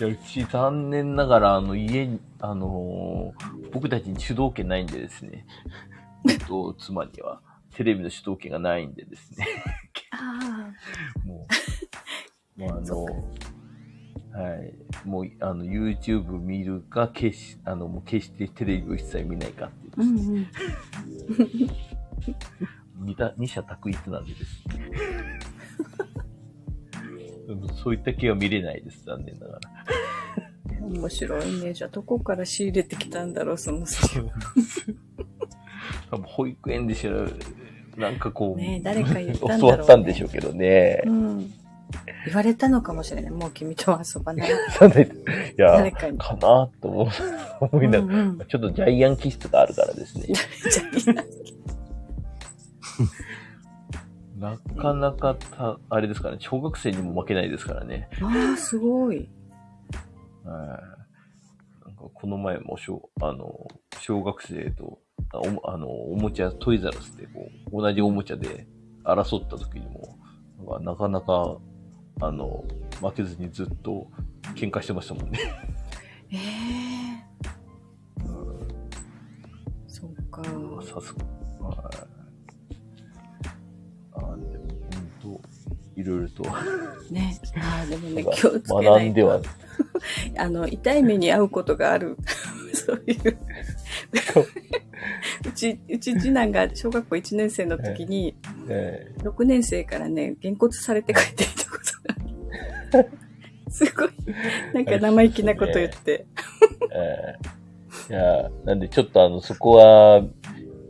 [0.00, 5.46] やうち残念ながら、あの、家に、あのー僕たちに主導権ないんでですね、
[6.28, 7.40] えっと、妻には、
[7.74, 9.46] テレビの主導権がないんでですね、
[10.10, 10.70] あ
[11.24, 11.46] も
[12.58, 13.04] う、もうあの、
[14.32, 14.74] はい、
[15.08, 20.02] もう、あの、YouTube 見るか、消し、あの、もう決してテレビを一切見ないかっていうあ。
[20.02, 20.46] うんうん。
[23.06, 24.90] 二た二者択一なんでですね。
[27.82, 29.60] そういった系は見れないです、残念ながら。
[30.80, 31.72] 面白いね。
[31.72, 33.86] じゃあ、どこから仕入れてきたんだろう、その好
[36.10, 37.26] 多分保育園でしら、
[37.96, 41.02] なんかこう、ねえ誰か言ったんだろうね教わったんでしょうけどね。
[41.06, 41.52] うん。
[42.26, 43.30] 言われたのかもしれない。
[43.30, 44.48] もう君とは遊ばない。
[44.48, 44.52] い
[45.56, 47.08] や、誰かにかなと
[47.60, 50.26] 思いながら、うんうんちょっとジャイアン気質があるからですね。
[50.28, 51.22] じゃあな
[54.82, 58.08] かなかた、あれですかね、小学生にも負けないですからね。
[58.20, 59.28] ああ、すごい。
[60.44, 60.92] はい
[61.86, 63.68] なんかこの前も小、あの、
[64.00, 64.98] 小学生と、
[65.32, 68.66] あおあの、おもちゃ、トイザらスでこう、同じおもちゃで
[69.04, 70.18] 争った時にも、
[70.80, 71.56] なんかなかなか、
[72.20, 72.64] あの、
[73.00, 74.08] 負けずにずっと
[74.54, 75.38] 喧嘩してましたもんね。
[76.32, 77.02] ええ
[79.86, 80.42] そうか。
[80.82, 81.14] さす
[81.60, 81.66] が。
[81.66, 82.21] はい。
[85.22, 85.40] 本
[85.94, 86.42] 当いろいろと、
[87.10, 87.38] ね。
[87.56, 88.84] ああ、でもね、 気をつけ。
[88.84, 89.40] 学んでは、
[90.38, 92.16] あの、痛い目に遭うことがある。
[92.72, 93.38] そういう。
[95.46, 98.34] うち、うち次男が小学校1年生の時に、
[98.68, 101.78] え6年生からね、げんこつされて帰ってきたこ
[102.92, 103.04] とが。
[103.68, 104.08] すごい、
[104.74, 106.26] なんか生意気なこと言って。
[106.80, 107.62] ーえー
[108.08, 110.22] いや、なんでちょっとあの、そこは、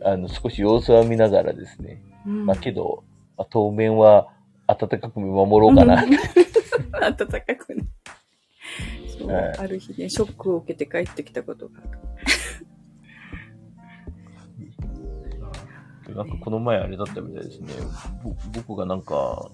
[0.05, 2.03] あの、少し様子は見ながらですね。
[2.26, 3.12] うんまあけど、まあ、
[3.51, 4.28] 当面は
[4.66, 6.05] 温かく見守ろうかな。
[7.01, 7.84] 温かくね。
[9.18, 12.03] そう、はいある日ね、ショックを受けて帰ってきたことがある。
[16.14, 17.72] なんかこの前あれだったみたいですね。
[18.22, 19.51] ぼ僕がなんか、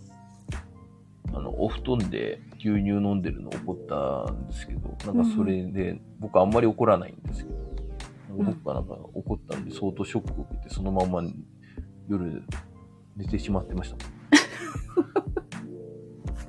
[1.32, 11.22] あの、お布団で牛乳飲んでるの怒ったんですけど、なんかそれで、僕あんまり怒らないんですけど、ん僕がなんか怒ったんで相当ショックを受けて、そのまま
[12.08, 12.42] 夜
[13.18, 13.96] 寝てしまってました。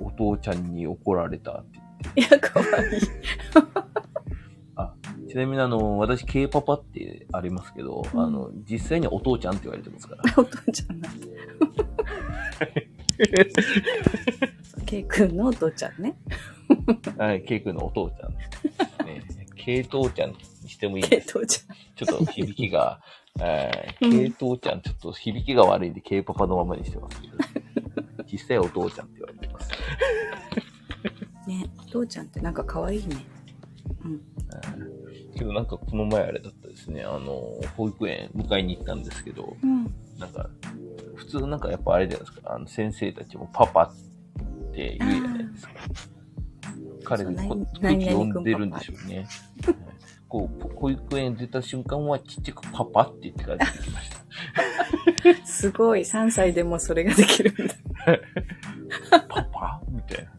[0.00, 1.80] お父ちゃんに怒られたって
[2.14, 2.34] 言って。
[2.34, 3.00] いや、かわいい。
[5.30, 10.22] ちなみにあの、私、K パパってありますけど、うんあの、実際にはお父ちゃんって言われてますから。
[10.36, 11.08] お父ちゃんな。
[14.86, 16.16] ケイ君のお父ちゃんね。
[17.16, 18.30] はい、K 君のお父ちゃん
[19.06, 19.22] ね。
[19.54, 21.28] K 父ちゃんにしてもいいケイです。
[21.28, 21.60] 父ち
[21.94, 23.00] ちょっと響きが、
[23.42, 27.34] えーうん K 父ちゃん、ちょっと響きが悪いんで K パパのままにしてますけど、
[28.30, 29.70] 実際はお父ちゃんって言われてます。
[31.46, 33.16] ね、お父ちゃんってなんかかわいいね。
[34.04, 34.20] うん。
[35.36, 39.84] けどなんかこの前あれだったですね、あの、保育園迎えに行ったんですけど、うん。
[40.18, 40.48] なんか、
[41.16, 43.94] 普通なんかやっぱあれじゃないですか、あの先生たちもパパっ
[44.72, 45.72] て言うじゃないですか。
[47.04, 49.26] 彼そうこ何空気読ん々でるんでしょうね。
[50.30, 54.20] こう、保育園出た瞬間はちっちゃくパパって言ってから出てきました。
[55.44, 57.74] すごい、3歳でもそれができるんだ。
[59.28, 60.30] パパみたいな。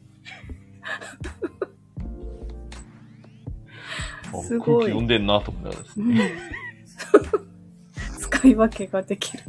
[4.43, 6.31] すごい空気読んでんなと思いですね。
[8.17, 9.43] 使い分けができる。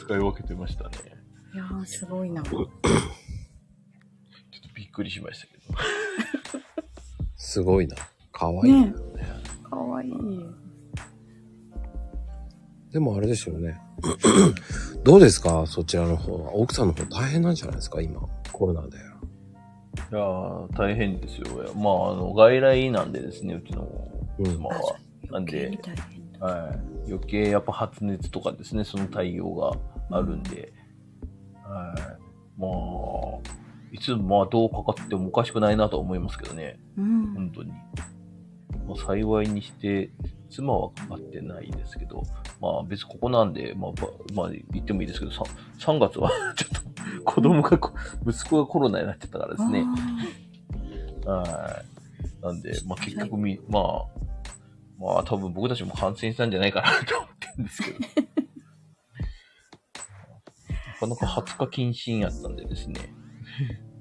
[0.00, 0.96] 使い分けてましたね。
[1.54, 2.42] いやー、すごいな。
[2.42, 2.70] ちょっと
[4.74, 5.64] びっくりしましたけど。
[7.36, 7.96] すごいな。
[8.32, 8.72] かわいい。
[8.72, 9.68] ねえ。
[9.68, 10.12] かわいい。
[12.92, 13.80] でもあれですよね。
[15.04, 15.66] どうですか？
[15.66, 16.54] そちらの方は。
[16.54, 18.00] 奥さんの方大変なんじゃないですか？
[18.00, 18.20] 今。
[18.52, 18.96] コロナで。
[18.98, 21.46] いやー大変ですよ。
[21.74, 23.88] まあ、あの、外来なんでですね、うちの
[24.44, 24.96] 妻は。
[25.30, 26.46] なんで余計に大変だ。
[26.46, 26.78] はい。
[27.12, 29.72] 余計やっぱ発熱とかですね、その対応が
[30.18, 30.72] あるんで。
[31.64, 32.60] はい。
[32.60, 33.52] まあ、
[33.92, 36.78] いつまあどうかかってもおかしくないなとは思いますけどね。
[36.98, 37.34] うん。
[37.34, 37.72] 本当に。
[38.86, 40.10] まあ、幸いにして、
[40.50, 42.22] 妻はかかってないですけど、
[42.60, 45.44] まあ別にここなんで、まあ、ばまあ言ってもいいですけど、3,
[45.78, 46.82] 3月は ちょっ
[47.24, 47.92] と子供がこ、
[48.26, 49.84] 息子がコロナになっちゃったからですね。
[51.24, 52.44] はい。
[52.44, 54.04] なんで、まあ結局み、まあ、
[54.98, 57.98] まあ多分僕たちも感染したんじゃないかなと思ってるんですけど。
[61.08, 63.00] なかなか20日謹慎やったんでですね。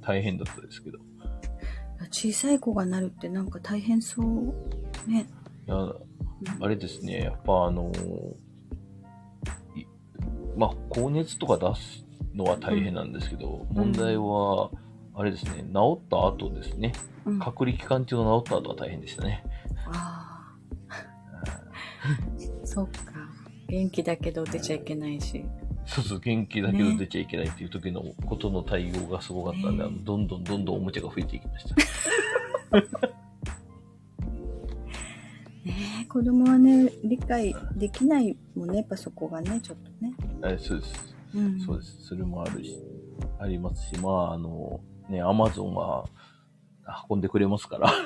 [0.01, 0.99] 大変だったですけど。
[2.11, 5.09] 小さい子がなるってなんか大変そう。
[5.09, 5.27] ね。
[5.67, 5.95] いや、
[6.59, 7.91] あれですね、やっぱあの
[9.75, 9.85] い
[10.57, 12.05] まあ、高熱とか出す
[12.35, 14.69] のは大変なんですけど、ん問題は、
[15.13, 16.93] あれですね、治った後ですね、
[17.25, 19.43] うん、隔離期間中の治った後は大変でしたね。
[19.87, 20.53] あ
[20.89, 21.05] あ。
[22.65, 23.29] そっか。
[23.67, 25.45] 元気だけど出ちゃいけないし。
[25.85, 31.75] そうそう、元気だけどね出ちゃいけないっていう時のことの対応がすごかったんで、ねあのどんどんどんどんおもちゃが増えていきました。
[35.63, 40.13] ねえ、子供はね、理解できないもんね、やっぱそこがね、ちょっとね。
[40.43, 41.15] えそうです。
[41.35, 41.59] うん。
[41.59, 42.01] そうです。
[42.07, 42.75] それもあるし、
[43.39, 46.05] ありますし、まあ、あの、ね、アマゾンは
[47.09, 47.93] 運んでくれますから。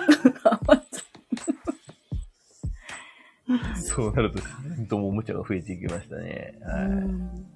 [3.75, 6.57] そうなると、自然ともおもちゃが増えていきましたね。
[6.61, 6.77] うは
[7.41, 7.54] い。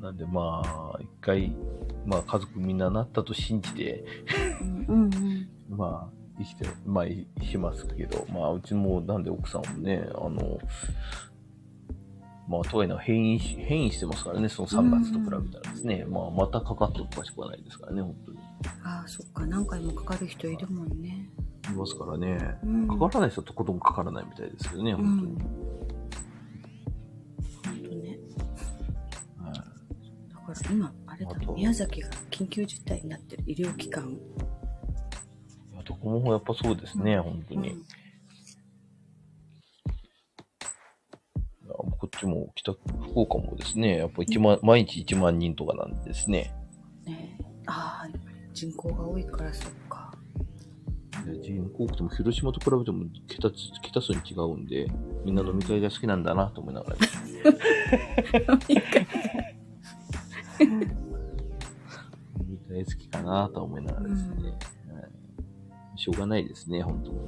[0.00, 1.54] なんでまあ、一回、
[2.06, 4.04] まあ家族みんななったと信じて。
[5.68, 10.58] まあ、生きて、まあ、いしますけど、まあ、うちも、なんで奥さんもね、あの、
[12.48, 16.04] まあ、とはいえな変異し、変異してますからね、その3月と比べたらですね。
[16.08, 18.38] まあ、またかかってもおかしくはないですからね、本当に。
[18.82, 21.30] ああ、そっか、何回もかかる人いるもんね。
[21.70, 22.58] いますからね。
[22.64, 22.88] うん。
[22.88, 24.96] かからない人とこともかからないみたいですけどね、うん。
[24.96, 25.42] 本当に。
[25.42, 25.89] 本当
[30.54, 34.18] から今、あれだ宮崎が緊急事態になってる医療機関。
[35.72, 37.70] いやどこもやっぱそうですね、本当に。
[37.70, 37.84] うん
[42.00, 46.52] こっちも北、福岡もですね、やっぱ1万、毎日1万人とかなんでですね。
[47.04, 48.08] ねえああ、
[48.52, 50.10] 人口が多いからそっか。
[51.42, 54.86] 人口多くても広島と比べても桁つ桁数に違うんで、
[55.24, 56.96] みんな飲み会が好きなんだなと思いながら。
[58.54, 59.06] 飲み会
[62.84, 64.50] 好きかなと思いながらですね。
[64.50, 64.60] はい
[65.96, 67.18] しょうがないですね、本当に。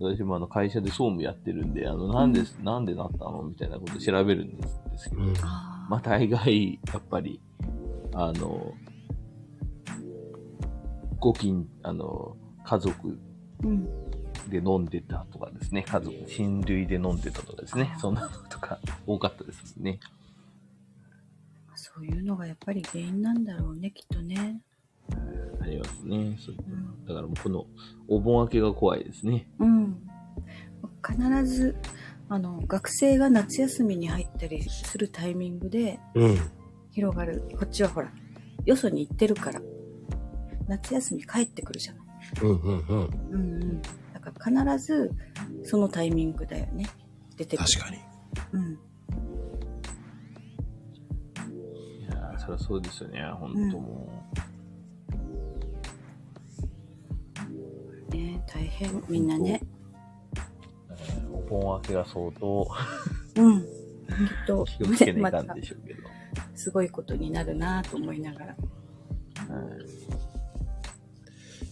[0.00, 5.32] 私もあの会社で総務やってるんで、あの、なんで、なんでなったのみたいなこと調べるんですですけど、うん。
[5.88, 7.40] まあ大概、やっぱり、
[8.12, 8.74] あの、
[11.20, 13.18] ご近、あの、家族
[13.62, 13.88] うん。
[14.50, 20.00] で飲んでたとかですね、家族、親類で飲んでたとかですねそんなのとか多かったですね。
[21.74, 24.60] そういうのがやっぱり原因なんだろうね、きっとね。
[25.60, 26.36] ありますね。
[26.40, 27.66] そううんだからもうこの
[28.08, 29.46] お盆明けが怖いですね。
[29.58, 29.96] うん。
[31.06, 31.76] 必ず、
[32.28, 36.38] あの、学生が夏休みに入ったりするタイミングでうん。
[36.92, 37.42] 広がる。
[37.58, 38.12] こっちはほら、
[38.64, 39.60] よそに行ってるから。
[40.66, 42.04] 夏休み帰ってくるじゃない。
[42.42, 43.28] うんうんうん。
[43.30, 43.82] うんうん。
[44.42, 45.10] 必ず、
[45.64, 46.86] そのタイミングだよね。
[47.36, 47.68] 出てくる。
[47.68, 47.98] 確かに。
[48.52, 48.72] うん。
[52.00, 54.24] いやーそりゃそうですよね、本当も
[58.10, 59.60] ね大変、みんなね。
[61.32, 62.68] お盆明けが相当
[63.36, 63.60] うん。
[63.60, 63.66] きっ
[64.46, 66.02] と、 気をつけないかんでしょうけど。
[66.54, 68.46] すごいことになるなと思いながら。
[68.46, 70.03] はい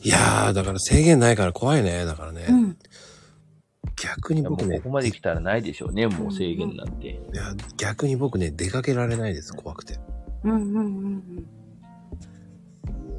[0.04, 2.04] いやー、だから制限ないから怖いね。
[2.04, 2.46] だからね。
[2.48, 2.76] うん。
[3.96, 7.08] 逆に僕ね、ここまで来たらないでしょうね、もう制限なんて。
[7.08, 9.98] いや、逆に僕ね、出かけられないです、怖くて。
[10.42, 11.46] うんうんうんうん。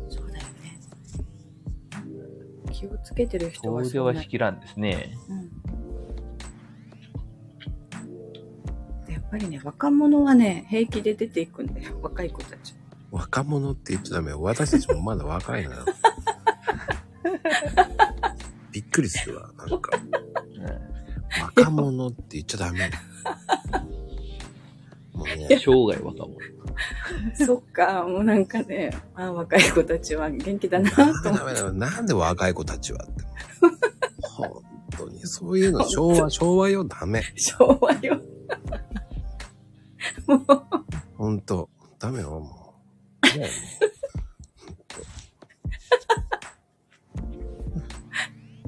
[0.09, 0.79] そうだよね。
[2.71, 5.17] 気をつけてる人はそはしきらんですね。
[5.29, 5.33] う
[9.09, 9.13] ん。
[9.13, 11.97] やっぱりね、若者はね、平気で出ていくんだよ。
[12.01, 12.75] 若い子たち。
[13.09, 14.41] 若者って言っちゃダメよ。
[14.41, 15.85] 私たちもまだ若いのよ。
[18.71, 19.91] びっくりするわ、なんか。
[21.57, 22.89] 若者って言っちゃダメ。
[25.13, 26.27] もうね、生涯若者。
[27.35, 31.29] そっか、もうなんかね、あ若い子たちは元気だなダと思って。
[31.29, 31.79] メダメダメ。
[31.79, 33.23] なんで若い子たちはって。
[34.21, 34.63] 本
[34.97, 37.23] 当に、そういうの昭和、昭和よ、ダメ。
[37.35, 38.19] 昭和よ。
[40.27, 40.45] もう、
[41.17, 41.69] 本当
[41.99, 42.73] ダメよ、も
[43.37, 43.49] ね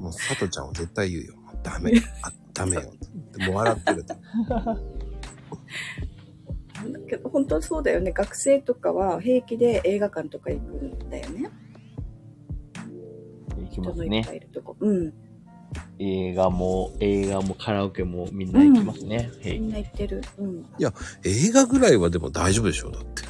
[0.06, 1.34] もう、さとちゃんは絶対言うよ。
[1.62, 1.92] ダメ。
[2.22, 2.82] あ、ダメよ。
[3.36, 4.04] でもう笑ってる。
[4.04, 4.16] だ
[7.08, 8.12] けど本当そうだよね。
[8.12, 11.50] 学生とかは平気で映画館とか行くんだよね。
[13.58, 14.24] 行きますね。
[14.80, 15.12] うん。
[15.98, 19.30] 映画も、映画もカラオケもみんな行きますね。
[19.40, 20.22] 平気みんな行ってる。
[20.38, 20.64] うん。
[21.24, 23.22] 映画ぐらいはでも大丈夫でしょ、だって。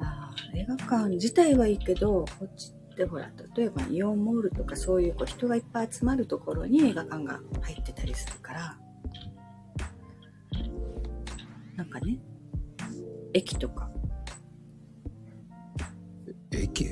[0.00, 8.78] あー映画館自体はいいけど、こっちってほら、例えばイオンモールとかそういうこう人がいっぱい集まるところに映画館が入ってたりするから、
[11.76, 12.18] なんかね、
[13.32, 13.90] 駅とか、
[16.52, 16.86] 駅？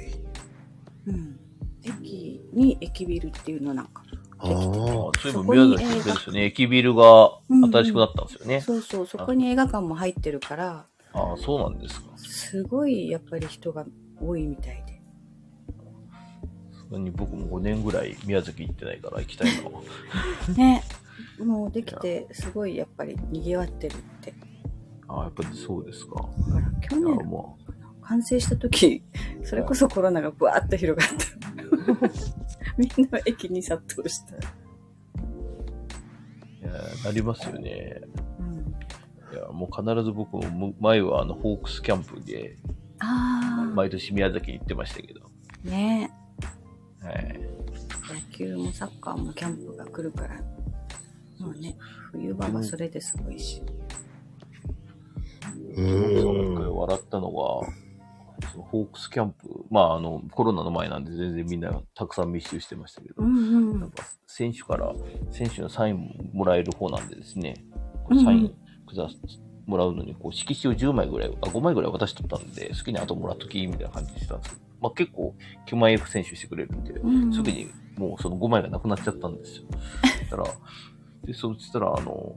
[1.07, 1.39] うん。
[1.83, 4.03] 駅に駅ビルっていうのなんか、
[4.39, 4.51] ああ。
[4.51, 6.45] あそういえば宮崎ですよね。
[6.45, 8.61] 駅ビルが新しくなったんですよね。
[8.63, 12.17] そうそう、そこに映画館も入ってるから、ああ、そうなんですか。
[12.17, 13.85] すごいやっぱり人が
[14.21, 14.85] 多いみたい
[16.97, 19.65] に僕も5年ぐらい宮崎行ってないから行きたいな。
[20.57, 20.83] ね、
[21.39, 24.35] もうできてすごいやっぱり賑わってるって。
[25.09, 26.15] ああ、やっぱりそうですか。
[26.49, 27.59] だから去年も
[28.03, 29.03] 完成した時、
[29.45, 31.39] それこそコロナがブワーッと広がった。
[32.79, 34.37] みんな駅に殺到した。
[34.37, 34.39] う、
[36.63, 36.73] いや、
[37.05, 38.01] なりますよね。
[38.39, 42.57] うん、いや、もう必ず僕もむ前はあの、ホークスキャンプで、
[43.01, 45.21] あ毎年宮崎に行ってましたけど。
[45.67, 46.28] あ、ねはい。
[47.09, 50.37] 野球もサッカーもキャンプが来るから、
[51.39, 51.77] もうね、
[52.13, 53.63] 冬場はそれですごいし。
[55.73, 56.77] うそうなんかーん。
[56.77, 63.41] 笑ったのが、そのホークスキャンプ、まああの、コロナの前なんで全然みんなたくさん密集してましたけど、うんう
[63.77, 63.81] ん。
[63.81, 64.93] なんか選手から、
[65.31, 67.65] 選手のサインもらえる方なんでですね、
[68.11, 68.55] うんうんサイン
[68.87, 69.07] くだ
[69.67, 75.35] もらうのに、こう色紙を10枚ぐらい、あ、5枚ぐらい渡しとったんで、好きに後もらっとき、みたいな感じでしたんですけど、まあ結構、
[75.67, 77.23] 9枚 F 選手してくれるんで、うん。
[77.23, 79.65] うんすぐにもうその5枚がなくなっちゃったんですよ。
[80.31, 80.55] だから、
[81.27, 82.37] で、そうしたら、あの、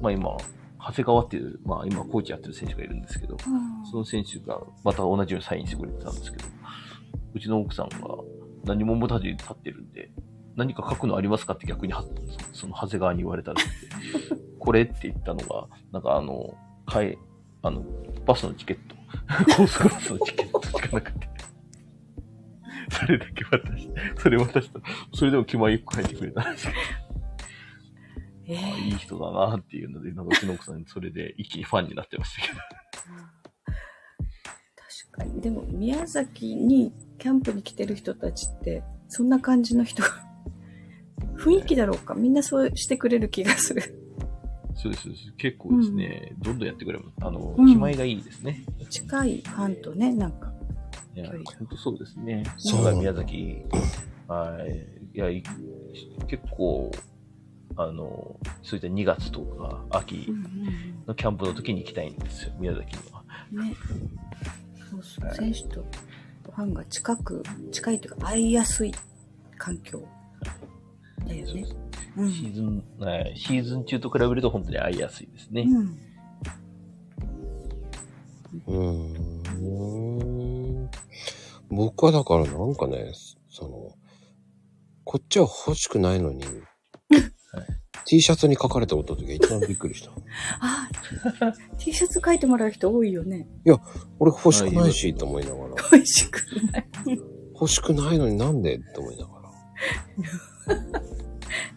[0.00, 0.36] まあ今、
[0.78, 3.36] 長谷川っていう、まあ今コーチやってる選手がいるんですけど、
[3.90, 6.44] その選手がまた同じようにサインしてくれてたんですけど、
[7.34, 7.98] うちの奥さんが
[8.64, 10.10] 何も持たずに立ってるんで、
[10.56, 12.02] 何か書くのありますかって逆には
[12.52, 16.54] そその長谷川に言われたらしくて、 これって言ったのが、なんかあの、
[16.84, 17.18] 買え、
[17.62, 17.84] あの、
[18.26, 18.96] バスのチケット、
[19.56, 21.31] 高速バスのチケットしかなくて、
[23.04, 26.78] それだけ渡して、それ渡したら、それでも気前よく書いてくれたらしくて、
[28.46, 32.58] えあいい人だなっていうので、なんかうちの奥さんそれで一気にファンになってましたけど。
[35.12, 35.40] 確かに。
[35.40, 40.08] でも、宮崎にキャンプに来てる人たちって、そんな感じの人が、
[41.36, 42.14] 雰囲気だろうか。
[42.14, 43.82] みんなそうしてくれる気がする。
[44.74, 45.32] そうです、そうです。
[45.36, 47.14] 結構ですね、どんどんやってくれます。
[47.20, 48.64] あの、うん気前がいいですね。
[48.90, 50.52] 近いファンとね、なんか。
[51.14, 52.44] いや距離が、本当そうですね。
[52.56, 53.64] そう今回宮崎、
[54.28, 55.42] はい、いや、い
[56.26, 56.90] 結構、
[57.76, 63.22] あの、そういった2月とか秋うんのキャンプの時に行きたいんですよ、宮崎には。
[63.52, 63.76] うんね。
[64.90, 65.26] そうそう。
[65.26, 65.84] はい選手と
[66.44, 68.92] ファンが近く、近いというか、会いやすい
[69.56, 70.02] 環境
[71.26, 71.64] だよね。
[72.16, 72.32] うん。
[72.32, 75.62] シーズン、はいシーズン中と比べると本当に会いやすいですね。
[75.62, 75.98] うん。
[78.66, 80.41] うーん。
[81.72, 83.12] 僕はだからなんかね、
[83.48, 83.70] その、
[85.04, 86.44] こっちは欲しくないのに、
[88.04, 90.10] T シャツに書かれておった時が一番びっくりした。
[90.60, 90.88] あ、
[91.78, 93.48] T シャツ書いてもらう人多いよね。
[94.18, 95.74] 俺欲しくないし、と思いながら。
[95.92, 96.40] 美味しく
[96.72, 96.86] ない。
[97.54, 100.80] 欲しくないのになんでって思いながら。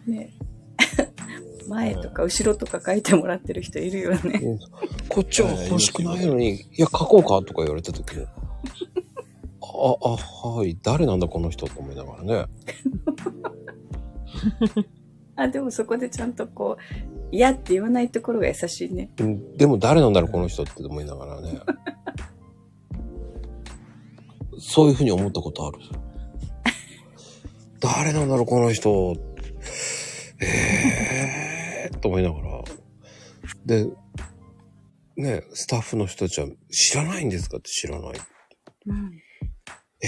[0.06, 0.32] ね。
[1.68, 4.40] 前とか後ろとか書いてもらってる人いるよね。
[4.42, 4.58] うん
[5.08, 8.26] こっちは欲しくないのに、いや、書こうかとか言われた時に、
[9.74, 12.46] あ、あ、はい、誰なんだこの人と思いながらね。
[15.36, 16.82] あ、でもそこでちゃんとこう、
[17.30, 19.10] 嫌って言わないところが優しいね。
[19.18, 21.60] うんでも誰なんだろう、この人って思いながらね。
[24.58, 25.78] そういうふうに思ったことある？
[27.80, 29.14] 誰なんだろう、この人？
[30.40, 32.64] ええー、と思いながら。
[33.64, 33.86] で、
[35.16, 38.14] ね、スタッフの人たちは知らないんですかって知らない。
[38.86, 39.10] うん。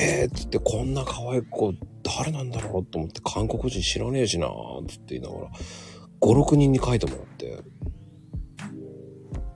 [0.00, 1.74] えーって言って、こんな可愛い子、
[2.20, 5.50] 誰なんだろうと思って、韓国人知らねえしなーって言いながら、
[6.20, 7.62] 5、6人に書いてもらって、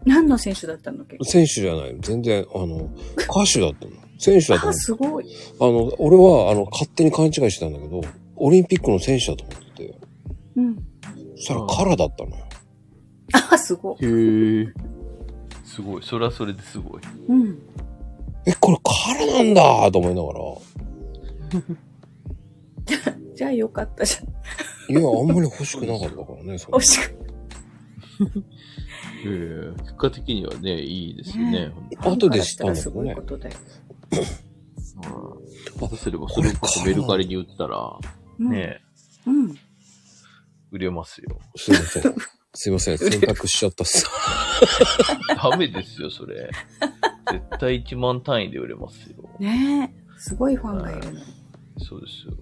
[0.04, 1.04] 何の選手だったの？
[1.04, 3.92] 結選手じゃない、全然、あの、歌手だったの。
[4.18, 5.24] 選手だとあ、思すごい。
[5.24, 5.28] う。
[5.60, 8.00] あの、俺は、あの、勝手に勘違いしてたんだけど、
[8.36, 9.98] オリンピックの選手だと思ってて、
[10.56, 10.76] うん。
[11.36, 12.44] そしたらカラーだったのよ。
[13.50, 14.04] あ、すごい。
[14.04, 14.66] へえ。
[15.64, 16.02] すごい。
[16.02, 17.02] それはそれですごい。
[17.28, 17.58] うん。
[18.46, 20.40] え、これカラーなんだと思いながら、
[23.36, 24.96] じゃあよかったじゃん。
[24.96, 27.22] いや、あんまり欲しくなかったからね、それ惜しく。
[29.24, 29.72] へえ。
[29.82, 31.72] 結果的にはね、いいですよねね。
[31.98, 33.56] 本後で知ったんだけすごいどねことだよ。
[34.10, 37.98] 当にうんそうすれば、それこそメルカリに売ったら、
[38.38, 38.80] うん、ね、
[39.26, 39.56] うん。
[40.70, 41.38] 売れますよ。
[41.56, 42.14] すいません。
[42.54, 44.06] すいません、選択しちゃったっす。
[45.42, 46.50] ダメですよ、それ。
[47.30, 49.28] 絶対1万単位で売れますよ。
[49.38, 50.18] ねえ。
[50.18, 51.20] すごいファンがいるの。
[51.78, 52.34] そうですよ。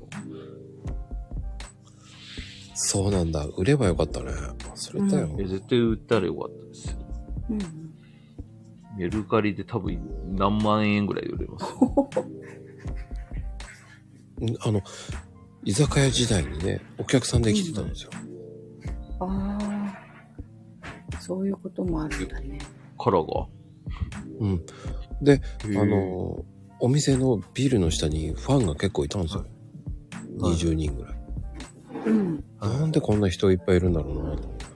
[2.74, 3.44] そうなんだ。
[3.56, 4.32] 売ればよかったね。
[4.32, 5.36] 忘れたよ。
[5.38, 6.96] え絶対売ったらよかったですよ。
[7.50, 7.58] うん。
[8.98, 10.00] メルカリで多分
[10.32, 12.10] 何万円ぐらいで売れますよ。
[14.40, 14.82] ん あの、
[15.64, 18.10] 居酒屋時代にね、お客さんで来てたんですよ。
[19.20, 19.59] ああ。
[21.30, 22.58] そういうこともあるんだね。
[22.98, 23.46] カラーが。
[24.40, 24.66] うん。
[25.22, 25.40] で、
[25.80, 26.44] あ、の、
[26.80, 29.42] お店のビルの下にファンが結構いたんですよ。
[29.42, 29.50] はい
[30.40, 31.14] 20人ぐらい。
[32.06, 32.44] うん。
[32.60, 34.66] なんでこんな人いっぱいいるんだろうなと思って。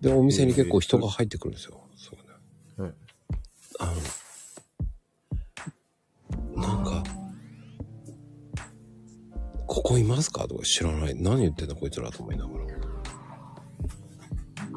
[0.00, 1.85] で、お店に結構人が入ってくるんですよ。
[9.86, 10.48] ここいますか？
[10.48, 11.14] とか知らない。
[11.14, 12.64] 何言ってんだこいつらと思いながら。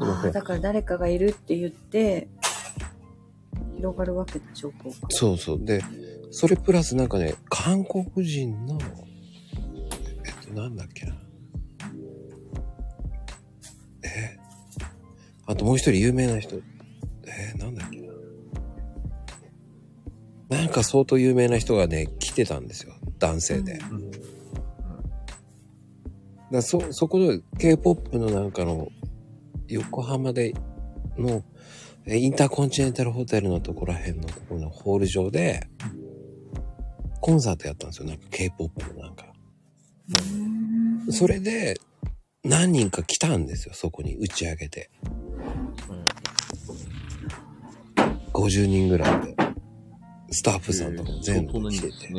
[0.06, 2.28] ああ、だから誰かがいるって言って、
[3.76, 4.96] 広がるわけだ、情報が。
[5.10, 5.66] そうそう。
[5.66, 5.84] で、
[6.30, 8.78] それプラスなんかね、韓国人の、
[10.26, 11.16] えっと、なんだっけな。
[14.04, 14.38] え？
[15.48, 16.58] あともう一人有名な人。
[17.26, 17.58] え？
[17.58, 18.00] なんだっけ
[20.50, 20.60] な。
[20.60, 22.94] なんか相当有名な人がね、来てたんですよ。
[23.18, 23.80] 男性で。
[23.90, 24.12] うんうん
[26.52, 28.90] だそ、そこで K-POP のなんかの
[29.68, 30.54] 横浜で
[31.18, 31.44] の
[32.06, 35.68] えインターコンチネンタルホテルのところら辺のところのホール上で
[37.22, 38.08] コンサートやったんですよ。
[38.08, 39.26] なんか K-POP のなんか。
[40.10, 41.80] うんそれで
[42.44, 43.74] 何人か来たんですよ。
[43.74, 44.90] そこに打ち上げて。
[48.34, 49.36] 50人ぐらいで。
[50.32, 52.16] スタッフさんとかも全部来てて。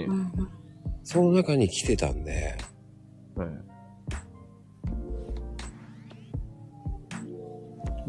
[1.02, 2.56] その中に来てたんで、
[3.34, 3.69] はい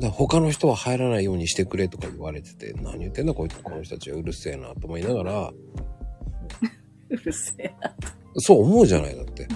[0.10, 5.54] 他の人は入らないようにしてくれとか言われてて、何言ってんだこいつ、この人たちはうるせえなと思いながら、
[7.10, 7.93] うるせえな。
[8.38, 9.47] そう思うじゃないだって。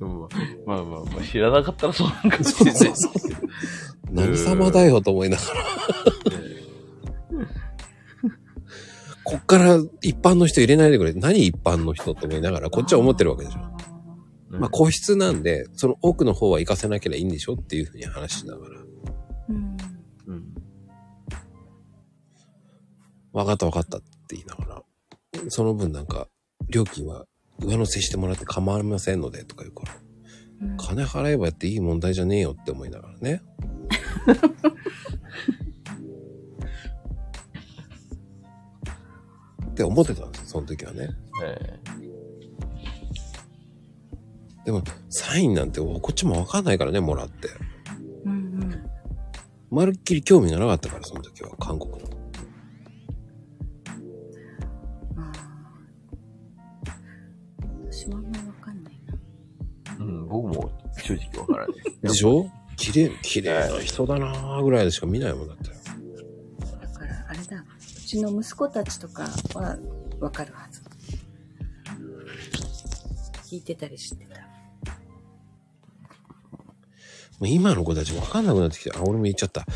[0.00, 0.20] うん
[0.66, 3.40] まあまあまあ、知らなかったらそうなんかもしれないですけど。
[4.12, 5.64] 何様だよと思いながら、
[9.24, 11.12] こっから一般の人入れないでくれ。
[11.12, 13.60] 何一般の人と思いながら、こっちは思ってるわけでしょ。
[14.50, 18.79] まあ個室なんで、その奥の方は行かせなきゃいいんでしょっていうふうに話しながら。
[23.32, 24.82] 分かった分かったって言いながら、
[25.48, 26.28] その分なんか、
[26.68, 27.26] 料金は
[27.60, 33.42] 上乗せしてもらって構いませんのでとか言うから、うん金払えばやっていい問題じゃねえよって思いながらね。
[39.70, 41.08] って思ってたんですよ、その時はね。
[41.42, 41.80] え
[44.66, 47.48] でも、サインなんてこっちもわかんないからね、もらって。
[48.26, 48.90] うんうん。
[49.70, 52.19] まるっきり興味がなかったから、その時は、韓国の。
[60.30, 60.70] 僕も
[61.02, 62.00] 正直わからないです。
[62.02, 62.50] でしょ？
[62.76, 65.64] 綺麗、綺麗な人だなーぐらいでしか見ないもんだって。
[65.68, 65.72] だ
[66.88, 67.56] から、あれだ。
[67.58, 67.64] う
[68.06, 69.24] ちの息子たちとか
[69.54, 69.76] は
[70.20, 70.80] わかるはず。
[73.50, 74.40] 聞いてたりしてた。
[77.38, 79.60] もう今の子たちわかんなくなってきて、あ、俺も言っちゃった。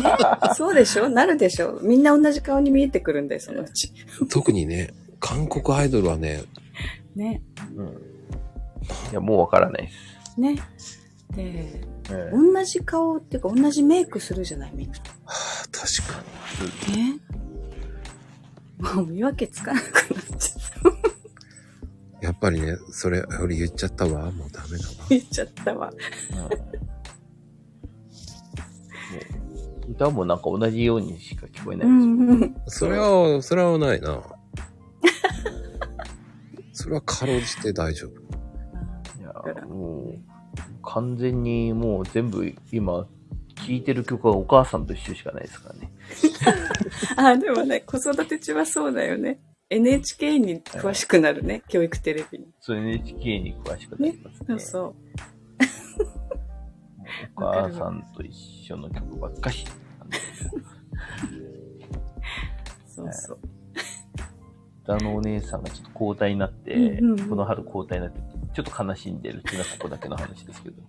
[0.00, 1.08] ね、そうでしょ？
[1.08, 1.78] なるでしょ？
[1.82, 3.92] みんな同じ顔に見えてくるんだよ、そのうち。
[4.30, 6.42] 特にね、韓国アイドルはね、
[7.16, 7.42] ね。
[7.76, 8.11] うん。
[9.10, 10.40] いや、もうわからないです。
[10.40, 10.56] ね。
[11.30, 11.80] で、え
[12.10, 14.98] え同じ顔っていうか同じメイクするじゃないみんな。
[14.98, 15.32] はあ
[15.70, 16.22] 確か
[16.90, 16.96] に。
[16.96, 17.18] ね。
[18.78, 19.92] もう見分けつかなくなっ
[20.38, 20.60] ちゃっ
[22.20, 22.26] た。
[22.26, 24.30] やっぱりね、それ、俺言っちゃったわ。
[24.30, 24.94] もうダメだわ。
[25.08, 25.90] 言っちゃったわ。
[25.90, 25.94] う
[26.88, 26.92] ん
[29.92, 32.14] 歌もなんか同じようにしか聞こえなういですよ。
[32.14, 32.54] んうん。
[32.66, 34.22] それは、それはないな。
[36.72, 38.12] それはかろうじて大丈夫。
[39.66, 40.18] もう、
[40.82, 43.06] 完全にもう全部今、
[43.54, 45.92] 聴いてる曲はお母さんと一緒しかないですからね。
[47.16, 49.40] あ、でもね、子育て中はそうだよね。
[49.70, 52.46] NHK に詳しくなるね、教育テレビに。
[52.60, 54.46] それ NHK に詳しくなりますね。
[54.48, 54.94] そうそう。
[57.36, 58.34] お母さんと一
[58.66, 59.64] 緒の曲ばっかし。
[62.86, 63.38] そうそう。
[64.82, 68.20] 歌のお姉さんがちょっと交代になって、うんうんうんこの春交代になって、
[68.52, 70.82] ちょっと悲しんでるっていうのはここだけの話ですけど。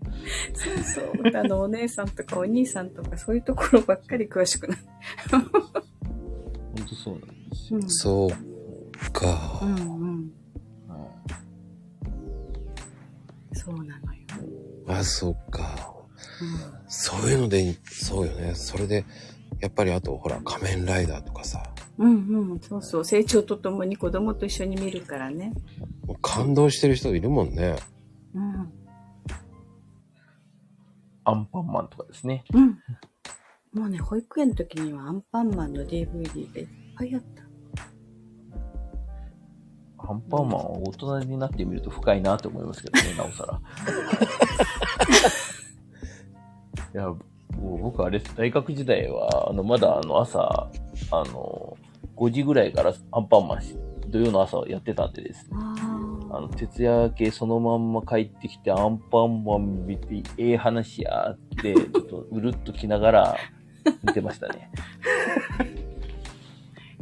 [0.54, 1.28] そうそう。
[1.28, 4.82] 歌のお姉さんとかお兄さんとかそういうところばっかり詳しくなる。
[5.30, 7.80] 本当そうなんですよ。
[7.80, 9.60] うんそうか。
[9.62, 10.32] うんうん。
[10.88, 11.08] は
[13.54, 14.22] そうなのよ。
[14.88, 15.96] あ、そうか。
[16.42, 18.54] うんそういうので、そうよね。
[18.54, 19.04] それで、
[19.60, 23.06] やっぱりあと、ほら、仮面ライダーとかさ、うんうん、そうそう。
[23.06, 25.54] 成長とともに子供と一緒に見るからね。
[26.08, 27.76] もう感動してる人いるもんね。
[28.34, 28.72] うん。
[31.26, 32.44] アンパンマンとかですね。
[32.54, 32.80] うん。
[33.74, 36.68] もうね、保育園の時にはアンパンマンの DVD がいっ
[36.98, 37.44] ぱいあった。
[40.06, 43.62] アンパンマンは大人になってみると深いなって思いますけどね、 なおさら。
[46.94, 47.18] いや、も
[47.76, 50.70] う僕あれ、大学時代は、あの、まだあの朝、
[51.12, 51.78] あの、
[52.16, 53.78] 5時ぐらいからアンパンマンし、
[54.08, 55.50] 土曜の朝やってたんでですね。
[55.54, 55.76] あ
[56.32, 63.38] あの、徹夜明けそのまんま帰ってきてアンパンマン見て、ええ話やって、ちょっとうるっときながら
[64.04, 64.72] 見てましたね。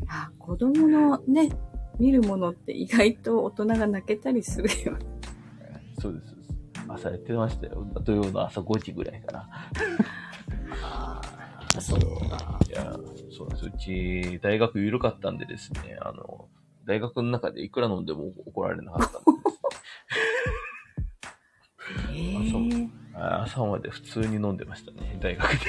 [0.07, 0.31] あ。
[0.37, 1.49] 子供のね、
[1.99, 4.97] 見るものって意外と大人が泣けたりするよ。
[5.99, 6.27] そうです。
[6.27, 6.51] そうです
[6.87, 7.85] 朝やってましたよ。
[8.03, 9.49] 土曜の朝5時ぐらいから。
[11.79, 11.99] そう
[12.29, 12.59] か。
[12.67, 12.95] いや、
[13.35, 13.65] そうです。
[13.65, 16.49] うち、大学緩かったんでですね、あの、
[16.85, 19.31] 大学の中でいくら飲んでも怒られなかったんで
[22.13, 25.57] えあそうー、あ朝まで普通に飲んでましたね、大学で。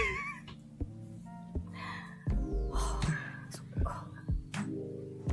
[3.51, 4.07] そっか。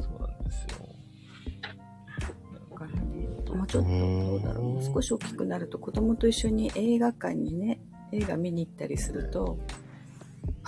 [0.02, 0.70] そうなんですよ。
[2.72, 7.80] だからね、もうちょっと、どうだろう少し大きくなると子供と一緒に映画館にね、
[8.12, 9.60] 映画見に行ったりすると、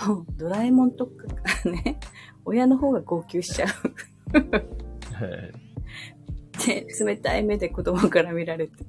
[0.06, 1.26] も うドラえもんとか
[1.68, 1.98] ね、
[2.44, 3.68] 親の方が号泣しちゃう。
[3.68, 5.62] はい
[6.66, 8.82] で、冷たい目で子供から見られて。
[8.82, 8.86] い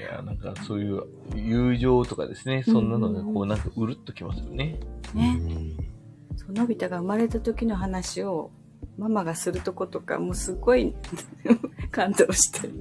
[0.00, 1.02] や、なんかそういう
[1.34, 4.80] 友情とかですね、そんなのがこうなんかうるっときますよね。
[5.14, 5.40] ね。
[5.78, 5.94] うん
[6.36, 8.50] そうのび太が生まれた時の話を
[8.98, 10.94] ママがするとことかもうすごい
[11.90, 12.74] 感動してる。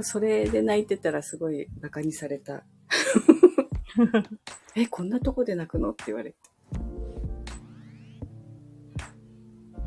[0.00, 2.64] それで泣いてたらすごい馬鹿にされた。
[4.76, 5.90] え、こんなとこで泣くの？
[5.90, 6.36] って言われて。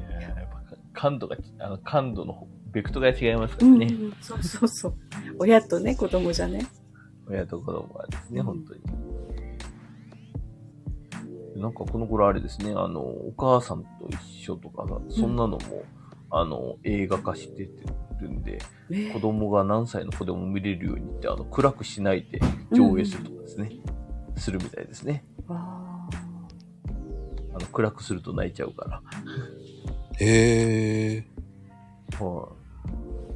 [0.09, 0.63] いや、やっぱ
[0.93, 3.93] 感度が、あの、感度のベクトが違いますかうん、らね。
[4.21, 4.95] そうそうそう。
[5.39, 6.65] 親とね、子供じゃね。
[7.27, 8.81] 親と子供はですね、うん本当に。
[11.61, 15.59] なんかこの頃あれですね、あの、お母さんと一緒とかが、そんなのも、
[16.29, 17.69] あの、映画化して
[18.19, 18.59] るんで、
[18.89, 22.39] ね子供が何歳の子でも見れるようにって、あの、暗くしないで
[22.71, 23.71] 上映するとかですね、
[24.35, 25.25] するみたいですね。
[25.47, 25.57] わ
[27.53, 29.01] あの、暗くすると泣いちゃうから。
[30.19, 31.27] へえ。
[32.19, 32.49] はい、ー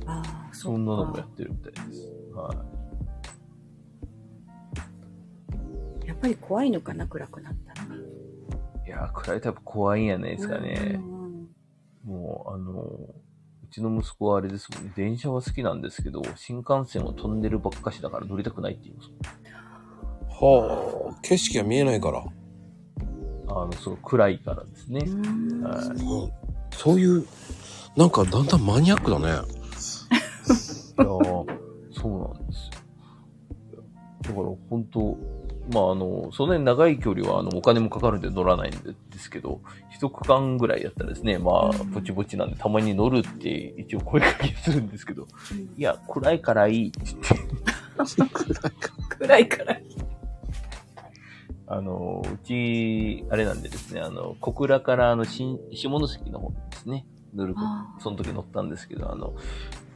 [0.08, 2.12] あー、そんなのもやっってるみたいです。
[2.34, 2.54] は
[6.04, 7.82] い、やっぱり怖いのかな、暗くなったら。
[8.86, 10.96] いやー、暗いタイプ怖いんやないですかね。
[10.96, 11.11] うんうん
[12.04, 19.10] もう、あの、うちの息子はあれですもんね、電車は好きなんですけど、新幹線は飛んでるばっかしだから乗りたくないって言います
[20.30, 21.20] はあ。
[21.22, 22.24] 景色が見えないから。
[23.48, 25.02] あの、そう、暗いからですね。
[25.06, 26.32] うんはいうん
[26.74, 27.28] そういう、
[27.96, 29.26] なんかだんだんマニアックだね。
[29.28, 31.46] いやー
[31.92, 32.70] そうなんです
[33.76, 33.84] よ。
[34.22, 35.18] だから本当、
[35.72, 45.28] まああの、そんなに長い距離はあのお金もかかるんで乗らないんでですけど、一区間ぐらいやったらですね、まあ、ぼちぼちなんでたまに乗るって一応声かけするんですけど、
[45.78, 48.46] いや、暗いからいいって言って、
[49.20, 49.78] 暗いから。
[51.68, 59.34] あの、うち、あれなんでですね、あの、小倉からあの、新、下関の方にですね、乗るあ、その時乗ったんですけど、あの、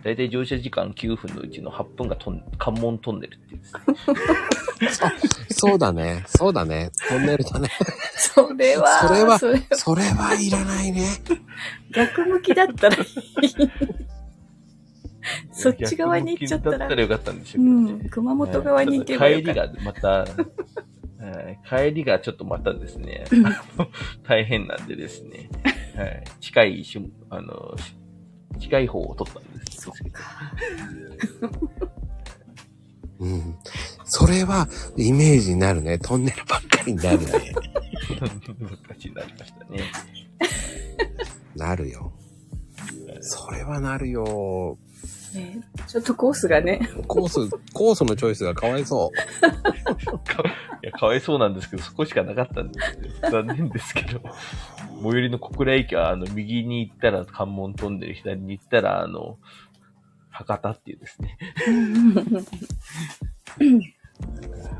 [0.05, 5.11] だいたい乗車時間9分のうちの8分がトン関門トンネルっていうですね。
[5.49, 6.23] そうだね。
[6.27, 6.91] そうだね。
[7.09, 7.69] トンネルだね。
[8.15, 11.07] それは、それはそれそれはいらないね。
[11.91, 13.05] 逆向きだったらいい。
[15.51, 18.03] そっち側に行っちゃったらだったらよかったんでしょううけどね。
[18.05, 19.67] ん、熊本側に行けばよかった。
[19.67, 23.89] 帰りがまた、はい帰りがちょっとまたですね、 あの
[24.21, 25.49] 大変なんでですね、
[25.95, 27.95] はい、近いしゅ、あの、し
[28.59, 30.11] 近い方を取ったんですそっけど。
[30.11, 30.23] か。
[33.19, 33.55] うん。
[34.03, 34.67] それは、
[34.97, 35.97] イメージになるね。
[35.99, 37.25] トンネルばっかりになるね。
[37.25, 39.91] 難しいになりましたね。
[41.55, 42.11] なるよ。
[43.21, 44.77] それはなるよ。
[45.35, 50.19] ねちょっとコースがね、コース、コースのチョイスがかわいそう。
[50.19, 50.43] か
[50.83, 53.31] いや、かわいそうなんですけど、そこしかなかったんですよ。
[53.31, 54.21] 残念ですけど。
[55.01, 59.37] 最寄りの小倉駅は、あの、右に行ったら関門飛んでる、左に行ったら、あの、
[60.29, 61.37] 博多っていうですね。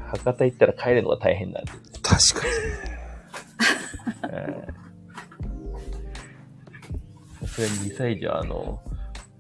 [0.07, 1.72] 博多行ったら帰るのが大変なんで。
[2.02, 2.48] 確か
[4.32, 4.76] えー
[7.41, 8.82] さすがに2歳児は、あの、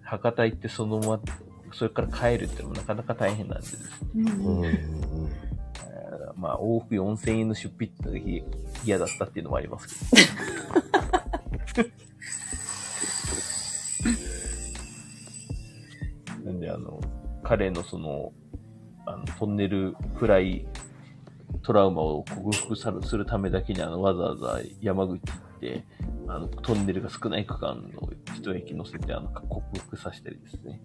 [0.05, 1.19] 博多行ってそのまま、
[1.73, 3.77] それから帰るっていうのもなかなか大変なんでです
[4.13, 4.23] ね。
[4.23, 4.31] に。
[4.31, 5.29] うん。
[6.37, 8.43] まあ、往復4000円の出費って時
[8.85, 10.21] 嫌だったっていうのもありますけ
[11.83, 11.89] ど。
[16.45, 17.01] なんで、あの、
[17.43, 18.31] 彼のその、
[19.05, 20.67] あの、トンネルフライ
[21.63, 22.75] トラウマを克服
[23.05, 25.83] するためだけに、あの、わざわざ山口行って、
[26.27, 30.81] あの、トンネルが少ない区間の一駅乗せて、あの、克服させたりですね。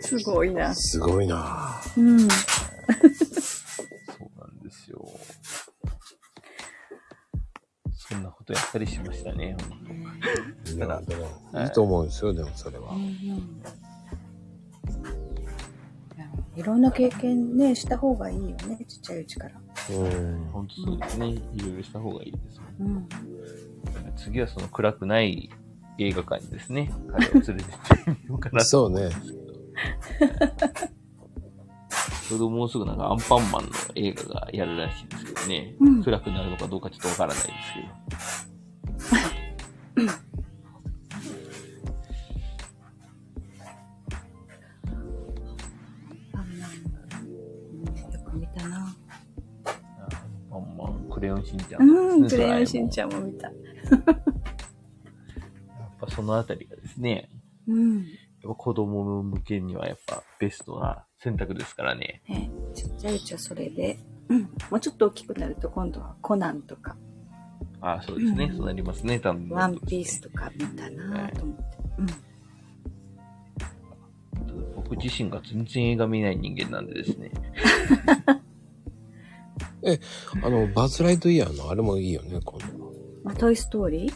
[0.00, 0.74] すごいな。
[0.74, 2.20] すごいなうん。
[2.20, 2.30] そう
[4.40, 5.06] なんですよ。
[7.92, 9.56] そんなことやったりしましたね。
[10.74, 11.28] いや、でも、
[11.62, 12.94] いいと思うんですよ、でもそれは。
[16.58, 19.54] いろんな経験ね、した方がいいよね、ちっちゃいうちから。
[19.90, 20.48] うん。
[20.52, 21.28] 本当そうですね。
[21.28, 22.64] いろいろした方がいいですね。
[22.80, 23.08] うん。
[24.16, 25.50] 次はその暗くない
[25.98, 27.64] 映画館にですね、彼を連れてって
[28.24, 29.08] みようかなとそうね。
[32.28, 35.76] ちょうどもうすぐなんかアンパンマンの映画がやるらしいですけどね。
[35.78, 37.52] うん暗くなるのかどうかちょっとわからないで
[39.06, 40.12] すけど。
[51.18, 53.12] クレヨンしんちゃんね、うん、クレヨンしんちゃん。
[53.12, 53.48] も見た。
[53.48, 53.54] やっ
[56.00, 57.28] ぱそのあたりがですね、
[57.66, 57.98] うん。
[57.98, 58.06] やっ
[58.42, 62.22] ぱ子供向けにはやっぱベストな選択ですからね。
[62.28, 64.42] ね、ちっちゃいうちはそれで、うん。
[64.42, 66.96] もうちょっと大きくなると今度はコナンとか、
[67.80, 68.44] ああ、そうですね。
[68.44, 71.64] うんそうなりますね、多分、ワンピースとか見たなと思って。
[74.76, 77.30] 僕自身が全然映画見ない人間なんでですね。
[80.42, 82.66] あの、バズ・ライトイヤーのあれもいいよね、今度。
[83.24, 83.30] うん。
[83.30, 84.14] あ、トイストーリー？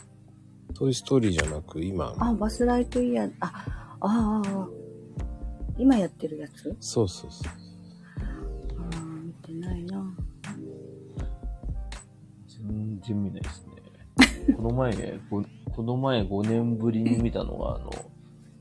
[0.74, 4.68] トイ・ストーリーじゃなく、今、あ、バズ・ライトイヤー、あ、ああ、ああ
[5.78, 6.76] 今やってるやつ？
[6.80, 7.52] そうそうそう。
[8.20, 10.16] ああ、見てないな。
[12.48, 13.66] 全然見ないです
[14.46, 14.54] ね。
[14.56, 14.92] この前、
[15.30, 15.44] こ
[15.74, 17.90] この前5年ぶりに見たのが、あの、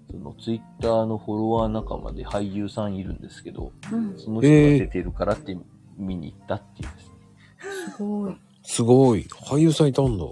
[0.10, 5.58] そのツイッターのフォロワー仲間で俳優さんいるんですけど、うん、その人が出てるからって
[5.98, 7.12] 見に行ったっていうですね。
[7.96, 8.36] すごい。
[8.64, 9.22] すごい。
[9.24, 10.26] 俳優さんいたんだ。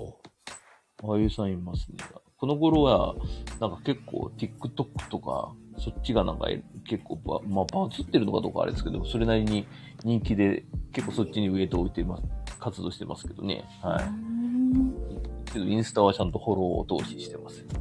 [1.01, 1.97] 俳優さんいますね。
[2.37, 3.15] この頃は、
[3.59, 6.47] なんか結構 TikTok とか、そっちがなんか
[6.87, 9.67] 結構バ、まあバズってるのかどうかあれですけど、それなりに
[10.03, 12.23] 人気で、結構そっちにウエイトを置いてます、
[12.59, 13.63] 活動してますけどね。
[13.81, 14.03] はうい。
[14.09, 14.93] ん
[15.51, 17.65] けどインスタはちゃんとフォローを投資してます。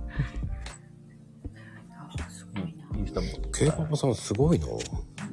[1.96, 2.70] あすごいな。
[2.98, 3.26] インスタも。
[3.52, 4.78] ケイパパさんすごいの？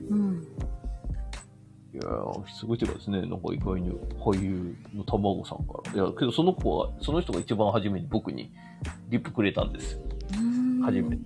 [0.09, 0.47] うん。
[1.95, 3.89] いやー、すごいっていうかですね、なんか意外に
[4.19, 5.93] 俳優の卵さんから。
[5.93, 8.51] いや、けどその子は、その人が一番初めに僕に
[9.07, 10.01] リップくれたんですよ。
[10.84, 11.23] 初めて。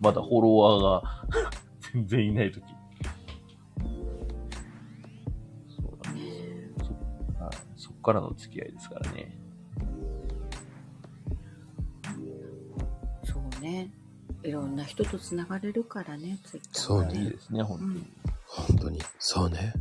[0.00, 1.50] まだフォロワーが
[1.92, 2.64] 全然いないとき。
[5.68, 6.96] そうなんですよ。
[7.38, 9.36] そ,、はい、そっからの付き合いですからね。
[13.24, 13.92] そうね。
[14.44, 18.06] いろんな人とつながれるからね、ツイッターそうねいいですね、本当に。
[18.46, 19.02] 本当に。
[19.18, 19.74] そうね。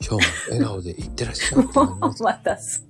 [0.00, 2.86] 今日も笑顔でいってらっしゃいって思いまたす。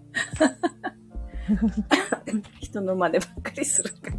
[2.61, 4.17] 人の真似ばっかりするから。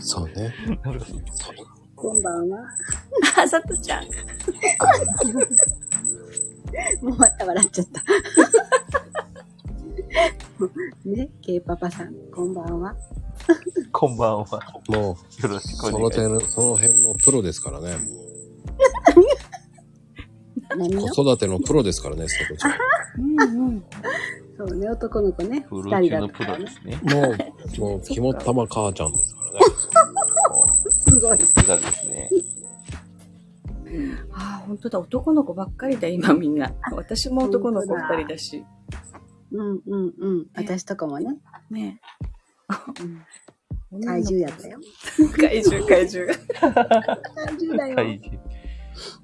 [0.00, 0.54] そうね。
[1.94, 2.60] こんばんは。
[3.36, 4.04] あ、さとちゃん。
[7.04, 8.02] もうまた笑っちゃった。
[11.04, 12.96] ね、ケイパパさん、こんばんは。
[13.92, 14.46] こんばんは。
[14.88, 16.46] もよろしう、くおその願いします。
[16.46, 17.98] 点、その辺のプロですからね。
[20.76, 22.72] 子育てのプロですからね、さとちゃん。
[23.18, 23.84] うんうん。
[24.56, 26.64] そうね、男の子ね、プロ二人だ中のプったからね。
[26.64, 27.00] ロですね。
[27.14, 27.20] も
[27.78, 29.58] う、もう、肝っ玉母ちゃんですからね。
[30.90, 31.38] すごい。
[31.38, 32.30] さすがですね。
[34.32, 34.98] ああ、本当だ。
[34.98, 36.72] 男の子ばっかりだ、今みんな。
[36.92, 38.64] 私も男の子二人だし。
[39.52, 40.46] うんうんうん。
[40.56, 41.36] 私とかもね、
[41.70, 42.00] ね
[43.00, 43.24] うん
[44.02, 44.78] 怪獣やったよ。
[45.38, 46.34] 怪獣、怪獣。
[46.58, 47.96] 怪獣だよ。
[47.96, 48.42] 怪獣。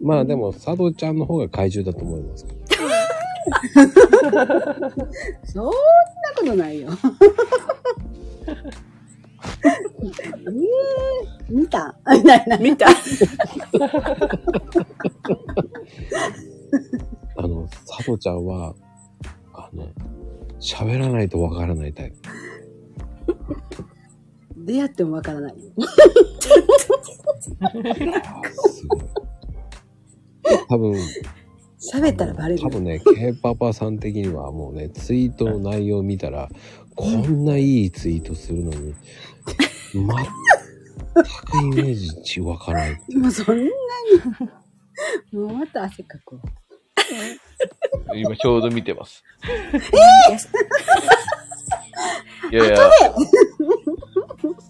[0.00, 2.60] まあでも、佐藤ちゃんの方が怪獣だと思いますけど。
[5.44, 5.72] そんな
[6.36, 6.90] ことないよ。
[9.62, 11.96] えー、見た？
[12.12, 12.58] みたいな。
[12.58, 12.86] 見た
[17.36, 18.74] あの、佐藤ちゃんは、
[19.54, 19.88] あの、
[20.60, 22.16] 喋らないとわからないタイプ。
[24.56, 25.54] 出会ってもわからない。
[27.40, 29.02] すごい。
[30.68, 30.94] 多分、
[31.80, 32.68] 喋ったらバレる多。
[32.68, 36.48] 分ね、ケイパパさん的にはもうね、 ツイートの内容を見たら、
[36.94, 38.94] こんないいツイートするのに、
[39.92, 40.18] 全く
[41.62, 42.98] イメージち湧かない。
[43.14, 43.70] もうそんなに。
[45.32, 46.42] もうまた汗かくわ。
[48.14, 49.24] 今ちょうど見てます。
[52.52, 52.90] いやいや。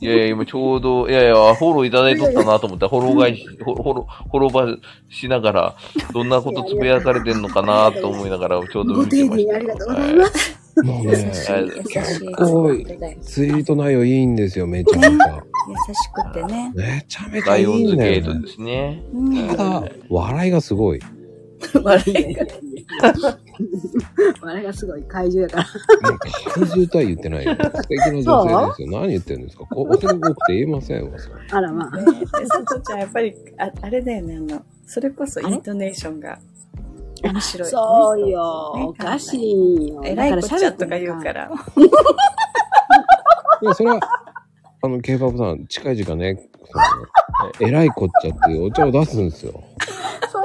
[0.01, 4.78] いやいや、今ちょうど、いやいや、フォローいただいとったなと思ったら、フォロー返し、フォフォロー、フォローバー
[5.10, 5.77] しながら、
[6.14, 9.56] どんなことつぶやかれてんのかなと思いながら、ちょうどご見て丁寧にました。
[9.56, 10.60] ありがとうございます。
[10.82, 11.27] もうね、優しい、
[11.98, 12.32] 優しい。
[12.32, 15.44] ごい本当だよツイート内容いいんですよ、めちゃめちゃ。
[15.68, 16.72] 優しくてね。
[16.74, 18.22] めちゃめちゃライいいオンズゲーんだよ、ね。
[18.22, 19.02] トですね。
[19.12, 19.48] うん。
[19.48, 21.01] ただ、笑いがすごい。
[21.82, 22.47] 笑いが。
[24.42, 25.64] 笑いがすごい怪獣やから。
[26.54, 27.54] 怪獣とは言ってないよ。
[27.54, 29.00] 素敵な女性ですよ。
[29.00, 29.64] 何言ってるんですか？
[29.66, 31.18] こう、すごくて言えませんわ。
[31.18, 31.98] それあらまあ。
[32.46, 36.38] さとちゃん、やっぱり、ああれだよね、あの、それこそイントネーションが
[37.22, 37.68] 面白い。
[37.68, 38.72] そうよ。
[38.76, 40.02] ねおかしいよ。
[40.04, 41.50] えらいこっちゃとか言うから。
[43.62, 44.00] いや、それは、
[44.82, 46.48] あの、ケイパブさん、近い時間ね、
[47.60, 49.62] えらいこっちゃっていうお茶を出すんですよ。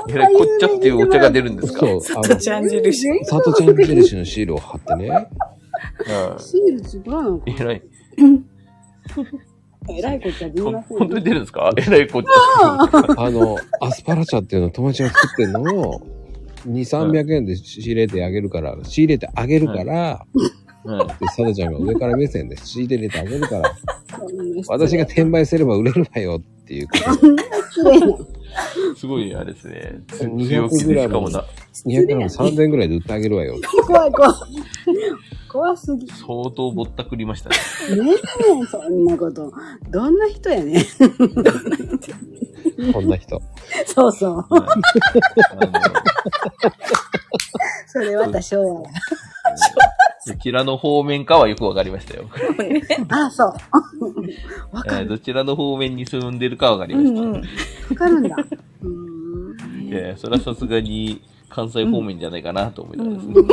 [0.09, 1.79] えらいこっちゃっていうお茶が出るんですか？
[1.79, 3.25] そう、あの、さとちゃん印。
[3.25, 5.27] サトちゃん印のシールを貼ってね。
[6.39, 7.41] シール違うのうん。
[7.45, 7.81] えらい。
[9.87, 11.71] えらいこっちゃ言いほんません本当に出るんですか？
[11.77, 12.75] えらいこっちゃ。
[13.17, 16.01] あの、アスパラ茶っていうのを友達が作ってるのを、
[16.67, 20.25] 2、300円で仕入れてあげるから、仕入れてあげるから、
[20.83, 20.97] うん。
[21.07, 23.75] で、サトちゃんが上から目線で仕入れてあげるから、
[24.67, 26.87] 私が転売すれば売れるわよっていう。
[28.95, 29.99] すごい、あれですね。
[30.07, 31.43] 200強気でしかもな、
[31.85, 33.55] 200グラム3000円ぐらいで売ってあげるわよ。
[33.85, 34.31] 怖い怖い。
[35.51, 36.07] 怖すぎ。
[36.07, 37.55] 相当ぼったくりましたね。
[38.03, 38.15] ねえ、
[38.67, 39.51] そんなこと。
[39.89, 40.85] どんな人やね。
[42.93, 43.41] こんな人。
[43.85, 44.45] そうそう。
[47.87, 48.83] それは多少やわ。
[50.27, 52.23] どちらの方面かはよくわかりましたよ。
[53.09, 53.47] あ、そう。
[54.75, 55.05] わえかる。
[55.05, 57.21] ーどちらの方面に住んでるかわかりうました。
[57.21, 57.33] んうん。
[57.33, 57.41] わ
[57.95, 58.35] かるんだ。
[59.83, 63.33] いやいやそれはさすがに関西方面じゃないかなと思いながらですね。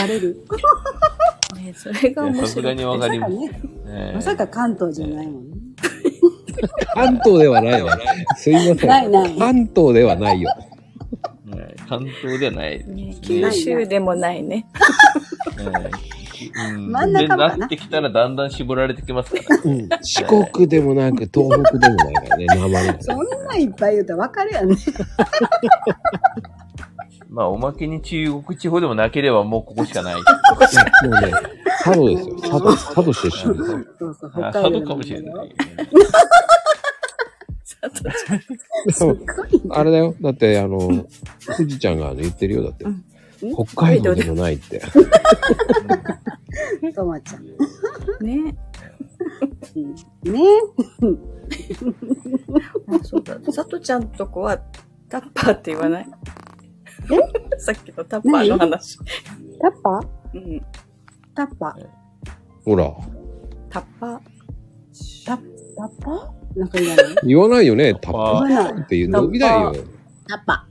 [0.00, 0.44] バレる。
[1.56, 2.48] ねそれが面白い。
[2.48, 3.32] さすがにわかります。
[3.32, 3.60] まさかね。
[3.86, 5.56] えーまさか関東じゃないもんね。
[6.94, 7.98] 関東ではないわ。
[8.36, 8.86] すいません。
[8.88, 10.50] ないない関東ではないよ。
[11.50, 13.16] はい関東ではないですねね。
[13.22, 14.66] 九州でもないね。
[15.58, 16.24] えー
[16.56, 19.60] うん真ん中かなでなってきたらだんだん絞られてきますから。
[19.64, 19.88] うん。
[20.02, 23.02] 四国でもなく、東北でもないからね、名前が。
[23.02, 24.76] そんないっぱい言うとわかるやんね。
[27.30, 30.14] まあ、おまけに中国地方でもなければもうここしかない。
[30.14, 30.24] もう
[31.20, 31.32] ね、
[31.82, 32.36] 佐渡ですよ。
[32.36, 35.34] 佐渡、佐渡出身です佐渡かもしれない。
[35.34, 36.83] さとちゃん。
[38.92, 39.18] すごい。
[39.70, 40.14] あれだよ。
[40.20, 40.78] だって、あの、
[41.56, 42.62] 富士ちゃんが言ってるよ。
[42.62, 42.84] だって。
[42.84, 43.04] うん
[43.66, 44.80] 北海道でもないって。
[46.94, 47.44] とまちゃん。
[48.24, 48.56] ね。
[49.76, 49.94] うん
[50.32, 50.40] ね
[52.88, 53.38] あ、そうだ。
[53.52, 54.56] さとちゃんとこは
[55.10, 56.06] タッパーって言わない？
[57.58, 58.98] さっきのタッパーの話。
[59.60, 60.06] タッパー？
[60.32, 60.64] うん。
[61.34, 61.86] タッパー
[62.64, 62.94] ほら。
[63.68, 64.20] タッパー。
[65.26, 65.38] タッ
[65.76, 66.43] タッパー？
[66.56, 67.14] なんか言わない？
[67.24, 67.94] 言わないよね。
[67.94, 68.72] タッ言パわない。
[68.72, 69.74] ーっていう伸びないよ。
[70.28, 70.66] タッパ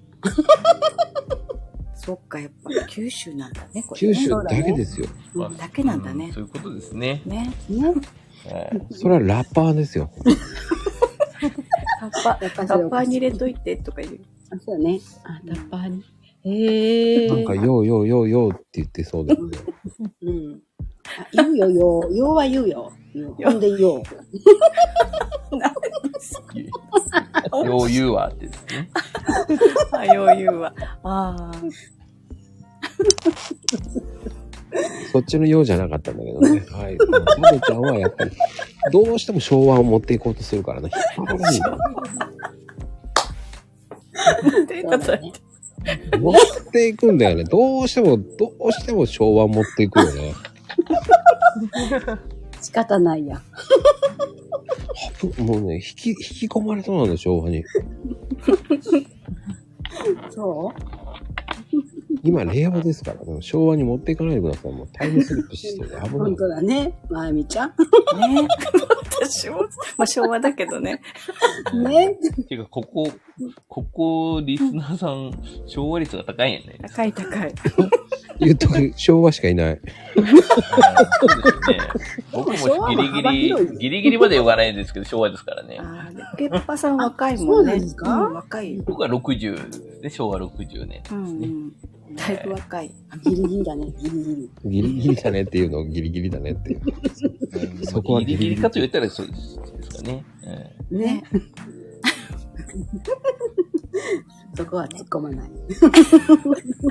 [1.96, 4.14] そっか、やっぱ九州なんだね、これ、九ね。
[4.16, 5.08] 州だけですよ。
[5.34, 7.22] まあだけなんだねうそういうことですね。
[7.26, 7.54] ね。
[7.70, 7.94] ー。
[7.94, 8.02] ね。
[8.48, 10.12] えそれはラッパーですよ。
[12.00, 14.20] タッパやっぱー、タッパーに入れいといてとか言う。
[14.52, 15.00] あ、そうね。
[15.24, 16.04] あ、タッパーに。
[16.46, 17.30] へえ。
[17.30, 19.58] なんか、ようようようようって言ってそうだよね。
[20.24, 20.62] うん。
[21.18, 22.16] あ言うよ、よう。
[22.16, 22.94] ようは言うよ。
[23.44, 23.80] ほんでよう。
[27.66, 28.90] よう言うわってですね。
[29.92, 30.74] あ、余裕は。
[31.04, 31.54] ああ。
[35.12, 36.66] そっちのようじゃなかったんだけどね。
[36.72, 36.98] はい。
[36.98, 37.06] サ
[37.52, 38.32] ボちゃんはやっぱり、
[38.92, 40.90] どうしても昭和を持っていこうとするからね。
[41.18, 41.78] 引っ張らないんだよ
[44.68, 45.40] 手叩いて。
[46.18, 46.34] 持っ
[46.72, 47.44] ていくんだよね。
[47.44, 50.34] どうしても、どうしても昭和持っていくよね。
[52.62, 53.42] 仕方ないや。
[55.38, 57.64] もうね、引き、引き込まれそうなんだよ、昭和に。
[60.30, 61.03] そう？
[62.24, 64.72] 今、令和ですから、ね、昭和に持っていかないでください。
[64.72, 66.36] もうタイムスリップしそうで危ない本。
[66.36, 66.94] 当だね。
[67.10, 67.70] まゆみちゃん。
[67.70, 68.48] ね
[69.22, 69.60] 私も、
[69.98, 71.02] まあ昭和だけどね。
[71.84, 72.18] ね。
[72.48, 73.10] ていうか、ここ、
[73.68, 75.32] ここ、リスナーさん、
[75.66, 76.78] 昭和率が高いんやね。
[76.82, 77.54] 高い高い。
[78.40, 79.80] 言っとく、昭和しかいない。
[80.16, 81.78] そうですね。
[82.34, 85.78] 僕もギリギリ、ギリギリまで言わないですけど、昭和ですからね。
[85.80, 87.74] ああ、でペッパさん若いもんね。
[87.74, 88.10] あそうですか？
[88.28, 88.78] うん若い。
[88.86, 91.18] 僕は60ですね、昭和60年ですね。
[91.18, 91.72] うんうん。
[92.16, 92.92] だいぶ若い。
[93.24, 93.86] ギリギリだね。
[93.98, 94.50] ギリギリ。
[94.66, 96.82] ギリギリだねっていうのをギリギリだねっていう。
[96.86, 99.58] うんそこはギリギリかと言ったらそうです
[99.98, 100.24] かね。
[100.92, 101.24] うんね。
[104.56, 105.52] そこは突っ込まない。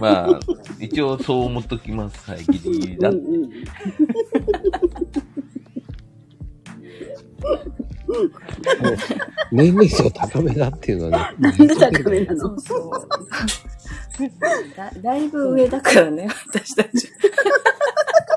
[0.01, 0.41] まあ、
[0.81, 2.31] 一応そう思っときます。
[2.31, 3.19] はい、ギリギリだうん。
[3.25, 3.51] うん。
[9.53, 11.51] 年齢層高めだっていうのはね。
[11.51, 12.41] なんで高めなの？
[12.41, 12.91] そうそう。
[14.77, 17.09] だだいぶ上だからね、私たち。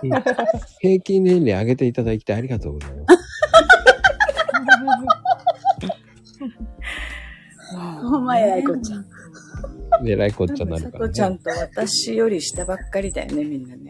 [0.79, 3.19] 平均年齢上げていただきてありがとうございます。
[7.75, 9.05] ほんまやらいこっちゃん。
[10.05, 11.09] えらいこっちゃになるさから、ね。
[11.09, 13.89] とちゃんと私より下ばっかりだよね、みんなね。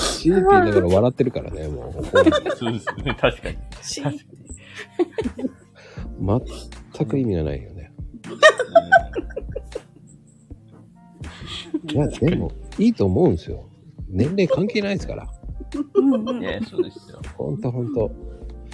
[0.00, 2.04] シーって言いながら笑ってるからね、もう。
[2.04, 2.24] そう
[2.72, 3.58] ですね、確かに。
[3.82, 4.02] し
[6.20, 7.92] 全く意味がないよね。
[11.90, 13.68] いや、でも、いいと思うんですよ。
[14.08, 15.24] 年齢関係ないですから。
[15.24, 15.26] い
[16.42, 17.20] や、そうですよ。
[17.36, 18.10] ほんとほんと。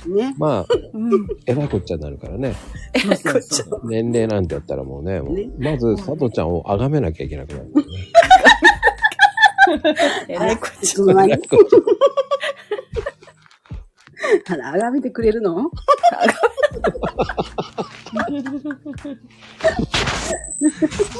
[0.09, 0.35] ね。
[0.39, 1.27] まあ、うん。
[1.47, 2.55] えらいこっちゃになるからね。
[2.95, 3.65] え、こっち。
[3.85, 7.93] 年齢なんてやったらもうね、もうねまず、佐藤ちゃんを崇めなきゃいけなくなるからね。
[10.29, 10.95] えらいこっち。
[11.01, 11.43] の間に？
[14.49, 15.71] あら、あがめてくれるの？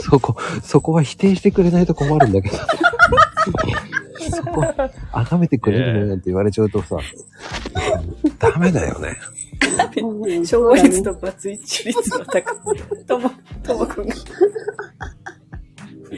[0.03, 2.57] そこ、そこは否定してくれないと困るんだけど。
[4.31, 4.65] そこ、
[5.13, 6.97] 崇めてくれるのなんて言われちゃうとさ、
[8.39, 9.17] ダメだよね。
[10.41, 12.45] 勝率とバツイチ率の高い。
[13.07, 13.31] とも、
[13.63, 14.15] ともくんが。
[14.15, 14.23] だ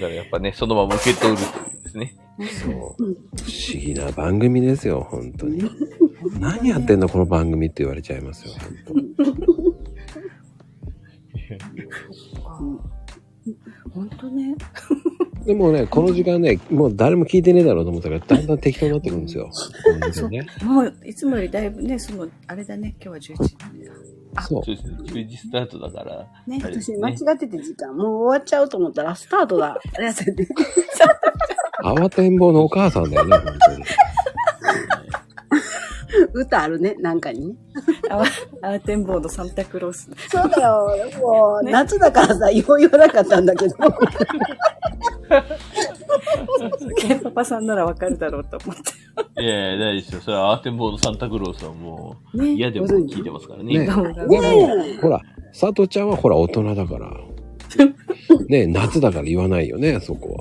[0.01, 2.75] からやっぱね、そのまま受け取るというですね。
[2.75, 3.05] そう。
[3.05, 5.63] 不思議な番組ですよ、本当に。
[6.39, 8.55] 何やってんの、この番組って言われちゃいますよ、
[13.93, 14.55] 本当ね。
[15.47, 19.49] でもね、この時間ね、もう誰も聞いてねえだろうと思ったから、だんだん適当になってくるんですよ。
[19.85, 20.47] この時間ね。
[20.63, 23.57] もう、いつもよりだいぶね、その、あれだね、今日は11時。
[24.43, 24.77] そうそう。
[24.77, 24.97] ですね。
[24.99, 26.29] 10時スタートだから。
[26.47, 27.19] ねあれです私、間違ね。
[27.35, 27.97] ってて時間。
[27.97, 29.79] もう終わっちゃうと思ったら、スタートだ。
[29.95, 30.49] あれやってね。
[31.83, 33.85] 慌てんぼうのお母さんだよね、本当に。
[36.33, 37.55] 歌あるね、なんかにね。
[38.11, 38.27] あわ、
[38.81, 40.11] てんぼうのサンタクロース。
[40.29, 40.89] そうだよ。
[41.21, 43.75] もう、ね夏だからさ、よう言わなかったんだけど。
[46.97, 49.43] ケンパパさんならわかるだろうと思って。
[49.43, 50.21] いやいや、大丈夫ですよ。
[50.23, 52.53] それはアーテンボードサンタクロースはもう、ね。
[52.53, 53.79] 嫌でも聞いてますからね。
[53.79, 53.93] ねね
[54.97, 55.21] も、ほら、
[55.59, 57.11] 佐藤ちゃんはほら大人だから。
[58.49, 60.41] ね夏だから言わないよね、そこは。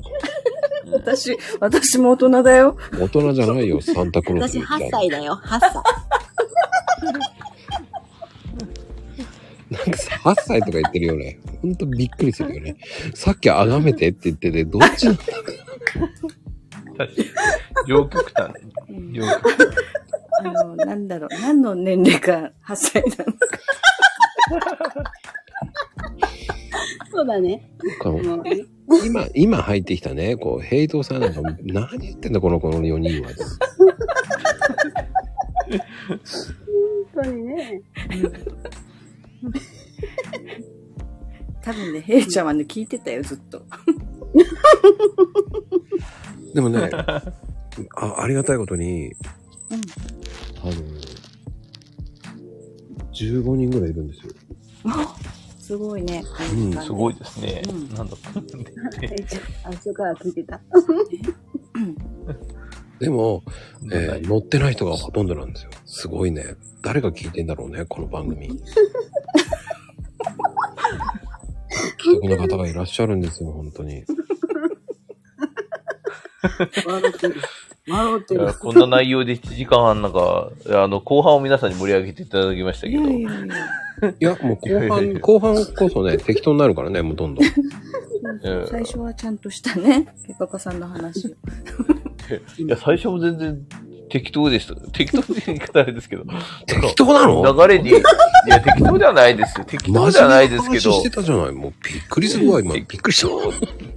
[1.06, 2.76] 私、私も大人だよ。
[2.98, 5.72] 大人じゃないよ、サンタクロース私みたい8歳だよ、8歳。
[9.70, 11.38] なんかさ、8歳とか言ってるよね。
[11.62, 12.76] ほんとびっくりするよね。
[13.14, 15.36] さっきあがめてって言ってて、どっちなんだ確
[16.96, 17.10] かに。
[17.86, 18.50] 両極端。
[18.88, 19.68] うん両極端。
[20.40, 23.38] あの、なんだろう、何の年齢か8歳なのか。
[27.12, 27.70] そうだね。
[29.04, 33.30] 今、今入ってきたね、こう、平等さんなんか、何言ってんだ、この子の4人は。
[37.14, 37.82] 本当にね。
[41.62, 43.62] 多分ね、ヘイちゃんはね、聞いてたよ、ずっと。
[46.54, 47.32] でもね、 あ、
[48.18, 49.14] ありがたいことに、うん。
[50.62, 50.72] あの、
[53.12, 54.32] 15人ぐらいいるんですよ。
[55.66, 56.22] すごいね。
[56.52, 57.60] うんすごいですね。
[57.68, 58.16] うんなんだ
[59.02, 60.60] えちょあ、そこから聞いてた。
[63.00, 63.42] でも、
[63.92, 65.70] えはいー乗ってない人がほとんどなんですよ。
[65.84, 66.54] すごいね。
[66.82, 68.48] 誰が聞いてんだろうね、この番組。
[71.98, 74.04] 素敵な方がいらっしゃるんですよ、本当に。
[76.86, 77.34] 笑ってる。
[77.88, 78.54] 笑ってるいや。
[78.54, 83.54] こんな内容で7時間半なんか、あの、後半を皆さんに盛り上げていただきましたいけど、やいやいや。
[84.08, 87.44] いや、もう後半、後半こそね、 適当になるからね、もうどんどん。
[87.44, 91.30] うん最初はちゃんとしたね、ケパパさんの話を。
[92.58, 93.66] いや、最初も全然
[94.08, 94.74] 適当でした。
[94.90, 96.24] 適当って言い方あれですけど、
[96.66, 97.66] 適当なの？
[97.66, 97.92] 流れに、い
[98.48, 99.64] や、適当ではないですよ。
[99.64, 101.52] 適当ではないですけどし、てたじゃない。
[101.52, 102.74] もうびっくりするわ、今。
[102.74, 103.28] びっくりした。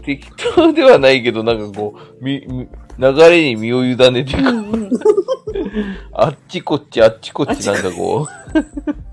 [0.03, 2.67] 適当ではないけど、なんかこう、み、み
[2.97, 4.35] 流れに身を委ねて。
[6.13, 8.59] あっちこっち、あっちこっちなんかこう、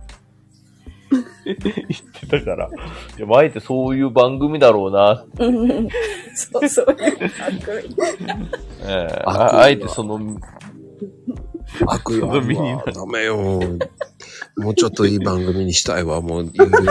[1.44, 1.58] 言っ
[2.20, 2.68] てたから、
[3.16, 5.88] いや、まああえてそういう番組だろうな、うんうん
[6.34, 6.96] そうそう。
[8.82, 10.18] えーあああえてその、
[11.86, 13.36] 悪意はその身になるダメよ。
[14.56, 16.20] もうちょっといい番組にしたいわ。
[16.20, 16.82] もう、有料の、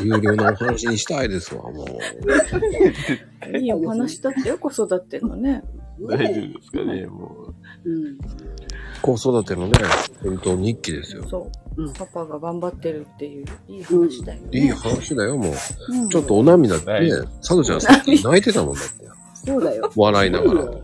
[0.00, 3.58] 有料のお話にしたいですわ、もう。
[3.58, 5.62] いいお話だってよ、子育てのね。
[6.00, 7.54] 大丈夫ですかね、も
[7.84, 8.18] うん。
[9.02, 9.72] 子育てのね、
[10.22, 11.24] 本当日記ですよ。
[11.28, 11.82] そう。
[11.82, 14.48] うんパパが頑張ってるっていう、いい話だよね。
[14.52, 15.52] いい話だよ、もう。
[15.92, 19.04] うんちょっとお涙ってはいね、佐藤ちゃんさっき泣いてたもんだって。
[19.46, 19.90] そうだよ。
[19.94, 20.64] 笑いながら。
[20.64, 20.82] も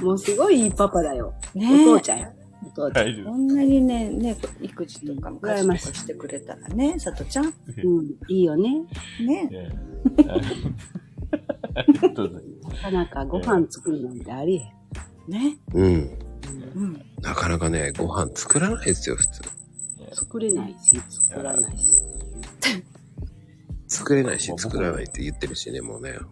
[0.00, 1.32] う、もうすごいいいパパだよ。
[1.54, 2.32] おね父ちゃんや。
[2.64, 2.92] お父う。
[2.92, 3.06] ちゃん。
[3.06, 7.46] 大丈こんなにね、ね、育児とかも家事とかしてくれたらね、さとちゃん。
[7.46, 7.52] うん、
[8.28, 8.84] いいよね。
[9.26, 9.48] ね。
[12.62, 15.42] なかなかご飯作るなんてありえん。
[15.44, 15.58] ん。
[15.72, 17.06] うん。
[17.22, 19.42] なかなかね、ご飯作らないですよ、普通。
[20.12, 22.02] 作れないし、作らないし。
[23.92, 26.14] 作れないし、作らないって言ってるしね、もうね。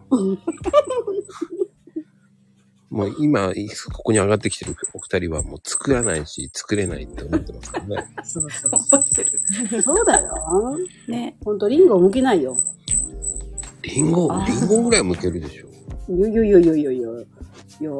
[2.89, 3.53] もう今、
[3.93, 8.05] ここに上がってきてるお二人はもう作らないし、作れないって思ってますからね。
[8.25, 8.71] そうそう。
[8.71, 9.81] 頑張ってる。
[9.81, 10.77] そうだよ。
[11.07, 11.37] ね。
[11.45, 12.57] ほんと、リンゴ剥けないよ。
[13.83, 15.67] リンゴリンゴぐらい剥けるでしょ。
[16.13, 17.09] いやいやいやいやいやいや。
[17.79, 17.91] いや、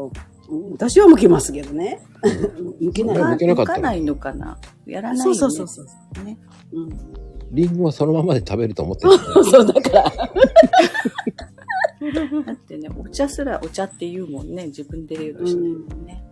[0.71, 2.01] 私は剥けますけどね。
[2.81, 3.17] 剥けない。
[3.31, 3.77] 向けなかったの？
[3.77, 4.59] 向かないのかな？
[4.85, 5.37] やらないよね。
[5.37, 6.25] そうそうそうそう。
[6.25, 6.37] ね。
[6.73, 6.89] うん。
[7.51, 9.35] リンゴはそのままで食べると思ってるんですね。
[9.51, 10.03] そう、だから。
[12.45, 14.65] だってね、お茶すらお茶って言うもんね。
[14.67, 16.23] 自分で言うとしてるもんね。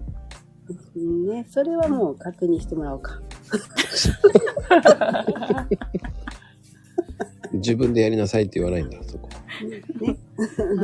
[0.95, 3.19] うんね、それはもう確認してもらおうか。
[7.53, 9.29] 自分でやりなさいって言わないんだ、そこ。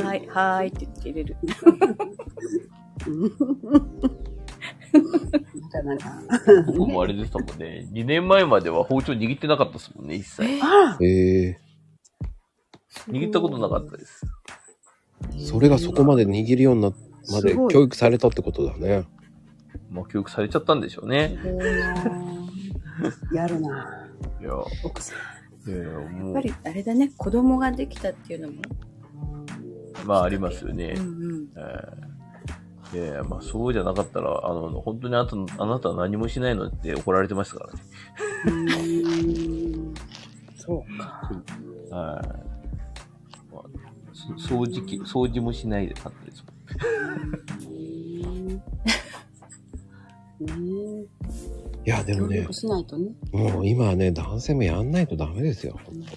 [0.02, 1.36] はい、はーいって言って入れる。
[6.66, 7.86] 僕もあれでしたもんね。
[7.92, 10.44] 2年前までは包丁握ってなかったですもんね、一切。
[11.02, 11.56] え
[13.08, 14.26] 握ったことなかったです。
[15.38, 16.92] それがそこまで握るようにな、
[17.32, 19.04] まで教育されたってことだね。
[19.90, 21.36] まあ、教育されちゃったんでしょうね。
[23.32, 24.08] やるな。
[24.40, 24.52] いや、
[24.84, 25.70] 奥さん。
[25.70, 28.62] いやいやもうやっぱ、りあれだね、子供ができたっていうのも。
[30.04, 30.94] まあありますよね。
[30.96, 31.48] うんうん。
[31.56, 32.15] えー
[32.94, 37.80] いやいや、まあそうじゃなかったら、あの、本当にあなたあなたは何もしないのって怒られてましたからね。
[40.56, 41.30] そうか。
[41.90, 41.94] はい。
[43.52, 43.62] まあ
[44.12, 46.52] そ掃除機、掃除もしないで買ったですも
[47.72, 47.76] ん。
[50.46, 50.52] ね
[51.84, 53.10] いや、でもね協力、しないとね。
[53.32, 55.78] もう今はね、男性もやんないとダメですよ。
[55.92, 56.10] うんいや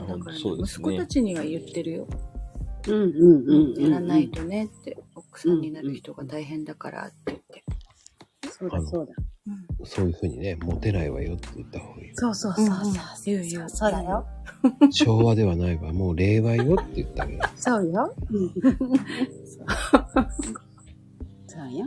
[0.00, 1.06] ね本当そうですね息子た。
[1.06, 2.06] ちには言ってるよ。
[2.86, 3.82] うんうんうんうん。
[3.82, 7.64] やらないとねって、奥さんになる人が大変だからって言って。
[8.50, 9.12] そうだそうだ。
[9.18, 9.24] うん
[9.84, 12.10] そういうふうにね、モテないわよって言った方がいい。
[12.14, 12.76] そうそうそうそう
[13.26, 14.26] 言う言うそうだよ。
[14.90, 17.40] 昭和ではないわ、もう令和よって言ってあげる。
[17.56, 18.14] そうよ。
[21.46, 21.86] そうよ。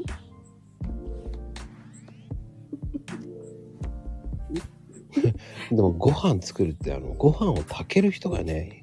[5.71, 8.81] でもご飯作るって、あの、ご飯を炊ける人がね、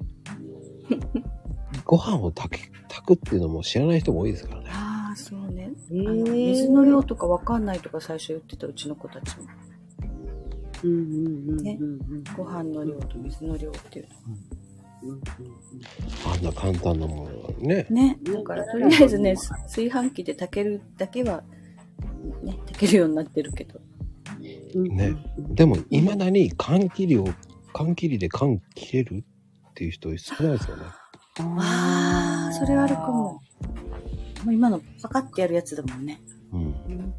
[1.85, 4.69] ご飯を炊け、炊くっていうのも知らない人も多いですからね。
[4.71, 5.71] ああ、そうね。
[5.91, 9.45] えあの水の量とかわかんないとか最初言ってたうちの子たちも。
[10.83, 11.79] うんうんうんね
[12.37, 15.21] ご飯の量と水の量っていううん
[16.25, 17.87] あんな簡単なものがね。
[17.89, 17.95] の。
[17.95, 18.17] ね。
[18.23, 21.43] だからとりあえずね、炊飯器で炊けるだけは、
[22.43, 23.79] ね、炊けるようになってるけど。
[24.73, 25.15] ね
[25.51, 27.25] でも、未だに缶切りを、
[27.73, 29.23] 缶切りで缶切れる
[29.69, 30.83] っていう人少ないですよね。
[31.39, 33.41] ああ、それはあるかも。
[34.43, 36.21] もう今のパカってやるやつだもんね。
[36.53, 37.13] うん。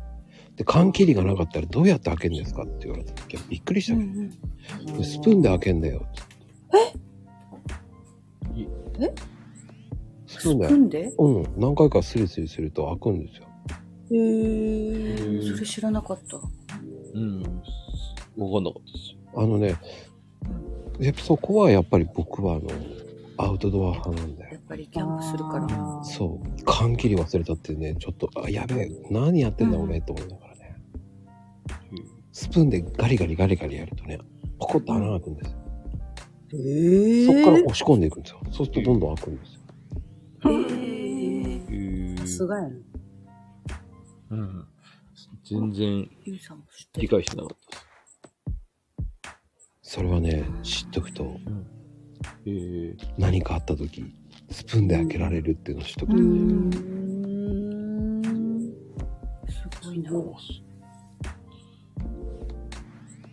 [0.55, 4.05] で、缶切りがなかったらどうやって開けるんですかって言われた時はびっくりしたけ
[4.93, 6.07] ど、でスプーンで開けんだよ。
[8.99, 9.13] え？
[10.27, 10.65] スプーンで？
[10.67, 11.13] スプーンで？
[11.19, 11.61] うん。
[11.61, 13.47] 何回かスリスリすると開くんですよ。
[14.13, 15.55] へー。
[15.55, 16.39] それ知らなかった。
[17.15, 17.43] うん。
[17.43, 19.19] わかんなかったですよ。
[19.37, 19.77] あのね、
[20.99, 22.69] やっぱそこはやっぱり僕はあの、
[23.39, 24.53] アウトドア派なんだよ。
[24.53, 26.05] やっぱりキャンプするから。
[26.05, 26.65] そう。
[26.65, 30.77] 缶切り忘れたってね、ちょっと、あ、やべえ、何やってんだうん俺、と思いながらね。
[32.33, 34.19] スプーンでガリガリガリガリやるとね、
[34.59, 35.59] ポコッと穴が開くんですよ。
[36.53, 37.27] へー。
[37.27, 38.41] そこから押し込んでいくんですよ。
[38.51, 39.61] そうするとどんどん開くんですよ。
[40.45, 42.71] へーへーすごいね。
[44.31, 44.65] うん。
[45.45, 47.09] 全然理る。
[47.09, 47.79] 解してなかったで
[49.83, 49.93] す。
[49.95, 51.29] それはね、知っとくと、へ
[52.47, 52.97] え。
[53.19, 54.05] 何かあった時、
[54.51, 56.13] スプーンで開けられるっていうのを知っとく？
[59.51, 60.11] すごいな。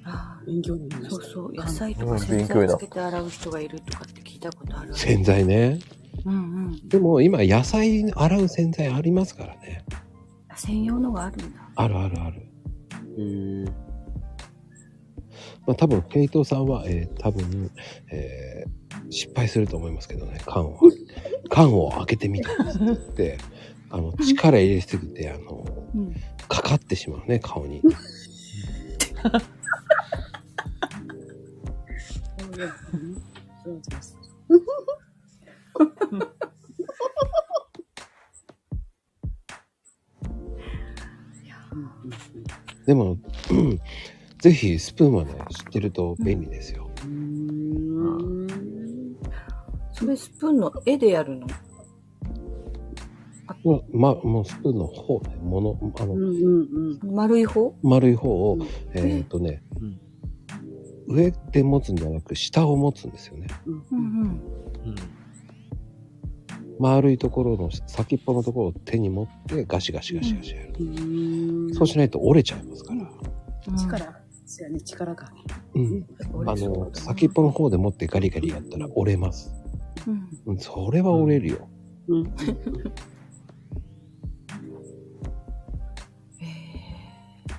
[0.06, 1.24] あ勉強になりあ、ました。
[1.24, 1.54] そうそう。
[1.54, 4.94] 野菜とうんか洗剤つけて洗う人がいるとかって聞いたことある。
[4.94, 5.80] 洗剤ね。
[6.26, 6.38] うんう
[6.72, 6.90] ん。
[6.90, 9.86] でも今、野菜洗う洗剤ありますからね。
[10.56, 11.70] 専用のがあるんだ。
[11.76, 12.42] あるあるある。
[12.42, 12.46] へ
[13.66, 13.66] え。
[15.66, 17.72] まあ多分、ケイトさんは、えー多分、
[18.12, 20.80] えー失敗すると思いますけどね、缶を。
[21.50, 23.38] 缶を開けてみたって、
[23.90, 25.66] あの、力入れすぎて、あの、
[25.96, 26.14] うん。
[26.48, 27.82] かかってしまうね、顔に。
[42.86, 43.18] でも、
[43.50, 43.80] うん
[44.44, 46.83] ぜひスプーンはね、知ってると便利ですよ。
[49.94, 51.48] それスプーンの絵でやるの？
[53.94, 57.16] まあ、もうスプーンの方ね、もの、あの、うんうんうん。
[57.16, 57.76] 丸い方？
[57.84, 60.00] 丸い方を、うんえっ、とね、うん。
[61.08, 63.48] 上で持つんじゃなく、下を持つんですよね。
[63.66, 64.02] うんうん。
[64.02, 64.96] うん。
[66.80, 70.74] 丸いところの先っぽのところを手に持ってガシガシガシガシやる。
[70.80, 73.02] うーんそうしないと折れちゃいますから。
[73.68, 73.78] うん。
[73.78, 74.14] 力。
[74.46, 75.32] そうやね、力がね。
[75.76, 76.06] うん。
[76.34, 79.54] 折あの、先っぽの方で持ってガリガリやったら折れます。
[80.08, 80.30] うん。
[80.46, 81.70] うん、それは折れるよ。
[82.08, 82.24] うん。
[82.24, 82.30] へ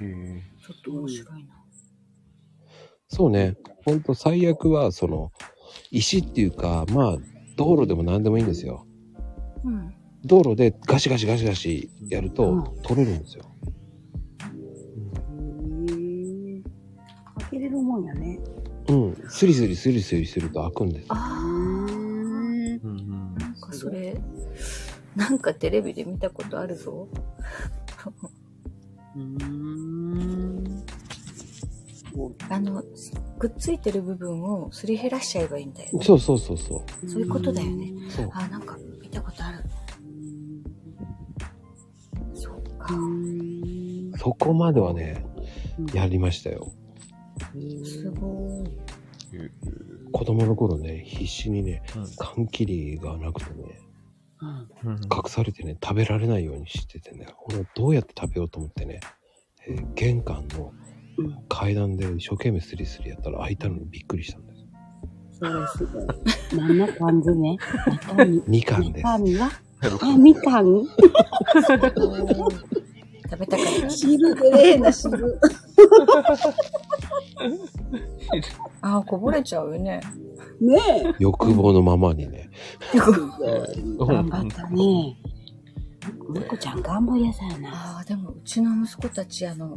[0.01, 0.43] え。
[0.61, 1.55] ちょっと面白いな。
[3.09, 3.57] そうね。
[3.85, 5.31] ほんと最悪は、その、
[5.91, 7.19] 石っていうか、まあ、
[7.57, 8.87] 道路でも何でもいいんですよ。
[9.65, 9.95] うん。
[10.25, 13.45] 道路でガシガシガシガシやるとうん取れるんですよ。
[14.41, 16.63] へー
[17.41, 18.39] 開けれるもんやね。
[18.89, 19.25] うん。
[19.29, 21.09] スリスリスリスリすると開くんですよ。
[21.11, 21.74] ああ。
[23.89, 24.05] うんうん。
[24.05, 24.21] なんかそれ、
[25.17, 27.09] なんかテレビで見たことあるぞ。
[29.17, 30.85] うーん。
[32.17, 32.83] もあの、
[33.39, 36.05] くっついてる部分をすり減らしちゃえばいいんだよね。
[36.05, 37.09] そうそうそうそう。
[37.09, 37.93] そういうことだよね。
[38.09, 38.31] そう。
[38.33, 39.59] あ、なんか見たことある。
[42.35, 42.95] そうか。
[44.19, 45.27] そこまではね、
[45.93, 46.73] やりましたよ。
[47.85, 48.94] すごい。
[50.13, 53.79] 子供の頃ね、必死にね、うん缶切りがなくてね、
[54.41, 59.01] うんうん隠されてね、食べられないようにしててね、これどうやって食べようと思ってね、
[59.69, 60.73] えー玄関の
[61.19, 64.65] うん階段で一生懸命スリスリやったら開いたのにびっくりしたんです。
[65.41, 65.67] そうで
[66.51, 66.57] す。
[66.57, 67.57] 何の感じね。
[68.47, 69.05] みかんです。
[69.05, 69.51] 中身は？
[70.03, 70.67] あ、みかん？
[73.35, 73.91] 食べたかった。
[73.91, 75.41] 汁でねえな、汁。
[78.81, 80.01] あ、こぼれちゃうよね。
[80.61, 80.79] ね
[81.19, 82.49] 欲望のままにね。
[82.95, 82.99] え。
[82.99, 85.17] 頑張ったね。
[86.31, 87.71] 猫ちゃん頑張り屋さんやな。
[87.71, 89.77] ああ、でもうちの息子たち、あの、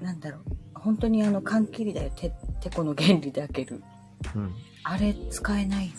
[0.00, 0.40] なんだろう。
[0.74, 2.10] 本当にあの、缶切りだよ。
[2.16, 3.82] て、てこの原理で開ける。
[4.34, 4.54] うん。
[4.84, 5.92] あれ使えない。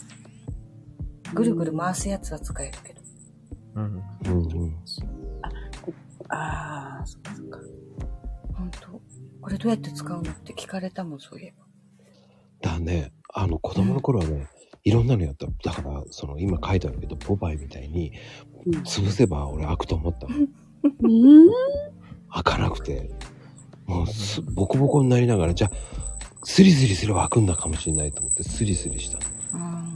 [1.33, 3.01] ぐるぐる回すやつは使えるけど。
[3.75, 4.03] うん。
[4.25, 4.75] うんうん。
[6.29, 7.59] ああ、そっかそっか。
[8.53, 9.01] 本当？
[9.41, 11.65] これどうやって使うのって聞かれたもん、そういえば。
[12.71, 14.47] だね、あの子供の頃はね、
[14.83, 15.47] いろんなのやった。
[15.47, 18.11] だから、その今書いてあるけど、ポパイみたいに、
[18.65, 20.35] うん潰せば俺開くと思ったの。
[20.35, 21.49] うん
[22.29, 23.09] 開かなくて、
[23.85, 25.71] もうすボコボコになりながら、じゃあ、
[26.43, 29.19] スリスリすれば開くんだかもしれないと思ってスリスリした
[29.57, 29.87] の。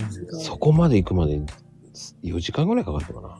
[0.00, 0.40] うん。
[0.40, 1.46] そこまで行くまでに
[2.24, 3.38] 4時間ぐらいかかったかな。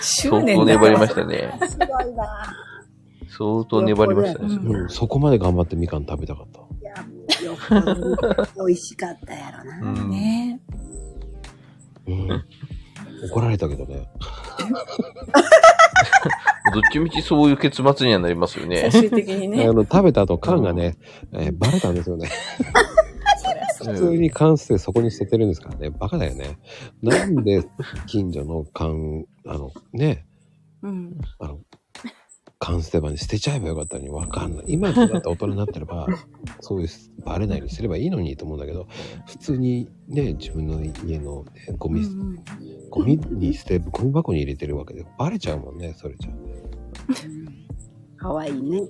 [0.00, 1.58] 執相当粘りましたね。
[1.68, 2.56] すごいな。
[3.36, 4.54] 相当粘りましたね。
[4.54, 6.60] うんうん、そこまで頑張ってみかん食べたかった。
[6.60, 6.94] いや、
[7.44, 10.02] よっぽど美味しかったやろな。
[10.02, 10.10] うん。
[10.10, 10.60] ね
[12.06, 12.44] うん。
[13.30, 14.08] 怒られたけどね。
[16.72, 19.08] どっちみちそういう結末にはなりますよね最。
[19.08, 19.72] 終的にねあ。
[19.72, 20.96] の、食べた後缶がね、
[21.32, 22.30] えーバレたんですよね。
[23.84, 25.90] 普通に缶捨てそこに捨ててるんですからね。
[25.90, 26.58] バカだよね。
[27.02, 27.64] なんで
[28.06, 30.26] 近所の缶、あの、ね、
[30.82, 31.18] うん。
[31.38, 31.60] あの、
[32.58, 34.66] 缶捨て場に捨てちゃえばよかったのにわかんない。
[34.68, 36.06] 今だって大人になってれば、
[36.60, 36.88] そういう
[37.24, 38.86] バレないようにすればいいのにと思うんだけど、
[39.26, 42.44] 普通にね、自分の家の、ね、ゴミ、うん
[42.90, 46.30] ゴミに捨て、ゴミ箱に入れてるわけで、バレちゃうもんね、それじゃ。
[48.18, 48.82] かわいいね。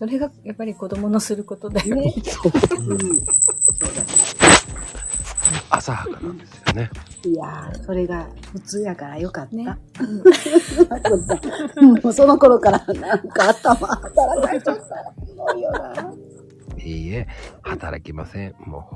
[0.00, 2.02] うんうんうんそれがやっぱり子供のすることだよね。
[2.04, 2.22] うん。
[2.22, 2.52] そう
[5.70, 6.90] 浅はかなんですよね。
[7.24, 7.28] だ。
[7.28, 9.56] いやー、それが普通やからよかった。
[9.56, 9.64] ね
[12.02, 14.82] もうその頃からなんか頭働かれちゃった。
[14.84, 14.90] す
[15.36, 16.14] ごいよな。
[16.88, 17.26] いいえ、
[17.62, 18.54] 働きません。
[18.66, 18.90] も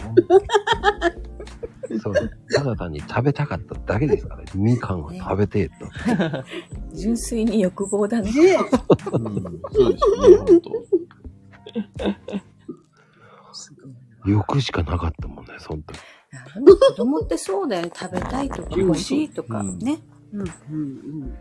[1.91, 2.15] う そう、
[2.55, 5.75] ただ単に食べたかっただけですから、みかんを食べてえと。
[6.97, 8.31] 純粋に欲望だね。
[8.31, 10.37] うんそうですね、
[14.25, 15.83] 本欲しかなかったもんね、そ子
[16.97, 17.91] 供ってそうだよね。
[17.95, 19.99] 食べたいとか欲しいとかうんね。
[20.33, 20.49] うんうん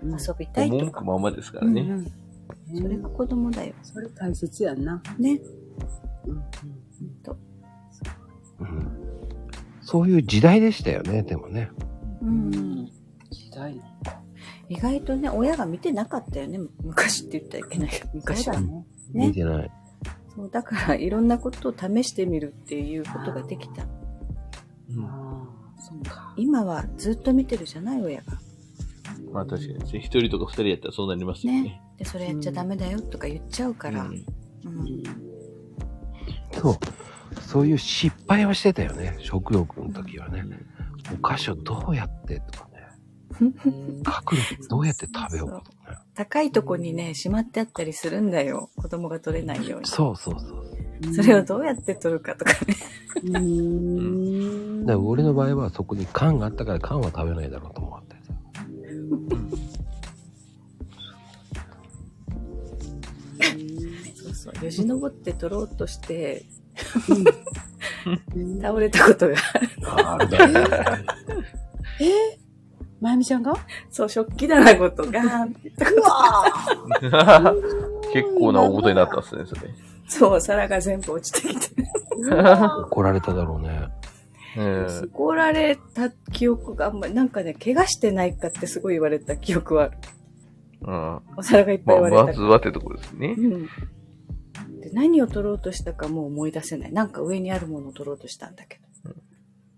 [0.04, 0.20] うんうん。
[0.20, 0.86] 遊びたい当。
[0.86, 1.02] とか。
[1.02, 1.82] 文句ままですからね。
[1.82, 2.12] うんうん
[2.74, 3.74] それが子供だよ。
[3.82, 5.02] それ大切やんな。
[5.18, 5.40] ね。
[6.26, 7.38] うんうんと
[8.60, 9.02] うん。
[9.82, 11.70] そういう時代でしたよね、でもね。
[12.22, 12.86] うん
[13.30, 13.84] 時代の。
[14.70, 16.60] 意外とね、親が見てなかったよね。
[16.84, 18.10] 昔って言ったらいけないけど。
[18.16, 18.62] 昔は。
[18.62, 18.86] ね。
[19.14, 19.72] ね見てない。
[20.34, 23.84] そう、だからいろんなことを試してみるっていうことができた。
[24.96, 26.34] うんああ、そうか。
[26.38, 28.40] 今はずっと見てるじゃない、親が。
[29.32, 30.00] まあ確かにですね。
[30.00, 31.82] 一人とか二人やったらそうなりますよねね。。
[31.98, 34.04] で、それやっちゃダメだよとか言っちゃうから。
[34.04, 34.26] うん
[34.66, 35.31] うん
[36.54, 36.76] そう。
[37.42, 40.46] そういう失敗をしてたよね、食欲の時はね。
[41.14, 42.72] お菓子をどうやってとかね。
[43.42, 45.98] 隠れてどうやって食べようかとかね。
[46.16, 48.70] 高いとこにね、しまってあったりするんだよ。
[48.76, 49.88] 子供が取れないように。
[49.88, 51.14] そうそうそう。
[51.16, 52.76] それをどうやって取るかとかね。
[53.24, 54.86] うーん。
[54.86, 58.16] だから俺の場合はそこに缶があったから缶は食べないだろうと思って
[64.42, 64.66] そう。
[64.66, 66.46] よじ登って取ろうとして、
[68.36, 70.28] うん 倒れたことがある。
[70.28, 71.06] あれだよね。
[72.00, 72.38] え
[73.00, 73.54] まゆみちゃんが？
[73.92, 75.92] そう、食器棚ごとガーンって言ったこ
[77.02, 77.56] とうわ
[78.14, 79.62] 結構な大事になったっすね、それ。
[80.08, 81.84] そう、皿が全部落ちてきて。
[82.86, 83.90] 怒られただろうね。
[84.58, 89.98] うん怒られた記憶があんまり、なんかね、怪我してないかってすごい言われた記憶はある。
[90.88, 92.38] うんお皿がいっぱいまあ、割れたから。
[92.38, 93.36] まずはってとこですね。
[93.38, 93.70] うん。
[94.82, 96.92] で、何を取ろうとしたかもう思い出せない。
[96.92, 99.12] なんか上にあるものを取ろうとしたんだけど。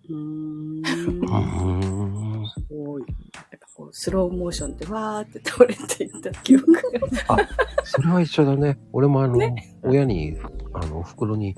[0.09, 0.79] うーん。
[0.79, 2.45] うーん。
[2.47, 3.01] すごい。
[3.01, 6.81] なんかこう、スローモーションでわーって倒れていった記憶が。
[7.83, 8.79] それは一緒だね。
[8.91, 9.39] 俺もあの、
[9.83, 10.37] 親に、
[10.73, 11.55] あの、お袋に、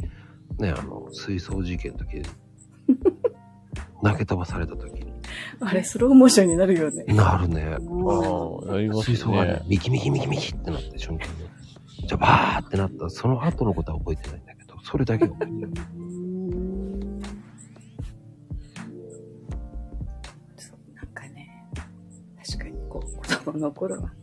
[0.59, 2.21] ね、あの、水槽事件の時、
[4.03, 5.13] 投げ飛ばされた時に、
[5.59, 7.03] あれ、スローモーションになるよね。
[7.05, 7.63] なるね。
[7.63, 9.61] ああ、やります水槽がねね、。
[9.67, 11.31] ミキミキミキミキってなって瞬間に、
[12.05, 15.71] じゃあバーってなった、その後のことは覚えてないんだけど、それだけは覚えてる。
[20.93, 21.65] なんかね、
[22.45, 24.13] 確かにこう、子供の頃は、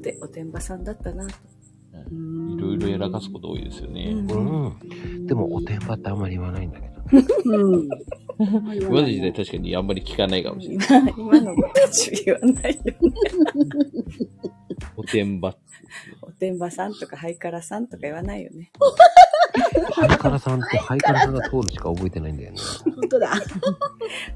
[0.00, 1.34] で、おてんばさんだったなと。
[1.92, 4.10] いろいろやらかすこと多いですよね。
[4.10, 4.16] う
[5.22, 5.26] ん。
[5.26, 6.99] でも、おてんばってあんまり言わないんだけど。
[7.12, 7.88] うん。
[8.38, 11.14] 今の時代確かにあんまり聞かないかもしれない。
[11.16, 12.96] 今、今の子たち言わないよね。
[14.96, 15.56] おてんば。
[16.22, 18.70] おてんばさんとかハイカラさんとか言わないよね。
[19.92, 22.58] ハイカラさんってハイカラさんが通るしか覚えてないんだよね。
[22.84, 23.32] 本当だ。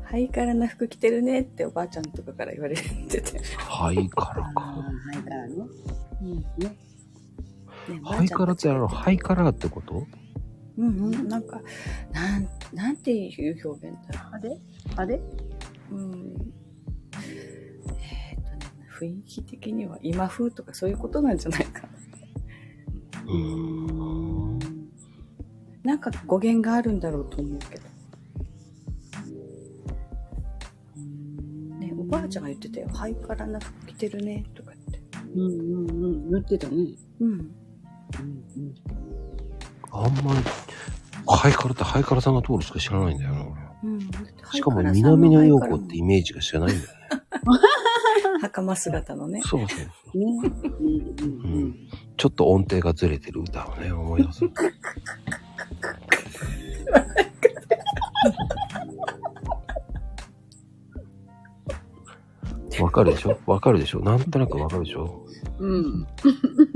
[0.05, 2.83] ハイカラな服着てるねっておばあちゃんとかから言われて
[3.21, 3.41] て。
[3.57, 4.61] ハイカラか。
[4.61, 4.85] は
[5.15, 5.55] いからね。
[6.23, 6.37] うん。
[6.37, 6.45] ね。
[6.59, 10.07] ねハイカラってあの、ハイカラってこと？
[10.77, 11.63] うんうん、なんか、
[12.13, 14.59] なん、なんていう表現だろあれ？
[14.97, 15.21] あれ？
[15.91, 15.95] う。
[15.95, 16.53] うん。
[17.23, 18.69] えーっとね、
[18.99, 21.89] 雰囲気的には今風とかそういうことなんじゃないかな。
[23.27, 24.59] うーん。
[25.85, 27.85] なんか語源があるんだろうと思うけど。
[31.79, 32.89] ね、おばあちゃんが言ってたよ。
[32.89, 35.01] ハイカラな服着てるね、とかって。
[35.37, 35.47] うんう
[35.87, 36.31] んうん。
[36.31, 36.75] 言ってたね。
[37.21, 37.31] うん。
[37.31, 37.45] うん
[38.57, 38.75] うん。
[39.95, 40.41] あんまり、
[41.27, 43.41] ハイカラってハイカラさんが通るしか知らないんだよな、
[43.85, 43.99] うん。
[43.99, 44.53] 俺。
[44.53, 46.95] しかも南野陽子ってイメージが知らないんだよね。
[48.43, 49.41] 袴姿のね。
[49.43, 49.85] そうそうそ
[50.15, 50.19] う。
[50.19, 50.27] ね。
[51.19, 51.77] うん。
[52.17, 54.41] ちょっと音程がずれてる歌をね、思い出す。
[62.95, 63.39] かるでしょ？
[63.47, 64.01] わかるでしょ？
[64.01, 65.27] なんとなくわかるでしょ？
[65.59, 66.07] うん。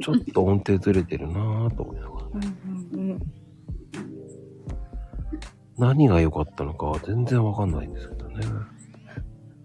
[0.02, 2.26] ちょっと音程ずれてるなぁと思いながら。
[2.34, 3.20] うんうんうん。
[5.78, 8.46] 何が良かったのかは全然わかんないんですけどね。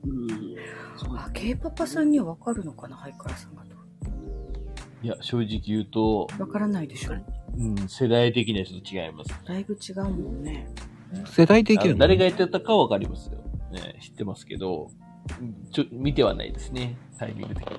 [0.05, 0.27] うん。
[0.97, 3.73] そうあ、K パパさんにはわかるのかな、ハイカラさんがと。
[5.01, 7.13] いや、正直言うと、わからないでしょ。
[7.57, 9.33] うん、世代的にはちょっと違います。
[9.45, 10.67] だいぶ違うもんね。
[11.27, 13.37] 世代的にはあの誰がやってたかはわかりますよ。
[13.71, 14.89] ね、知ってますけど、
[15.71, 16.97] ちょ、見てはないですね。
[17.17, 17.77] タイミング的に。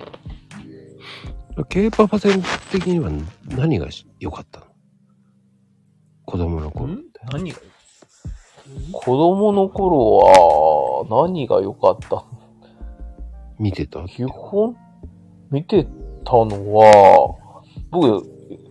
[1.69, 3.09] K パパ戦的には
[3.45, 3.87] 何が
[4.19, 4.67] 良かったの？
[6.25, 7.19] 子供の頃って。
[7.31, 7.51] 何？
[7.51, 7.57] が
[8.91, 12.25] 子供の頃は、何が良かった？
[13.59, 14.03] 見てた？
[14.07, 14.75] 基本、
[15.51, 15.85] 見て
[16.23, 17.35] たのは、
[17.91, 18.27] 僕、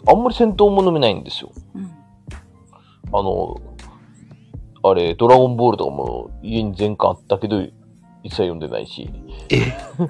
[0.06, 1.52] あんまり戦闘もの見ないんですよ。
[1.74, 1.90] うん。
[3.12, 3.56] あの、
[4.82, 7.62] あれ、ドラゴンボールとかも家に全巻あったけど、
[8.22, 9.09] 一切読んでないし、
[9.51, 10.05] あー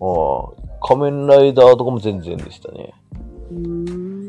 [0.00, 2.92] ああ仮面ライダーとかも全然でしたね。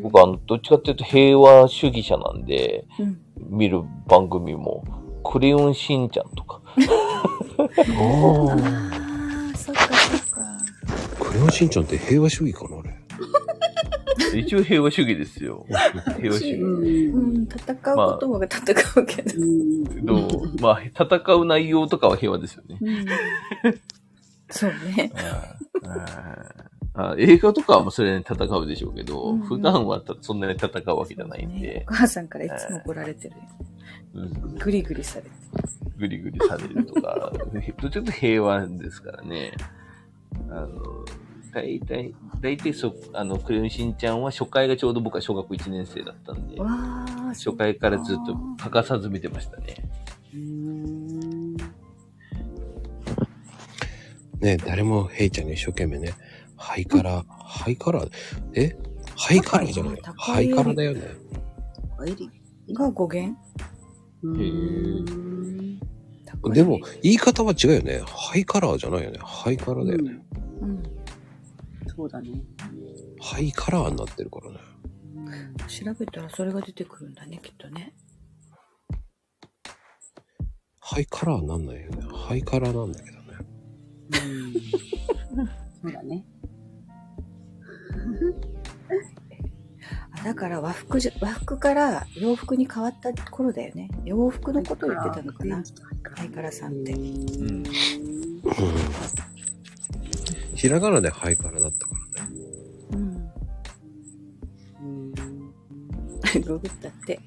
[0.03, 0.11] うん。
[0.11, 3.19] 僕、あの、どっちかっていうと平和主義者なんで、うん。
[3.49, 4.84] 見る番組も、
[5.23, 6.71] クレヨンしんちゃんとか、あ
[7.59, 10.41] ああ、そっかそっか。
[10.41, 10.57] あ。
[11.19, 14.39] クレヨンしんちゃんって平和主義かなあれ？
[14.39, 15.65] 一応平和主義ですよ。
[16.17, 16.53] 平和主義。
[16.53, 19.31] うん、戦うことも戦うけど。
[19.41, 20.05] うん。
[20.05, 22.77] どうまあ、戦う内容とかは平和ですよね。
[22.81, 23.05] うん。
[24.49, 25.11] そうね。
[25.15, 25.55] あ
[27.17, 33.41] 映画とかはもうそれに戦うでしょうけど、うんうん普段はたそんなに戦うわけじゃないんねでお、母さんからいつも怒られてるよ。
[34.15, 35.29] うんグリグリされて。
[35.97, 39.51] ぐりぐりされるとか、 ちかというと平和ですからね。
[40.49, 41.05] あの、
[41.53, 46.57] 大体、大体そ、あの、クレヨンしんちゃんは初回がちょうど僕は小学1年生だったんで、
[47.29, 49.75] 初回からずっと欠かさず見てましたね。
[50.33, 51.55] うん。
[54.39, 56.13] ね誰もヘイちゃんに一生懸命ね、
[56.64, 58.06] ハイカラ、ハイカラ、
[58.53, 58.73] え？
[59.18, 61.02] ハイカラじゃないハイカラだよね。
[62.73, 63.38] が語源
[64.23, 65.80] うん。
[66.26, 68.02] 高いでも、言い方は違うよね。
[68.07, 69.19] ハイカラーじゃないよね。
[69.22, 70.26] ハイカラだよね。
[70.61, 70.84] うん。
[71.94, 72.41] そうだね。
[73.19, 74.57] ハイカラーになってるからね。
[75.68, 77.94] 調べたらそれが出てくるんだね、きっとね。
[80.80, 82.07] ハイカラーになんないよね。
[82.10, 83.23] ハイカラーなんだけどね。
[84.11, 84.53] うん。
[85.84, 86.26] そうだね。
[90.11, 93.89] あだから和服じゃ、和服から洋服に変わった頃だよね。
[94.05, 95.63] 洋服のことを言ってたのかな。
[96.15, 96.93] ハイカラさんって。
[96.93, 97.01] うん。
[97.01, 97.63] うん。
[100.55, 102.37] ひらがなでハイカラだったからね。
[102.91, 103.31] うん。
[104.81, 105.13] うん。
[106.41, 107.19] ググったって。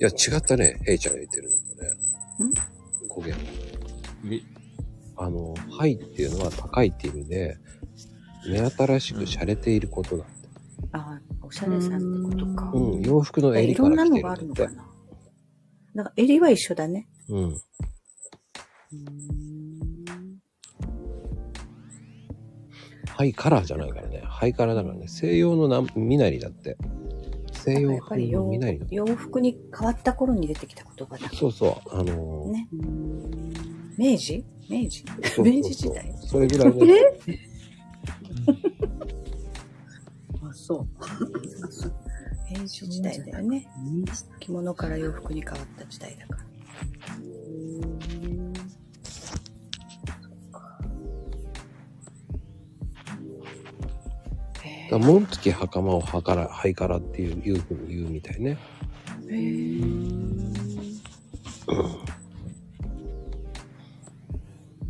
[0.00, 0.80] いや、違ったね。
[0.84, 2.62] ヘイちゃんが言ってるのとね。
[3.14, 3.44] 語源。
[4.30, 4.40] え
[5.16, 7.58] あの、ハイっていうのは高いっていう意味で、
[8.48, 10.48] 目新しく洒落ていることだって。
[10.92, 12.72] ああ、おしゃれさんってことか。
[12.74, 14.82] うん、洋服のい襟から来ろんなのてるんだってがあるのか。
[14.82, 14.92] な。
[15.94, 17.08] だから襟は一緒だね。
[17.28, 17.60] うん。
[23.08, 24.22] ハイカラーじゃないからね。
[24.24, 25.06] ハイカラーだからね。
[25.06, 26.76] 西洋のな身なりだって。
[27.64, 28.86] 西洋やっぱ風のり洋身なりの？
[28.90, 31.28] 洋服に変わった頃に出てきた言葉だ。
[31.32, 31.90] そうそう。
[31.94, 32.68] あのーね。
[33.98, 34.44] 明治？
[34.68, 35.04] 明治？
[35.38, 36.14] 明治時代？
[36.20, 36.94] それぐらいね。
[40.42, 40.88] あ、そう。
[42.58, 43.66] 明治時代だよね。
[44.40, 46.51] 着物から洋服に変わった時代だから。
[54.92, 58.58] だから紋付き袴をはから、ハイカラっていう、いうふうに言うみたいね。
[59.26, 59.34] え。
[59.34, 59.40] へえ。
[59.40, 59.80] い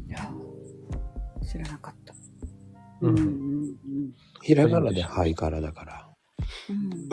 [0.08, 0.28] や、
[1.48, 2.12] 知らなかった。
[3.02, 3.16] うん。
[3.16, 3.76] ううんん。
[4.42, 6.08] ひらがなでハイカラだから。
[6.68, 7.08] うん。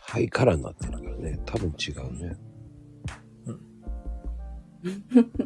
[0.00, 1.38] ハイカラになってるからね。
[1.44, 2.38] 多分違うね。
[4.82, 4.84] て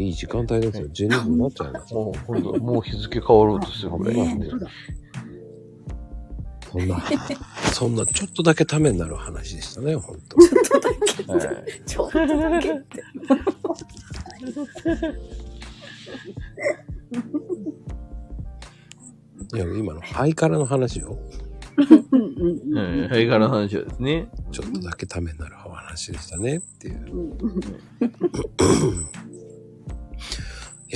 [0.00, 0.88] いい時間帯ですよ。
[0.88, 1.94] 12分になっちゃいました。
[1.94, 4.48] もう、今度、もう日付変わろうとするぐらいなんで。
[6.72, 7.04] そんな、
[7.72, 10.36] そんなちょっとだけためになる話でしたね、ほんと。
[10.36, 13.02] はいちょっとだけって。
[19.52, 21.18] いや、今のハイカラの話よ。
[23.08, 24.28] ハイカラの話はですね。
[24.50, 27.36] ちょっとだけためになるお話でしたねっていう。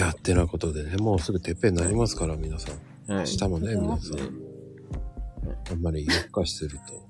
[0.07, 2.73] や、ってなことでね、もうすぐてっぺんになりますから、皆さ
[3.09, 3.13] ん。
[3.13, 3.25] はい。
[3.25, 4.45] 明日もね、皆さん。
[5.71, 7.09] あんまり夜更かしすると、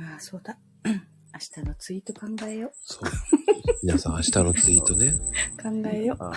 [0.00, 0.58] ああ、そうだ。
[0.84, 3.10] 明日のツイート考えよそう。
[3.82, 5.06] 皆さん明日のツイートね。
[5.06, 5.18] う。
[5.62, 6.32] 考えよあ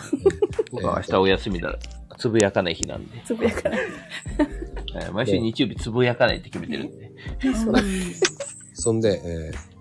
[0.72, 1.78] 僕は明日お休みだ。
[2.18, 3.22] つぶやかない日なんでう。。
[3.24, 3.80] つぶやかない。
[3.80, 7.12] はい毎週日曜日つぶやかないって決めてるんで。
[7.54, 7.76] そう。
[8.74, 9.78] そんで、えー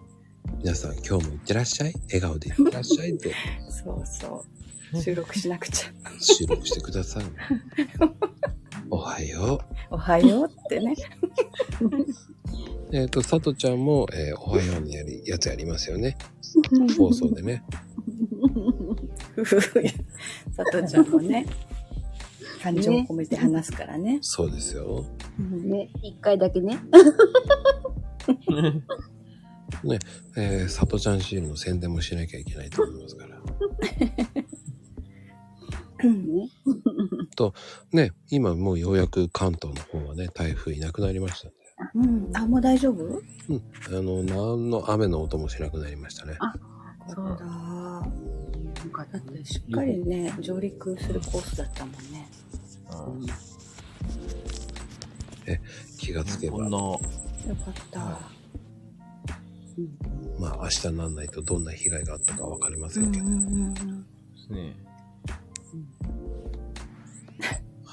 [0.59, 1.95] 皆さん今日もいってらっしゃい。
[2.07, 3.35] 笑顔でいってらっしゃいって
[3.69, 4.66] そうそう。
[5.03, 5.93] 収録しなくちゃ。
[6.21, 7.25] 収録してください。
[8.89, 9.61] おはよ
[9.91, 10.95] おはようってね。
[11.81, 12.95] う。
[12.97, 16.17] えっ、と、さとちゃんも、えーおはようにやり、やつやりますよね。
[16.97, 17.65] 放送でね。
[19.35, 19.83] ふふふ。
[20.53, 21.47] さとちゃんもね、
[22.63, 24.19] 感情を込めて話すからね。
[24.23, 25.05] そうですよ。
[25.39, 26.79] ね、一回だけね。
[30.37, 33.37] えー、さとちゃんシールの宣伝もしなきゃいけないと思いますから。
[36.05, 36.51] ね。
[37.93, 41.57] ね、今もうようやく関東の方はね、台風いなくなりましたんで。
[41.95, 42.37] うん。
[42.37, 43.05] あ、もう大丈夫？
[43.05, 43.23] うん。
[43.89, 46.39] あの、何の雨の音もしなくなりましたね。
[47.09, 47.45] そうだ。
[48.85, 52.29] よかっただってしっかりね、上陸するコースだったもんね。
[55.99, 56.71] 気がつけばこん。
[56.71, 57.01] な、よ
[57.65, 58.01] かった。
[60.39, 63.13] まあ明日にならないとどんな被害があったかわかりませけど。
[63.13, 63.75] うんんうんうん。
[63.75, 63.81] で
[64.47, 64.77] すね。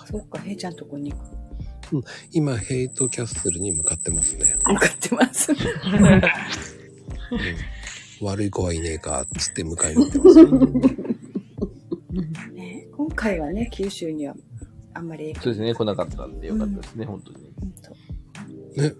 [0.09, 1.23] そっか、へいちゃんとこに行く。
[2.31, 4.55] 今、ヘイトキャッスルに向かってますね。
[4.65, 5.51] 向かってます。
[5.51, 5.57] うん
[8.21, 10.45] 悪い子はいねえか、つって迎えに行ってます。
[12.53, 14.35] ね、今回はね、九州には
[14.93, 17.53] あんまりそうですね、来なかったんでよかったですね、本当に。
[17.61, 17.91] うんと
[18.81, 18.93] ね。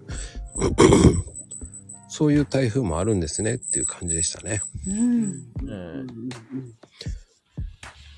[2.08, 4.60] そういう台風もあるんですねっていう感じでしたね。
[4.86, 5.22] うん。
[5.62, 6.06] うん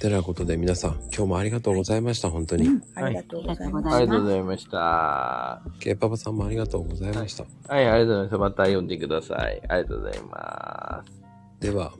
[0.08, 2.68] てなことで皆さん、今日もありがとうございました、本当に。
[2.94, 3.88] ありがとうございます。
[3.88, 4.78] ありがとうございました。
[4.78, 7.44] はケイパパさんもありがとうございました。
[7.80, 8.38] い、ありがとうございます。
[8.38, 9.60] また読んでください。
[9.68, 11.12] ありがとうございます。
[11.60, 11.92] では、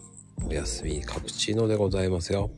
[0.49, 2.49] おやすみカプチーノでございますよ。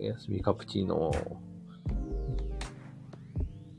[0.00, 1.12] おやすみカプチーノ。